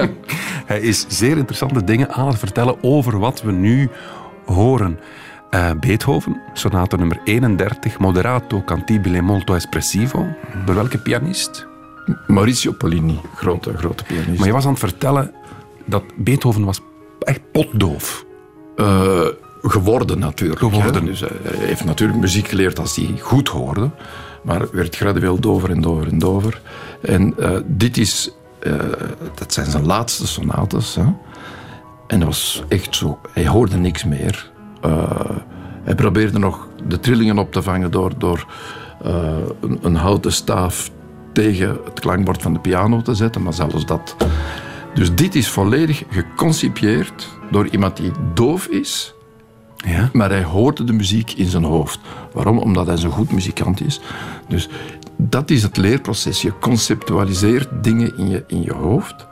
Hij 0.66 0.80
is 0.80 1.04
zeer 1.08 1.36
interessante 1.36 1.84
dingen 1.84 2.10
aan 2.10 2.26
het 2.26 2.38
vertellen 2.38 2.82
over 2.82 3.18
wat 3.18 3.42
we 3.42 3.52
nu 3.52 3.90
horen. 4.44 4.98
Eh, 5.50 5.70
Beethoven, 5.80 6.40
sonate 6.52 6.96
nummer 6.96 7.20
31, 7.24 7.98
Moderato 7.98 8.62
cantibile 8.62 9.20
molto 9.20 9.54
espressivo. 9.54 10.26
Door 10.64 10.74
welke 10.74 10.98
pianist? 10.98 11.66
Mauricio 12.26 12.72
Pollini, 12.72 13.20
grote, 13.34 13.76
grote 13.76 14.04
pianist. 14.04 14.38
Maar 14.38 14.46
je 14.46 14.52
was 14.52 14.64
aan 14.64 14.70
het 14.70 14.80
vertellen 14.80 15.32
dat 15.84 16.02
Beethoven 16.16 16.64
was 16.64 16.80
echt 17.20 17.40
potdoof. 17.52 18.24
Eh, 18.76 19.26
geworden 19.62 20.18
natuurlijk. 20.18 20.60
Geworden. 20.60 21.04
Dus 21.04 21.20
hij 21.20 21.30
heeft 21.42 21.84
natuurlijk 21.84 22.20
muziek 22.20 22.48
geleerd 22.48 22.78
als 22.78 22.96
hij 22.96 23.14
goed 23.20 23.48
hoorde, 23.48 23.90
maar 24.42 24.70
werd 24.72 24.96
gradueel 24.96 25.40
dover 25.40 25.70
en 25.70 25.80
dover 25.80 26.08
en 26.08 26.18
dover. 26.18 26.60
En 27.02 27.34
eh, 27.38 27.56
dit 27.66 27.96
is, 27.96 28.30
eh, 28.58 28.72
dat 29.34 29.52
zijn 29.52 29.70
zijn 29.70 29.86
laatste 29.86 30.26
sonates. 30.26 30.94
Hè. 30.94 31.04
En 32.06 32.18
dat 32.18 32.24
was 32.28 32.62
echt 32.68 32.96
zo, 32.96 33.18
hij 33.32 33.46
hoorde 33.46 33.76
niks 33.76 34.04
meer. 34.04 34.50
Eh, 34.80 35.30
hij 35.82 35.94
probeerde 35.94 36.38
nog 36.38 36.68
de 36.88 37.00
trillingen 37.00 37.38
op 37.38 37.52
te 37.52 37.62
vangen 37.62 37.90
door, 37.90 38.12
door 38.18 38.46
een, 39.60 39.78
een 39.82 39.94
houten 39.94 40.32
staaf 40.32 40.90
tegen 41.32 41.78
het 41.84 42.00
klankbord 42.00 42.42
van 42.42 42.52
de 42.52 42.58
piano 42.58 43.02
te 43.02 43.14
zetten, 43.14 43.42
maar 43.42 43.52
zelfs 43.52 43.86
dat. 43.86 44.16
Dus 44.94 45.14
dit 45.14 45.34
is 45.34 45.48
volledig 45.48 46.02
geconcipieerd 46.08 47.28
door 47.50 47.68
iemand 47.68 47.96
die 47.96 48.12
doof 48.34 48.66
is, 48.66 49.14
Ja? 49.76 50.10
maar 50.12 50.30
hij 50.30 50.42
hoorde 50.42 50.84
de 50.84 50.92
muziek 50.92 51.32
in 51.32 51.46
zijn 51.46 51.64
hoofd. 51.64 52.00
Waarom? 52.32 52.58
Omdat 52.58 52.86
hij 52.86 52.96
zo'n 52.96 53.10
goed 53.10 53.32
muzikant 53.32 53.86
is. 53.86 54.00
Dus 54.48 54.68
dat 55.16 55.50
is 55.50 55.62
het 55.62 55.76
leerproces. 55.76 56.42
Je 56.42 56.58
conceptualiseert 56.60 57.68
dingen 57.82 58.16
in 58.16 58.28
je, 58.28 58.44
in 58.46 58.62
je 58.62 58.72
hoofd. 58.72 59.28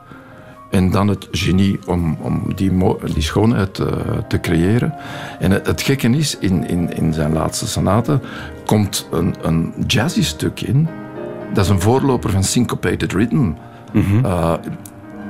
En 0.71 0.91
dan 0.91 1.09
het 1.09 1.29
genie 1.31 1.79
om, 1.87 2.17
om 2.21 2.55
die, 2.55 2.73
die 3.15 3.23
schoonheid 3.23 3.79
eh, 3.79 3.87
te 4.29 4.41
creëren. 4.41 4.95
En 5.39 5.51
het, 5.51 5.67
het 5.67 5.83
gekke 5.83 6.09
is, 6.09 6.39
in, 6.39 6.69
in, 6.69 6.97
in 6.97 7.13
zijn 7.13 7.33
laatste 7.33 7.69
sonate 7.69 8.21
komt 8.67 9.09
een, 9.11 9.35
een 9.43 9.75
jazzy 9.87 10.23
stuk 10.23 10.61
in. 10.61 10.89
Dat 11.53 11.65
is 11.65 11.71
een 11.71 11.81
voorloper 11.81 12.31
van 12.31 12.45
syncopated 12.45 13.13
rhythm. 13.13 13.51
Eh, 14.23 14.55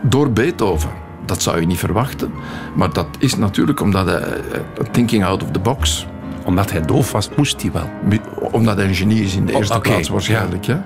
door 0.02 0.30
Beethoven. 0.30 0.90
Dat 1.26 1.42
zou 1.42 1.60
je 1.60 1.66
niet 1.66 1.78
verwachten. 1.78 2.30
Maar 2.76 2.92
dat 2.92 3.08
is 3.18 3.36
natuurlijk 3.36 3.80
omdat 3.80 4.06
hij 4.06 4.22
eh, 4.22 4.60
thinking 4.90 5.24
out 5.24 5.42
of 5.42 5.50
the 5.50 5.58
box. 5.58 6.06
Omdat 6.48 6.70
hij 6.70 6.80
doof 6.80 7.12
was, 7.12 7.28
moest 7.36 7.62
hij 7.62 7.72
wel. 7.72 7.90
Omdat 8.50 8.76
hij 8.76 8.86
een 8.86 8.94
genie 8.94 9.22
is 9.22 9.34
in 9.36 9.46
de 9.46 9.52
Oh, 9.52 9.58
eerste 9.58 9.80
plaats 9.80 10.08
waarschijnlijk. 10.08 10.66
Hè? 10.66 10.76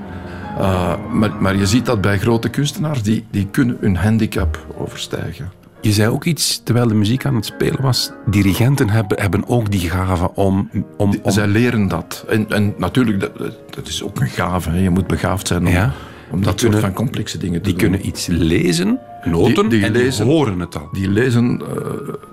Uh, 0.58 0.94
maar, 1.12 1.30
maar 1.40 1.56
je 1.56 1.66
ziet 1.66 1.86
dat 1.86 2.00
bij 2.00 2.18
grote 2.18 2.48
kunstenaars, 2.48 3.02
die, 3.02 3.24
die 3.30 3.46
kunnen 3.46 3.76
hun 3.80 3.96
handicap 3.96 4.66
overstijgen. 4.76 5.52
Je 5.80 5.92
zei 5.92 6.08
ook 6.08 6.24
iets, 6.24 6.60
terwijl 6.64 6.88
de 6.88 6.94
muziek 6.94 7.24
aan 7.26 7.34
het 7.34 7.44
spelen 7.44 7.82
was, 7.82 8.10
dirigenten 8.26 8.90
hebben, 8.90 9.20
hebben 9.20 9.48
ook 9.48 9.70
die 9.70 9.90
gave 9.90 10.34
om... 10.34 10.70
om, 10.96 11.18
om 11.22 11.32
Zij 11.32 11.46
leren 11.46 11.88
dat. 11.88 12.24
En, 12.28 12.50
en 12.50 12.74
natuurlijk, 12.76 13.20
dat, 13.20 13.56
dat 13.70 13.88
is 13.88 14.02
ook 14.02 14.20
een 14.20 14.28
gave. 14.28 14.70
Hè? 14.70 14.78
Je 14.78 14.90
moet 14.90 15.06
begaafd 15.06 15.46
zijn 15.46 15.66
om, 15.66 15.72
Ja. 15.72 15.92
Om 16.32 16.42
dat 16.42 16.60
soort 16.60 16.60
kunnen- 16.72 16.80
van 16.80 16.92
complexe 16.92 17.38
dingen 17.38 17.62
te 17.62 17.68
die 17.68 17.78
doen. 17.78 17.90
kunnen 17.90 18.06
iets 18.06 18.26
lezen, 18.26 18.98
noten, 19.24 19.54
Die- 19.68 19.78
die 19.78 19.84
en 19.86 19.92
lezen- 19.92 20.24
die 20.26 20.34
horen 20.34 20.60
het 20.60 20.76
al. 20.76 20.88
Die 20.92 21.08
lezen... 21.08 21.60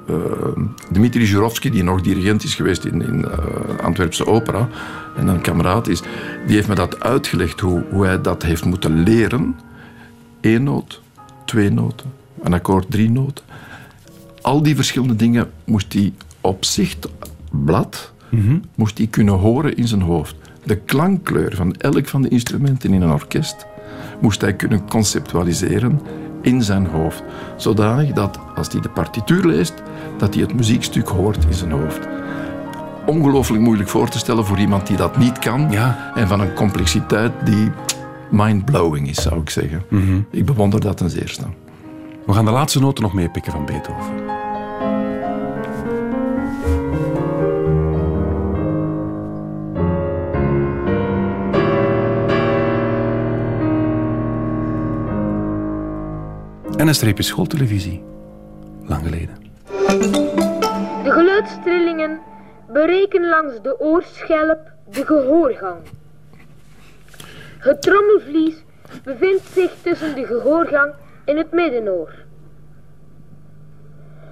eh, 0.07 0.15
eh, 0.15 0.15
Dmitri 0.91 1.23
Jurovsky, 1.25 1.69
die 1.69 1.83
nog 1.83 2.01
dirigent 2.01 2.43
is 2.43 2.55
geweest 2.55 2.85
in, 2.85 3.01
in 3.01 3.25
eh, 3.25 3.37
Antwerpse 3.83 4.25
opera, 4.25 4.69
en 5.17 5.27
een 5.27 5.41
kameraad 5.41 5.87
is, 5.87 6.01
die 6.47 6.55
heeft 6.55 6.67
me 6.67 6.75
dat 6.75 6.99
uitgelegd, 7.03 7.59
hoe, 7.59 7.83
hoe 7.91 8.05
hij 8.05 8.21
dat 8.21 8.43
heeft 8.43 8.65
moeten 8.65 9.03
leren. 9.03 9.55
Eén 10.41 10.63
noot, 10.63 11.01
twee 11.45 11.69
noten, 11.71 12.11
een 12.43 12.53
akkoord, 12.53 12.85
drie 12.91 13.09
noten. 13.11 13.43
Al 14.41 14.61
die 14.63 14.75
verschillende 14.75 15.15
dingen 15.15 15.49
moest 15.65 15.93
hij 15.93 16.13
op 16.41 16.65
zichtblad 16.65 18.11
moest 18.75 18.97
hij 18.97 19.07
kunnen 19.07 19.33
horen 19.33 19.75
in 19.77 19.87
zijn 19.87 20.01
hoofd. 20.01 20.35
De 20.63 20.75
klankkleur 20.75 21.55
van 21.55 21.73
elk 21.75 22.07
van 22.07 22.21
de 22.21 22.29
instrumenten 22.29 22.93
in 22.93 23.01
een 23.01 23.11
orkest 23.11 23.65
moest 24.19 24.41
hij 24.41 24.53
kunnen 24.53 24.89
conceptualiseren 24.89 26.01
in 26.41 26.63
zijn 26.63 26.85
hoofd. 26.85 27.23
Zodanig 27.55 28.11
dat 28.11 28.39
als 28.55 28.71
hij 28.71 28.81
de 28.81 28.89
partituur 28.89 29.45
leest, 29.45 29.73
dat 30.17 30.33
hij 30.33 30.43
het 30.43 30.53
muziekstuk 30.53 31.07
hoort 31.07 31.45
in 31.45 31.53
zijn 31.53 31.71
hoofd. 31.71 32.07
Ongelooflijk 33.05 33.63
moeilijk 33.63 33.89
voor 33.89 34.09
te 34.09 34.17
stellen 34.17 34.45
voor 34.45 34.57
iemand 34.57 34.87
die 34.87 34.97
dat 34.97 35.17
niet 35.17 35.39
kan. 35.39 35.71
Ja. 35.71 36.11
En 36.15 36.27
van 36.27 36.39
een 36.39 36.53
complexiteit 36.53 37.31
die 37.43 37.71
mind-blowing 38.31 39.09
is, 39.09 39.21
zou 39.21 39.41
ik 39.41 39.49
zeggen. 39.49 39.83
Ik 40.31 40.45
bewonder 40.45 40.79
dat 40.79 40.97
ten 40.97 41.09
zeerste. 41.09 41.43
We 42.25 42.33
gaan 42.33 42.45
de 42.45 42.51
laatste 42.51 42.79
noten 42.79 43.03
nog 43.03 43.13
meepikken 43.13 43.51
van 43.51 43.65
Beethoven. 43.65 44.38
En 56.79 56.87
een 56.87 56.95
streepje 56.95 57.23
schooltelevisie. 57.23 58.03
lang 58.85 59.03
geleden. 59.03 59.35
De 61.03 61.11
geluidstrillingen 61.11 62.19
bereiken 62.71 63.29
langs 63.29 63.61
de 63.61 63.79
oorschelp 63.79 64.59
de 64.89 65.05
gehoorgang. 65.05 65.77
Het 67.57 67.81
trommelvlies 67.81 68.55
bevindt 69.03 69.43
zich 69.53 69.71
tussen 69.81 70.15
de 70.15 70.25
gehoorgang 70.25 70.93
en 71.25 71.37
het 71.37 71.51
middenoor. 71.51 72.13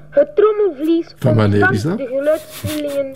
Het 0.10 0.36
trommelvlies 0.36 1.14
ontvangt 1.14 1.52
de 1.98 2.08
geluidstrillingen 2.08 3.14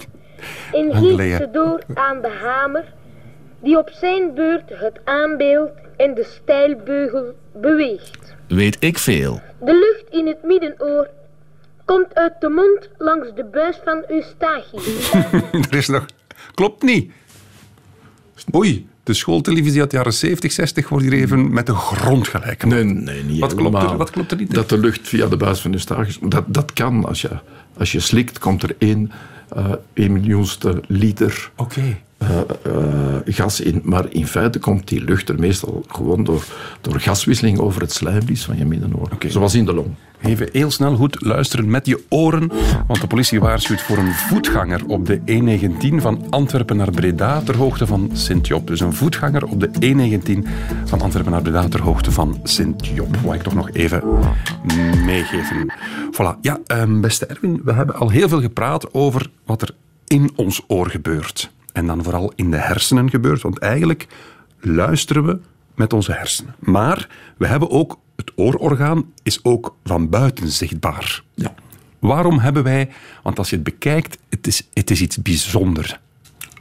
en 0.72 0.94
geeft 0.94 1.38
ze 1.38 1.50
door 1.52 1.84
aan 1.94 2.22
de 2.22 2.30
hamer, 2.30 2.94
die 3.60 3.78
op 3.78 3.90
zijn 3.90 4.34
beurt 4.34 4.70
het 4.80 5.00
aanbeeld 5.04 5.72
en 5.98 6.14
de 6.14 6.24
stijlbeugel 6.24 7.34
beweegt. 7.54 8.40
Weet 8.56 8.78
ik 8.80 8.98
veel. 8.98 9.42
De 9.60 9.74
lucht 9.74 10.14
in 10.20 10.28
het 10.28 10.44
middenoor 10.44 11.10
komt 11.86 12.16
uit 12.16 12.34
de 12.40 12.50
mond 12.50 12.90
langs 12.98 13.28
de 13.36 13.44
buis 13.52 13.78
van 13.86 14.04
Eustachius. 14.08 15.12
er 15.72 15.78
is 15.78 15.88
nog... 15.88 16.06
Klopt 16.54 16.84
niet. 16.84 17.12
Oei, 18.56 18.88
de 19.04 19.14
schooltelevisie 19.14 19.80
uit 19.82 19.90
de 19.92 19.98
jaren 19.98 20.14
70, 20.14 20.52
60 20.52 20.90
wordt 20.90 21.06
hier 21.06 21.14
even 21.14 21.54
met 21.54 21.66
de 21.66 21.74
grond 21.76 22.28
gelijk. 22.28 22.66
Nee, 22.66 22.84
nee, 22.84 23.24
niet 23.24 23.40
Wat 23.40 23.56
klopt 23.56 23.70
er- 23.74 23.76
helemaal. 23.80 23.98
wat 23.98 24.10
klopt 24.10 24.32
er 24.32 24.38
niet? 24.38 24.54
Dat 24.54 24.70
de 24.70 24.78
lucht 24.78 25.08
via 25.08 25.28
de 25.28 25.38
buis 25.38 25.60
van 25.62 25.72
Eustachius... 25.74 26.18
Dat, 26.22 26.44
dat 26.48 26.74
kan. 26.74 27.06
Als 27.06 27.22
je, 27.22 27.30
als 27.78 27.92
je 27.92 28.00
slikt, 28.00 28.40
komt 28.40 28.64
er 28.64 28.76
één, 28.78 29.12
eh 29.50 29.74
één 29.94 30.12
miljoenste 30.14 30.82
liter 30.88 31.52
Oké. 31.56 31.98
Eh, 32.22 32.40
eh, 32.64 33.22
gas 33.26 33.60
in. 33.60 33.82
Maar 33.84 34.06
in 34.10 34.28
feite 34.28 34.60
komt 34.60 34.88
die 34.88 35.04
lucht 35.04 35.30
er 35.30 35.40
meestal 35.40 35.84
gewoon 35.88 36.24
door, 36.24 36.44
door 36.82 37.00
gaswisseling 37.00 37.60
over 37.60 37.82
het 37.82 37.92
slijmvlies 37.92 38.44
van 38.44 38.58
je 38.58 38.66
middenoor. 38.66 39.10
Zoals 39.28 39.56
in 39.56 39.66
de 39.66 39.74
long. 39.74 39.88
Even 40.22 40.50
heel 40.52 40.72
snel 40.72 40.96
goed 40.96 41.22
luisteren 41.22 41.70
met 41.70 41.86
je 41.86 42.04
oren, 42.10 42.52
want 42.88 43.02
de 43.02 43.08
politie 43.08 43.40
waarschuwt 43.40 43.82
voor 43.82 43.98
een 43.98 44.14
voetganger 44.14 44.86
op 44.86 45.06
de 45.06 45.20
E19 45.20 46.02
van 46.02 46.30
Antwerpen 46.30 46.78
naar 46.78 46.92
Breda 46.92 47.42
ter 47.42 47.58
hoogte 47.58 47.88
van 47.88 48.10
Sint-Job. 48.14 48.68
Dus 48.68 48.80
een 48.80 48.94
voetganger 48.94 49.46
op 49.46 49.60
de 49.60 49.70
E19 49.70 50.48
van 50.86 51.02
Antwerpen 51.02 51.32
naar 51.32 51.42
Breda 51.42 51.68
ter 51.68 51.82
hoogte 51.82 52.12
van 52.12 52.40
Sint-Job. 52.44 53.16
Wou 53.16 53.36
ik 53.36 53.42
toch 53.42 53.54
nog 53.54 53.72
even 53.72 54.04
meegeven. 55.06 55.74
Voilà. 56.12 56.40
Ja, 56.42 56.60
ehm, 56.66 57.02
beste 57.02 57.26
Erwin, 57.26 57.62
we 57.64 57.74
hebben 57.74 57.96
al 57.96 58.10
heel 58.10 58.30
veel 58.30 58.42
gepraat 58.42 58.94
over 58.94 59.30
wat 59.46 59.62
er 59.62 59.72
in 60.08 60.32
ons 60.36 60.62
oor 60.68 60.90
gebeurt. 60.90 61.52
En 61.74 61.86
dan 61.86 62.04
vooral 62.04 62.34
in 62.36 62.52
de 62.52 62.58
hersenen 62.58 63.10
gebeurt, 63.10 63.42
want 63.42 63.60
eigenlijk 63.60 64.08
luisteren 64.60 65.26
we 65.26 65.40
met 65.76 65.94
onze 65.94 66.12
hersenen. 66.12 66.56
Maar 66.60 67.10
we 67.38 67.48
hebben 67.48 67.70
ook, 67.70 68.00
het 68.16 68.32
oororgaan 68.36 69.06
is 69.24 69.44
ook 69.44 69.76
van 69.84 70.10
buiten 70.10 70.48
zichtbaar. 70.48 71.24
Ja. 71.34 71.54
Waarom 72.00 72.40
hebben 72.40 72.64
wij, 72.64 72.90
want 73.24 73.38
als 73.38 73.50
je 73.50 73.56
het 73.56 73.64
bekijkt, 73.64 74.18
het 74.30 74.48
is, 74.48 74.68
het 74.74 74.92
is 74.92 75.02
iets 75.02 75.22
bijzonders. 75.22 76.00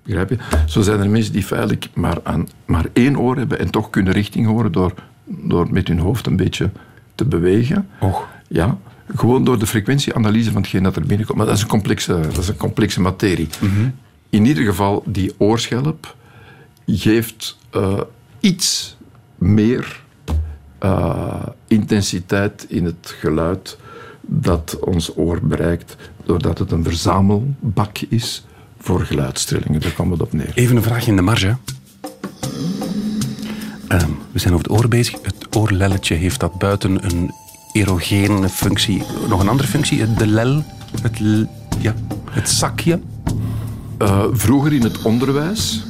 Begrijp 0.03 0.29
je? 0.29 0.37
Zo 0.65 0.81
zijn 0.81 0.99
er 0.99 1.09
mensen 1.09 1.33
die 1.33 1.43
feitelijk 1.43 1.87
maar, 1.93 2.17
aan, 2.23 2.47
maar 2.65 2.85
één 2.93 3.19
oor 3.19 3.37
hebben 3.37 3.59
en 3.59 3.69
toch 3.71 3.89
kunnen 3.89 4.13
richting 4.13 4.45
horen 4.47 4.71
door, 4.71 4.93
door 5.25 5.67
met 5.71 5.87
hun 5.87 5.99
hoofd 5.99 6.27
een 6.27 6.35
beetje 6.35 6.69
te 7.15 7.25
bewegen. 7.25 7.87
Och. 7.99 8.27
Ja, 8.47 8.77
gewoon 9.15 9.43
door 9.43 9.59
de 9.59 9.67
frequentieanalyse 9.67 10.51
van 10.51 10.61
hetgeen 10.61 10.83
dat 10.83 10.95
er 10.95 11.05
binnenkomt. 11.05 11.37
Maar 11.37 11.47
dat 11.47 11.55
is 11.55 11.61
een 11.61 11.67
complexe, 11.67 12.19
dat 12.19 12.37
is 12.37 12.47
een 12.47 12.57
complexe 12.57 13.01
materie. 13.01 13.47
In 14.30 14.45
ieder 14.45 14.63
geval, 14.63 15.03
die 15.05 15.34
oorschelp 15.38 16.15
geeft 16.86 17.57
eh, 17.69 18.01
iets 18.39 18.97
meer 19.36 20.03
eh, 20.78 21.43
intensiteit 21.67 22.65
in 22.69 22.86
het 22.86 23.15
geluid 23.19 23.78
dat 24.21 24.78
ons 24.80 25.17
oor 25.17 25.39
bereikt, 25.41 25.95
doordat 26.26 26.57
het 26.57 26.71
een 26.71 26.84
verzamelbak 26.84 27.97
is 28.09 28.45
voor 28.80 29.01
geluidstrillingen. 29.01 29.82
Daar 29.82 29.91
komt 29.93 30.11
het 30.11 30.21
op 30.21 30.34
neer. 30.34 30.51
Even 30.55 30.76
een 30.76 30.84
vraagje 30.84 31.09
in 31.09 31.15
de 31.15 31.21
marge. 31.21 31.57
Ehm, 33.88 34.09
we 34.32 34.39
zijn 34.39 34.53
over 34.53 34.65
het 34.65 34.80
oor 34.80 34.88
bezig. 34.88 35.21
Het 35.21 35.55
oorlelletje 35.55 36.15
heeft 36.15 36.39
dat 36.39 36.57
buiten 36.57 37.05
een 37.05 37.32
erogene 37.71 38.49
functie. 38.49 39.03
Nog 39.30 39.41
een 39.41 39.49
andere 39.49 39.69
functie, 39.69 40.13
de 40.13 40.28
lel. 40.28 40.63
Het, 41.01 41.19
ja, 41.80 41.93
het 42.30 42.49
zakje. 42.49 42.99
Eh, 43.97 44.23
vroeger 44.31 44.73
in 44.73 44.83
het 44.83 45.01
onderwijs, 45.01 45.83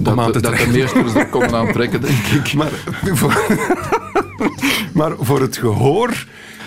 dat, 0.00 0.18
aan 0.18 0.32
te 0.32 0.40
dat 0.40 0.56
de 0.56 0.66
meesters 0.72 1.12
dat 1.12 1.28
konden 1.30 1.54
aantrekken, 1.54 2.00
denk 2.00 2.26
ik. 2.26 2.54
Maar 2.60 2.70
voor, 3.16 3.42
maar 4.94 5.12
voor 5.20 5.40
het 5.40 5.56
gehoor, 5.56 6.26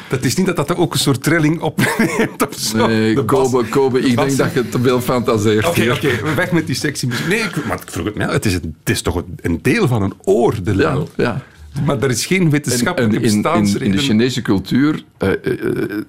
dat 0.09 0.23
is 0.23 0.35
niet 0.35 0.45
dat 0.45 0.55
dat 0.55 0.75
ook 0.75 0.93
een 0.93 0.99
soort 0.99 1.23
trilling 1.23 1.61
opneemt 1.61 2.47
of 2.47 2.55
zo. 2.57 2.87
Nee, 2.87 3.15
De 3.15 3.25
Kobe, 3.25 3.63
Kobe, 3.65 3.99
ik 3.99 4.15
denk 4.17 4.37
dat 4.37 4.53
je 4.53 4.69
te 4.69 4.79
veel 4.79 5.01
fantaseert. 5.01 5.67
Oké, 5.67 5.91
oké, 5.91 6.33
weg 6.35 6.51
met 6.51 6.65
die 6.67 6.75
sexy 6.75 7.05
muziek. 7.05 7.27
Nee, 7.27 7.39
ik, 7.39 7.65
maar 7.65 7.77
ik 7.81 7.91
vroeg 7.91 8.05
het 8.05 8.15
mij. 8.15 8.27
Het 8.27 8.45
is, 8.45 8.53
het 8.53 8.63
is 8.83 9.01
toch 9.01 9.23
een- 9.41 9.59
deel 9.61 9.87
van 9.87 10.01
een 10.01 10.13
oor, 10.23 10.55
de 10.63 10.75
Ja, 10.75 10.97
ja. 11.17 11.41
Maar 11.85 11.99
er 12.03 12.09
is 12.09 12.25
geen 12.25 12.41
En, 12.41 12.49
wetenschappelijke 12.49 13.15
en 13.15 13.23
in, 13.23 13.43
in, 13.43 13.81
in 13.81 13.91
de. 13.91 13.97
Chinese 13.97 14.41
cultuur, 14.41 15.03
eh, 15.17 15.29
eh, 15.31 15.37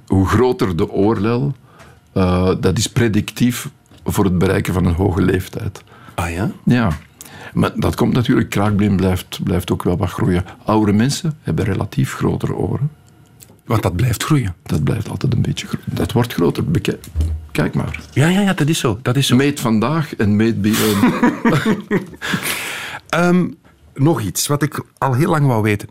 hoe 0.07 0.27
groter 0.27 0.77
de 0.77 0.91
oorlel, 0.91 1.55
dat 2.61 2.79
is 2.79 2.87
predictief 2.87 3.69
voor 4.07 4.25
het 4.25 4.39
bereiken 4.39 4.73
van 4.75 4.85
een 4.87 4.95
hoge 4.95 5.23
leeftijd. 5.23 5.83
Ah 6.15 6.31
ja? 6.31 6.51
Ja. 6.65 6.89
Maar 7.53 7.73
dat 7.75 7.95
komt 7.95 8.13
natuurlijk, 8.13 8.51
kraakbeen 8.51 8.97
blijft, 8.97 9.41
blijft 9.43 9.71
ook 9.71 9.83
wel 9.83 9.97
wat 9.97 10.11
groeien. 10.11 10.45
Oudere 10.65 10.97
mensen 10.97 11.39
hebben 11.43 11.65
relatief 11.65 12.15
grotere 12.15 12.55
oren. 12.55 12.91
Want 13.65 13.83
dat 13.83 13.97
blijft 13.97 14.23
groeien. 14.23 14.55
Dat 14.63 14.85
blijft 14.85 15.09
altijd 15.09 15.33
een 15.35 15.43
beetje 15.43 15.67
groeien. 15.67 15.87
Dat 15.95 16.13
wordt 16.13 16.33
groter. 16.33 16.65
Kijk 17.53 17.75
maar. 17.75 18.01
Ja, 18.13 18.29
ja, 18.29 18.41
ja, 18.41 18.53
dat 18.53 18.69
is 18.69 18.79
zo. 18.79 18.99
Dat 19.03 19.17
is 19.17 19.27
zo. 19.27 19.37
Meet 19.37 19.61
vandaag 19.61 20.17
en 20.17 20.37
meet 20.37 20.61
binnen. 20.63 20.97
Ehm, 23.09 23.49
nog 23.95 24.21
iets 24.21 24.47
wat 24.47 24.63
ik 24.63 24.85
al 24.99 25.15
heel 25.15 25.31
lang 25.31 25.47
wou 25.47 25.63
weten. 25.63 25.89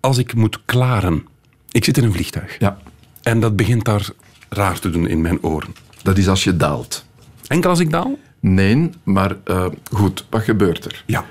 Als 0.00 0.18
ik 0.18 0.34
moet 0.34 0.60
klaren. 0.64 1.26
Ik 1.70 1.84
zit 1.84 1.96
in 1.96 2.04
een 2.04 2.12
vliegtuig. 2.12 2.58
ja, 2.58 2.78
En 3.22 3.40
dat 3.40 3.56
begint 3.56 3.84
daar 3.84 4.08
raar 4.48 4.78
te 4.78 4.90
doen 4.90 5.08
in 5.08 5.20
mijn 5.20 5.42
oren. 5.42 5.74
dat 6.02 6.18
is 6.18 6.28
als 6.28 6.44
je 6.44 6.56
daalt. 6.56 7.04
Enkel 7.52 7.70
als 7.70 7.78
ik 7.80 7.90
daal? 7.90 8.18
Nee, 8.40 8.90
maar 9.02 9.36
eh, 9.44 9.66
goed, 9.92 10.26
wat 10.30 10.42
gebeurt 10.42 10.84
er? 10.84 11.02
Ja. 11.06 11.24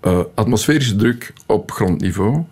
Eh, 0.00 0.20
atmosferische 0.34 0.96
druk 0.96 1.32
op 1.46 1.70
grondniveau 1.72 2.44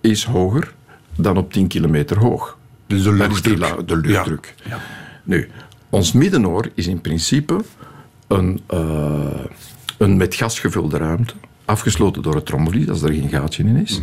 is 0.00 0.24
hoger 0.24 0.74
dan 1.16 1.36
op 1.36 1.52
10 1.52 1.66
kilometer 1.66 2.18
hoog. 2.18 2.58
Dus 2.86 3.02
de 3.02 3.16
Dat 3.16 3.30
is 3.30 3.32
luchtdruk. 3.44 3.58
la- 3.58 3.82
de 3.82 3.96
luchtdruk. 3.96 4.54
Ja. 4.68 4.78
Nu, 5.22 5.48
ons 5.90 6.12
middenoor 6.12 6.68
is 6.74 6.86
in 6.86 7.00
principe 7.00 7.60
een, 8.26 8.60
eh, 8.66 9.44
een 9.98 10.16
met 10.16 10.34
gas 10.34 10.58
gevulde 10.60 10.96
ruimte. 10.96 11.34
afgesloten 11.64 12.22
door 12.22 12.34
het 12.34 12.46
trommelvlies, 12.46 12.88
als 12.88 13.02
er 13.02 13.12
geen 13.12 13.28
gaatje 13.28 13.62
in 13.64 13.76
is. 13.76 14.00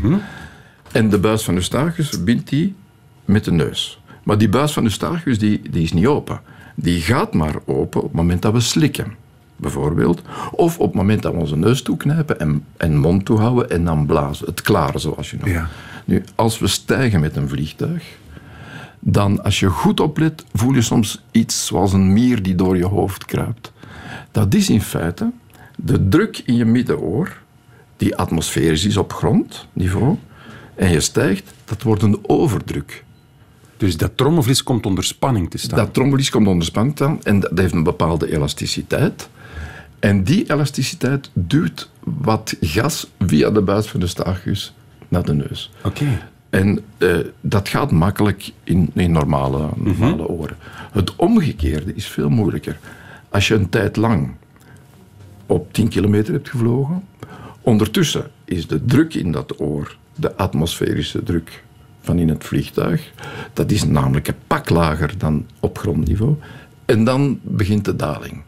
En 0.91 1.09
de 1.09 1.19
buis 1.19 1.43
van 1.43 1.53
Eustachius 1.55 2.09
verbindt 2.09 2.49
die 2.49 2.75
met 3.25 3.43
de 3.43 3.51
neus. 3.51 4.01
Maar 4.23 4.37
die 4.37 4.49
buis 4.49 4.71
van 4.73 4.83
Eustachius 4.83 5.39
die, 5.39 5.61
die 5.69 5.83
is 5.83 5.93
niet 5.93 6.05
open. 6.05 6.41
Die 6.75 7.01
gaat 7.01 7.33
maar 7.33 7.55
open 7.65 8.01
op 8.01 8.07
het 8.07 8.15
moment 8.15 8.41
dat 8.41 8.53
we 8.53 8.59
slikken, 8.59 9.13
bijvoorbeeld. 9.55 10.21
Of 10.51 10.79
op 10.79 10.87
het 10.87 10.95
moment 10.95 11.21
dat 11.21 11.33
we 11.33 11.39
onze 11.39 11.57
neus 11.57 11.81
toeknijpen 11.81 12.39
en, 12.39 12.65
en 12.77 12.97
mond 12.97 13.25
toehouden 13.25 13.69
en 13.69 13.85
dan 13.85 14.05
blazen. 14.05 14.45
Het 14.45 14.61
klaren, 14.61 14.99
zoals 14.99 15.31
je 15.31 15.37
noemt. 15.37 15.51
Ja. 15.51 15.69
Nu, 16.05 16.23
als 16.35 16.59
we 16.59 16.67
stijgen 16.67 17.19
met 17.19 17.35
een 17.35 17.49
vliegtuig, 17.49 18.03
dan 18.99 19.43
als 19.43 19.59
je 19.59 19.69
goed 19.69 19.99
oplet, 19.99 20.45
voel 20.53 20.73
je 20.73 20.81
soms 20.81 21.23
iets 21.31 21.65
zoals 21.65 21.93
een 21.93 22.13
mier 22.13 22.43
die 22.43 22.55
door 22.55 22.77
je 22.77 22.85
hoofd 22.85 23.25
kruipt. 23.25 23.71
Dat 24.31 24.53
is 24.53 24.69
in 24.69 24.81
feite 24.81 25.31
de 25.75 26.07
druk 26.09 26.41
in 26.45 26.55
je 26.55 26.65
middenoor, 26.65 27.37
die 27.97 28.15
atmosferisch 28.15 28.85
is 28.85 28.97
op 28.97 29.13
grondniveau, 29.13 30.17
en 30.75 30.91
je 30.91 30.99
stijgt, 30.99 31.53
dat 31.65 31.81
wordt 31.81 32.01
een 32.01 32.19
overdruk. 32.21 33.03
Dus 33.77 33.97
dat 33.97 34.17
trommelvlies 34.17 34.63
komt 34.63 34.85
onder 34.85 35.03
spanning 35.03 35.49
te 35.49 35.57
staan. 35.57 35.77
Dat 35.77 35.93
trommelvlies 35.93 36.29
komt 36.29 36.47
onder 36.47 36.65
spanning 36.65 36.95
te 36.95 37.03
staan 37.03 37.19
en 37.23 37.39
dat 37.39 37.51
heeft 37.55 37.73
een 37.73 37.83
bepaalde 37.83 38.31
elasticiteit. 38.31 39.29
En 39.99 40.23
die 40.23 40.51
elasticiteit 40.51 41.29
duwt 41.33 41.89
wat 42.03 42.55
gas 42.61 43.07
via 43.19 43.49
de 43.49 43.61
buis 43.61 43.87
van 43.87 43.99
de 43.99 44.07
staartjes 44.07 44.73
naar 45.07 45.23
de 45.23 45.33
neus. 45.33 45.71
Oké. 45.83 46.05
En 46.49 46.79
eh, 46.97 47.17
dat 47.41 47.69
gaat 47.69 47.91
makkelijk 47.91 48.51
in, 48.63 48.91
in 48.93 49.11
normale, 49.11 49.69
normale 49.75 50.27
oren. 50.27 50.57
Het 50.91 51.15
omgekeerde 51.15 51.93
is 51.93 52.07
veel 52.07 52.29
moeilijker. 52.29 52.79
Als 53.29 53.47
je 53.47 53.53
een 53.53 53.69
tijd 53.69 53.95
lang 53.95 54.31
op 55.45 55.73
10 55.73 55.87
kilometer 55.87 56.33
hebt 56.33 56.49
gevlogen, 56.49 57.03
ondertussen 57.61 58.31
is 58.45 58.67
de 58.67 58.85
druk 58.85 59.13
in 59.13 59.31
dat 59.31 59.59
oor, 59.59 59.97
de 60.15 60.35
atmosferische 60.35 61.23
druk 61.23 61.63
van 62.05 62.19
in 62.19 62.29
het 62.29 62.43
vliegtuig, 62.43 63.11
dat 63.53 63.71
is 63.71 63.83
namelijk 63.83 64.27
een 64.27 64.35
pak 64.47 64.69
lager 64.69 65.17
dan 65.17 65.45
op 65.59 65.77
grondniveau. 65.77 66.35
En 66.85 67.03
dan 67.03 67.39
begint 67.41 67.85
de 67.85 67.95
daling. 67.95 68.41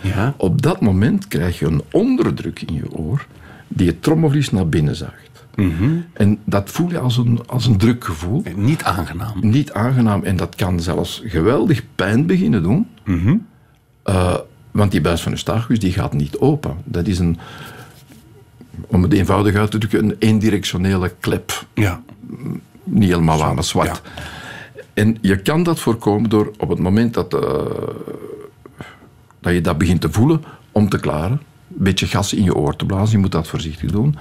Ja. 0.00 0.34
Op 0.36 0.62
dat 0.62 0.80
moment 0.80 1.28
krijg 1.28 1.58
je 1.58 1.66
een 1.66 1.82
onderdruk 1.90 2.60
in 2.60 2.74
je 2.74 2.92
oor 2.92 3.26
die 3.68 3.86
het 3.86 4.02
trommelvlies 4.02 4.50
naar 4.50 4.68
binnen 4.68 4.96
zaagt. 4.96 5.30
En 6.12 6.38
dat 6.44 6.70
voel 6.70 6.90
je 6.90 6.98
als 6.98 7.16
een, 7.16 7.40
als 7.46 7.66
een 7.66 7.76
drukgevoel. 7.76 8.42
Niet 8.56 8.82
aangenaam. 8.82 9.38
Niet 9.40 9.72
aangenaam. 9.72 10.22
En 10.22 10.36
dat 10.36 10.54
kan 10.54 10.80
zelfs 10.80 11.22
geweldig 11.24 11.82
pijn 11.94 12.26
beginnen 12.26 12.62
doen. 12.62 12.86
Eh, 14.02 14.36
want 14.70 14.90
die 14.90 15.00
buis 15.00 15.22
van 15.22 15.32
Eustachius 15.32 15.78
die 15.78 15.92
gaat 15.92 16.12
niet 16.12 16.38
open. 16.38 16.76
Dat 16.84 17.06
is 17.06 17.18
een, 17.18 17.38
om 18.86 19.02
het 19.02 19.12
eenvoudig 19.12 19.54
uit 19.54 19.70
te 19.70 19.78
drukken, 19.78 20.04
een 20.04 20.16
eendirectionele 20.18 21.12
klep. 21.20 21.66
Ja. 21.74 22.02
Niet 22.84 23.08
helemaal 23.08 23.38
waar, 23.38 23.54
maar 23.54 23.64
zwart. 23.64 24.02
En 24.94 25.18
je 25.20 25.36
kan 25.42 25.62
dat 25.62 25.80
voorkomen 25.80 26.30
door 26.30 26.52
op 26.58 26.68
het 26.68 26.78
moment 26.78 27.14
dat, 27.14 27.34
eh, 27.34 27.40
dat 29.40 29.52
je 29.52 29.60
dat 29.60 29.78
begint 29.78 30.00
te 30.00 30.12
voelen, 30.12 30.44
om 30.72 30.88
te 30.88 30.98
klaren. 31.00 31.40
Een 31.76 31.82
beetje 31.84 32.06
gas 32.06 32.32
in 32.32 32.44
je 32.44 32.54
oor 32.54 32.76
te 32.76 32.86
blazen. 32.86 33.10
Je 33.10 33.18
moet 33.18 33.32
dat 33.32 33.46
voorzichtig 33.48 33.90
doen. 33.90 34.16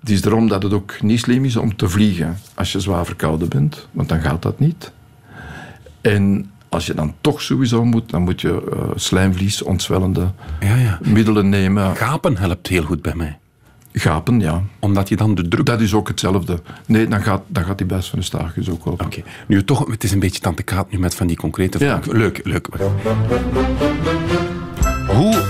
Het 0.00 0.10
is 0.10 0.20
daarom 0.22 0.48
dat 0.48 0.62
het 0.62 0.72
ook 0.72 1.02
niet 1.02 1.20
slim 1.20 1.44
is 1.44 1.56
om 1.56 1.76
te 1.76 1.88
vliegen 1.88 2.38
als 2.54 2.72
je 2.72 2.80
zwaar 2.80 3.04
verkouden 3.06 3.48
bent, 3.48 3.88
want 3.92 4.08
dan 4.08 4.20
gaat 4.20 4.42
dat 4.42 4.58
niet. 4.58 4.92
En 6.00 6.50
als 6.68 6.86
je 6.86 6.94
dan 6.94 7.14
toch 7.20 7.42
sowieso 7.42 7.84
moet, 7.84 8.10
dan 8.10 8.22
moet 8.22 8.40
je 8.40 8.68
eh, 8.72 8.78
slijmvlies, 8.94 9.62
ontzwellende 9.62 10.30
Ja, 10.60 10.74
ja. 10.76 10.98
middelen 11.02 11.48
nemen. 11.48 11.96
Gapen 11.96 12.36
helpt 12.36 12.66
heel 12.66 12.82
goed 12.82 13.02
bij 13.02 13.14
mij. 13.14 13.38
Gapen, 13.98 14.40
ja. 14.40 14.62
Omdat 14.78 15.08
je 15.08 15.16
dan 15.16 15.34
de 15.34 15.48
druk... 15.48 15.66
Dat 15.66 15.80
is 15.80 15.94
ook 15.94 16.08
hetzelfde. 16.08 16.60
Nee, 16.86 17.08
dan 17.08 17.22
gaat, 17.22 17.42
dan 17.46 17.64
gaat 17.64 17.78
die 17.78 17.86
buis 17.86 18.08
van 18.10 18.18
de 18.18 18.24
staartjes 18.24 18.70
ook 18.70 18.86
open. 18.86 19.06
Oké. 19.06 19.22
Nu 19.46 19.64
toch, 19.64 19.86
het 19.90 20.04
is 20.04 20.12
een 20.12 20.18
beetje 20.18 20.40
tante 20.40 20.62
Kaat 20.62 20.90
nu 20.90 20.98
met 20.98 21.14
van 21.14 21.26
die 21.26 21.36
concrete 21.36 21.78
Ja. 21.84 22.02
vragen. 22.02 22.18
Leuk, 22.18 22.40
leuk. 22.44 22.68
Hoe 25.08 25.42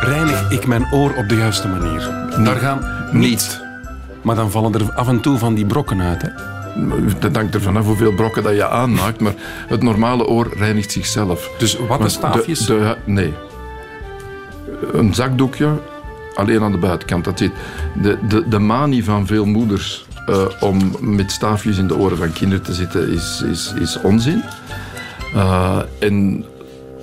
reinig 0.00 0.50
ik 0.50 0.66
mijn 0.66 0.92
oor 0.92 1.14
op 1.16 1.28
de 1.28 1.34
juiste 1.36 1.68
manier? 1.68 2.00
Daar 2.44 2.56
gaan 2.56 3.08
niet. 3.12 3.60
Maar 4.22 4.36
dan 4.36 4.50
vallen 4.50 4.74
er 4.74 4.92
af 4.92 5.08
en 5.08 5.20
toe 5.20 5.38
van 5.38 5.54
die 5.54 5.66
brokken 5.66 6.00
uit. 6.00 6.22
Hè? 6.22 6.28
Dat 7.18 7.36
hangt 7.36 7.54
ervan 7.54 7.76
af 7.76 7.84
hoeveel 7.84 8.14
brokken 8.14 8.42
dat 8.42 8.54
je 8.54 8.68
aanmaakt, 8.68 9.20
maar 9.20 9.34
het 9.68 9.82
normale 9.82 10.26
oor 10.26 10.52
reinigt 10.56 10.92
zichzelf. 10.92 11.50
Dus 11.58 11.78
wat 11.88 12.02
de 12.02 12.08
staafjes? 12.08 12.58
de- 12.66 12.78
de- 12.78 12.96
nee. 13.04 13.32
Een 14.92 15.14
zakdoekje, 15.14 15.68
alleen 16.40 16.62
aan 16.62 16.72
de 16.72 16.78
buitenkant. 16.78 17.24
Dat 17.24 17.38
zit. 17.38 17.52
De, 18.02 18.18
de, 18.28 18.48
de 18.48 18.58
manie 18.58 19.04
van 19.04 19.26
veel 19.26 19.44
moeders 19.46 20.04
eh, 20.26 20.44
om 20.60 20.96
met 21.00 21.32
staafjes 21.32 21.78
in 21.78 21.86
de 21.86 21.96
oren 21.96 22.16
van 22.16 22.32
kinderen 22.32 22.64
te 22.64 22.74
zitten 22.74 23.12
is, 23.12 23.42
is, 23.50 23.74
is 23.80 24.00
onzin. 24.02 24.42
Eh, 25.34 25.78
en 25.98 26.44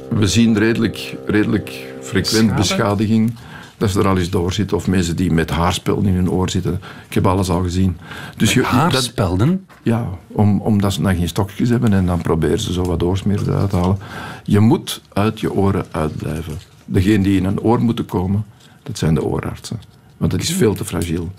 we 0.09 0.27
zien 0.27 0.57
redelijk, 0.57 1.15
redelijk 1.25 1.69
frequent 2.01 2.43
Schade? 2.45 2.53
beschadiging. 2.53 3.35
Dat 3.77 3.89
ze 3.91 3.99
er 3.99 4.07
al 4.07 4.17
eens 4.17 4.29
door 4.29 4.53
zitten. 4.53 4.77
Of 4.77 4.87
mensen 4.87 5.15
die 5.15 5.31
met 5.31 5.49
haarspelden 5.49 6.05
in 6.05 6.15
hun 6.15 6.29
oor 6.31 6.49
zitten. 6.49 6.81
Ik 7.07 7.13
heb 7.13 7.27
alles 7.27 7.49
al 7.49 7.61
gezien. 7.63 7.97
Dus 8.37 8.53
je- 8.53 8.61
dat, 8.61 8.69
Haarspelden? 8.69 9.65
ja, 9.83 10.07
om, 10.27 10.61
omdat 10.61 10.93
ze 10.93 11.01
dan 11.01 11.15
geen 11.15 11.27
stokjes 11.27 11.69
hebben 11.69 11.93
en 11.93 12.05
dan 12.05 12.21
proberen 12.21 12.59
ze 12.59 12.73
zo 12.73 12.83
wat 12.83 12.99
doorsmeer 12.99 13.39
eruit 13.47 13.69
te 13.69 13.75
halen. 13.75 13.97
Je 14.43 14.59
moet 14.59 15.01
uit 15.13 15.39
je 15.39 15.53
oren 15.53 15.85
uitblijven. 15.91 16.53
Degene 16.85 17.23
die 17.23 17.37
in 17.37 17.45
een 17.45 17.59
oor 17.61 17.79
moeten 17.81 18.05
komen, 18.05 18.45
dat 18.87 18.97
zijn 18.97 19.13
de 19.13 19.23
oorartsen. 19.23 19.81
Want 20.17 20.31
het 20.31 20.41
is 20.41 20.51
veel 20.51 20.73
te 20.73 20.85
fragiel. 20.85 21.31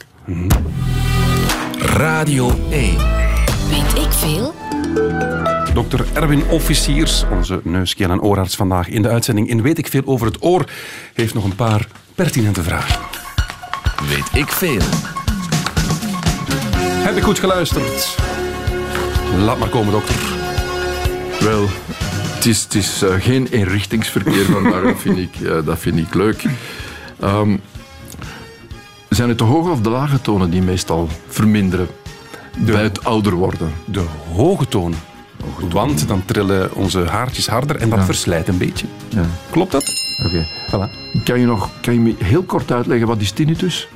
Radio 1.78 2.50
1. 2.70 2.96
Weet 3.70 4.04
ik 4.04 4.12
veel? 4.12 4.54
Dr. 5.74 6.02
Erwin 6.12 6.44
Officiers, 6.48 7.24
onze 7.30 7.60
neus, 7.64 7.94
keel 7.94 8.10
en 8.10 8.20
oorarts 8.20 8.56
vandaag 8.56 8.88
in 8.88 9.02
de 9.02 9.08
uitzending 9.08 9.48
in 9.48 9.62
Weet 9.62 9.78
ik 9.78 9.86
veel 9.86 10.02
over 10.04 10.26
het 10.26 10.42
oor, 10.42 10.64
heeft 11.14 11.34
nog 11.34 11.44
een 11.44 11.54
paar 11.54 11.88
pertinente 12.14 12.62
vragen. 12.62 13.00
Weet 14.08 14.42
ik 14.42 14.48
veel. 14.48 14.82
Heb 17.04 17.16
ik 17.16 17.22
goed 17.22 17.38
geluisterd? 17.38 18.16
Laat 19.38 19.58
maar 19.58 19.68
komen, 19.68 19.92
dokter. 19.92 20.16
Wel, 21.40 21.66
het 22.34 22.46
is, 22.46 22.62
het 22.62 22.74
is 22.74 23.02
eh, 23.02 23.14
geen 23.18 23.46
eenrichtingsverkeer 23.46 24.44
vandaag, 24.44 24.82
dat 24.82 25.00
vind 25.00 25.18
ik, 25.18 25.40
eh, 25.40 25.64
dat 25.64 25.78
vind 25.78 25.98
ik 25.98 26.14
leuk. 26.14 26.44
Ehm, 27.20 27.56
zijn 29.08 29.28
het 29.28 29.38
de 29.38 29.44
hoge 29.44 29.70
of 29.70 29.80
de 29.80 29.90
lage 29.90 30.20
tonen 30.20 30.50
die 30.50 30.62
meestal 30.62 31.08
verminderen 31.28 31.88
bij 32.58 32.82
het 32.82 33.04
ouder 33.04 33.34
worden? 33.34 33.72
De 33.84 34.04
hoge 34.34 34.68
tonen. 34.68 34.98
Want 35.70 36.08
dan 36.08 36.24
trillen 36.24 36.74
onze 36.74 37.04
haartjes 37.04 37.46
harder 37.46 37.76
en 37.76 37.88
dat 37.90 38.04
verslijt 38.04 38.48
een 38.48 38.58
beetje. 38.58 38.86
Ja. 39.08 39.24
Klopt 39.50 39.72
dat? 39.72 39.92
Oké. 40.26 40.46
Voilà. 40.66 41.06
Kan 41.24 41.40
je, 41.40 41.46
nog, 41.46 41.70
kan 41.80 41.94
je 41.94 42.00
me 42.00 42.14
heel 42.18 42.42
kort 42.42 42.72
uitleggen 42.72 43.06
wat 43.06 43.20
is 43.20 43.30
tinnitus? 43.30 43.88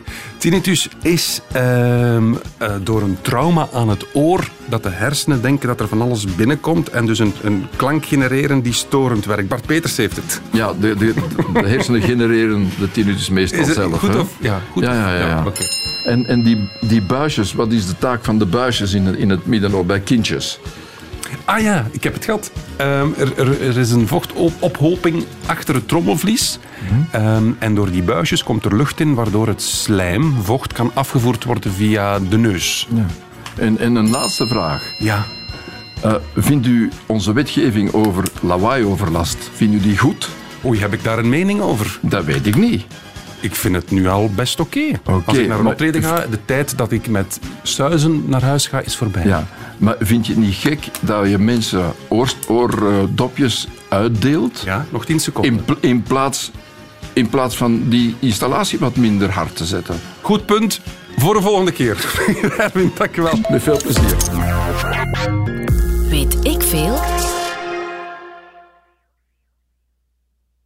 Tinnitus 0.43 0.89
is 1.03 1.41
ehm, 1.53 2.35
eh, 2.59 2.73
door 2.83 3.03
een 3.03 3.17
trauma 3.21 3.69
aan 3.73 3.89
het 3.89 4.07
oor 4.13 4.49
dat 4.69 4.83
de 4.83 4.89
hersenen 4.89 5.43
denken 5.43 5.69
dat 5.69 5.81
er 5.81 5.89
van 5.89 6.03
alles 6.03 6.25
binnenkomt 6.25 6.89
en 6.91 7.07
dus 7.07 7.19
een, 7.19 7.33
een 7.43 7.67
klank 7.77 8.05
genereren 8.05 8.61
die 8.63 8.73
storend 8.73 9.25
werkt. 9.25 9.49
Bart 9.49 9.67
Peters 9.67 9.97
heeft 9.97 10.17
het. 10.17 10.41
Ja, 10.51 10.73
de, 10.81 10.97
de, 10.97 11.15
de 11.53 11.69
hersenen 11.69 12.03
genereren 12.03 12.71
de 12.79 12.91
tinnitus 12.91 13.29
meestal 13.29 13.61
Is 13.61 13.67
het 13.67 13.77
zelf. 13.77 13.99
goed 13.99 14.09
hè? 14.15 14.19
of- 14.19 14.35
ja, 14.41 14.61
goed 14.73 14.83
ja, 14.83 14.93
ja, 14.93 15.09
ja, 15.15 15.19
ja, 15.19 15.27
ja. 15.29 15.45
oké. 15.47 15.63
En, 16.05 16.27
en 16.27 16.43
die, 16.43 16.69
die 16.81 17.03
buisjes, 17.03 17.53
wat 17.53 17.73
is 17.73 17.87
de 17.87 17.99
taak 17.99 18.25
van 18.25 18.39
de 18.39 18.47
buisjes 18.47 18.93
in, 18.93 19.17
in 19.19 19.31
het 19.31 19.47
middenoor 19.47 19.87
bij 19.87 20.01
kindjes? 20.01 20.59
Ah 21.45 21.61
ja, 21.61 21.87
ik 21.91 22.03
heb 22.03 22.15
het 22.15 22.25
gehad. 22.25 22.53
Ehm, 22.77 23.09
er, 23.19 23.39
er, 23.39 23.63
er 23.63 23.79
is 23.79 23.91
een 23.91 24.09
vochtophoping 24.09 25.25
achter 25.47 25.75
het 25.75 25.89
trommelvlies. 25.89 26.59
Ehm, 27.11 27.51
en 27.59 27.75
door 27.75 27.91
die 27.91 28.03
buisjes 28.03 28.43
komt 28.43 28.65
er 28.65 28.77
lucht 28.77 29.01
in, 29.01 29.15
waardoor 29.15 29.47
het 29.47 29.63
slijm, 29.63 30.35
vocht, 30.43 30.73
kan 30.73 30.91
afgevoerd 30.95 31.45
worden 31.45 31.73
via 31.73 32.19
de 32.19 32.39
neus. 32.39 32.89
Ja. 32.95 33.07
En, 33.57 33.79
en 33.79 33.95
een 33.95 34.11
laatste 34.11 34.47
vraag. 34.47 34.93
Ja. 34.99 35.25
Eh, 36.03 36.15
vindt 36.37 36.67
u 36.67 36.91
onze 37.07 37.33
wetgeving 37.33 37.93
over 37.93 38.25
lawaai-overlast, 38.41 39.51
vindt 39.55 39.75
u 39.75 39.81
die 39.81 39.99
goed? 39.99 40.29
Oei, 40.65 40.81
heb 40.81 40.93
ik 40.93 41.05
daar 41.05 41.19
een 41.19 41.29
mening 41.29 41.61
over? 41.61 41.99
Dat 42.03 42.25
weet 42.25 42.47
ik 42.47 42.57
niet. 42.57 42.85
Ik 43.43 43.55
vind 43.55 43.75
het 43.75 43.91
nu 43.91 44.09
al 44.09 44.31
best 44.35 44.61
oké. 44.61 44.81
Als 45.25 45.39
ik 45.39 45.47
naar 45.49 45.57
een 45.59 45.63
maar- 45.63 45.73
optreden 45.73 46.03
ga, 46.03 46.27
de 46.31 46.39
tijd 46.45 46.79
dat 46.79 46.93
ik 46.93 47.09
met 47.09 47.39
suizen 47.63 48.23
naar 48.27 48.43
huis 48.43 48.67
ga, 48.67 48.81
is 48.81 48.97
voorbij. 48.97 49.27
Ja, 49.27 49.47
maar 49.79 49.97
vind 50.01 50.27
je 50.27 50.33
het 50.33 50.43
niet 50.43 50.55
gek 50.55 50.79
dat 51.01 51.29
je 51.29 51.39
mensen 51.39 51.93
oordopjes 52.09 52.49
oor, 52.49 52.91
eh, 52.93 52.97
dopjes 53.11 53.67
uitdeelt 53.89 54.63
Ja, 54.65 54.87
nog 54.91 55.05
tien 55.05 55.21
seconden. 55.21 55.53
in, 55.53 55.65
pl- 55.65 55.87
in, 55.87 56.03
plaats, 56.03 56.51
in 57.13 57.29
plaats 57.29 57.57
van 57.57 57.89
die 57.89 58.15
installatie 58.19 58.79
wat 58.79 58.97
minder 58.97 59.31
hard 59.31 59.57
te 59.57 59.65
zetten? 59.65 60.01
Goed 60.21 60.47
punt. 60.47 60.81
Voor 61.17 61.35
de 61.35 61.41
volgende 61.41 61.73
keer. 61.73 61.97
Erwin, 62.59 62.93
dank 62.97 63.15
je 63.15 63.23
wel. 63.23 63.39
Met 63.51 63.63
veel 63.63 63.81
plezier. 63.83 64.17
Weet 66.09 66.37
ik 66.43 66.63
veel? 66.63 66.99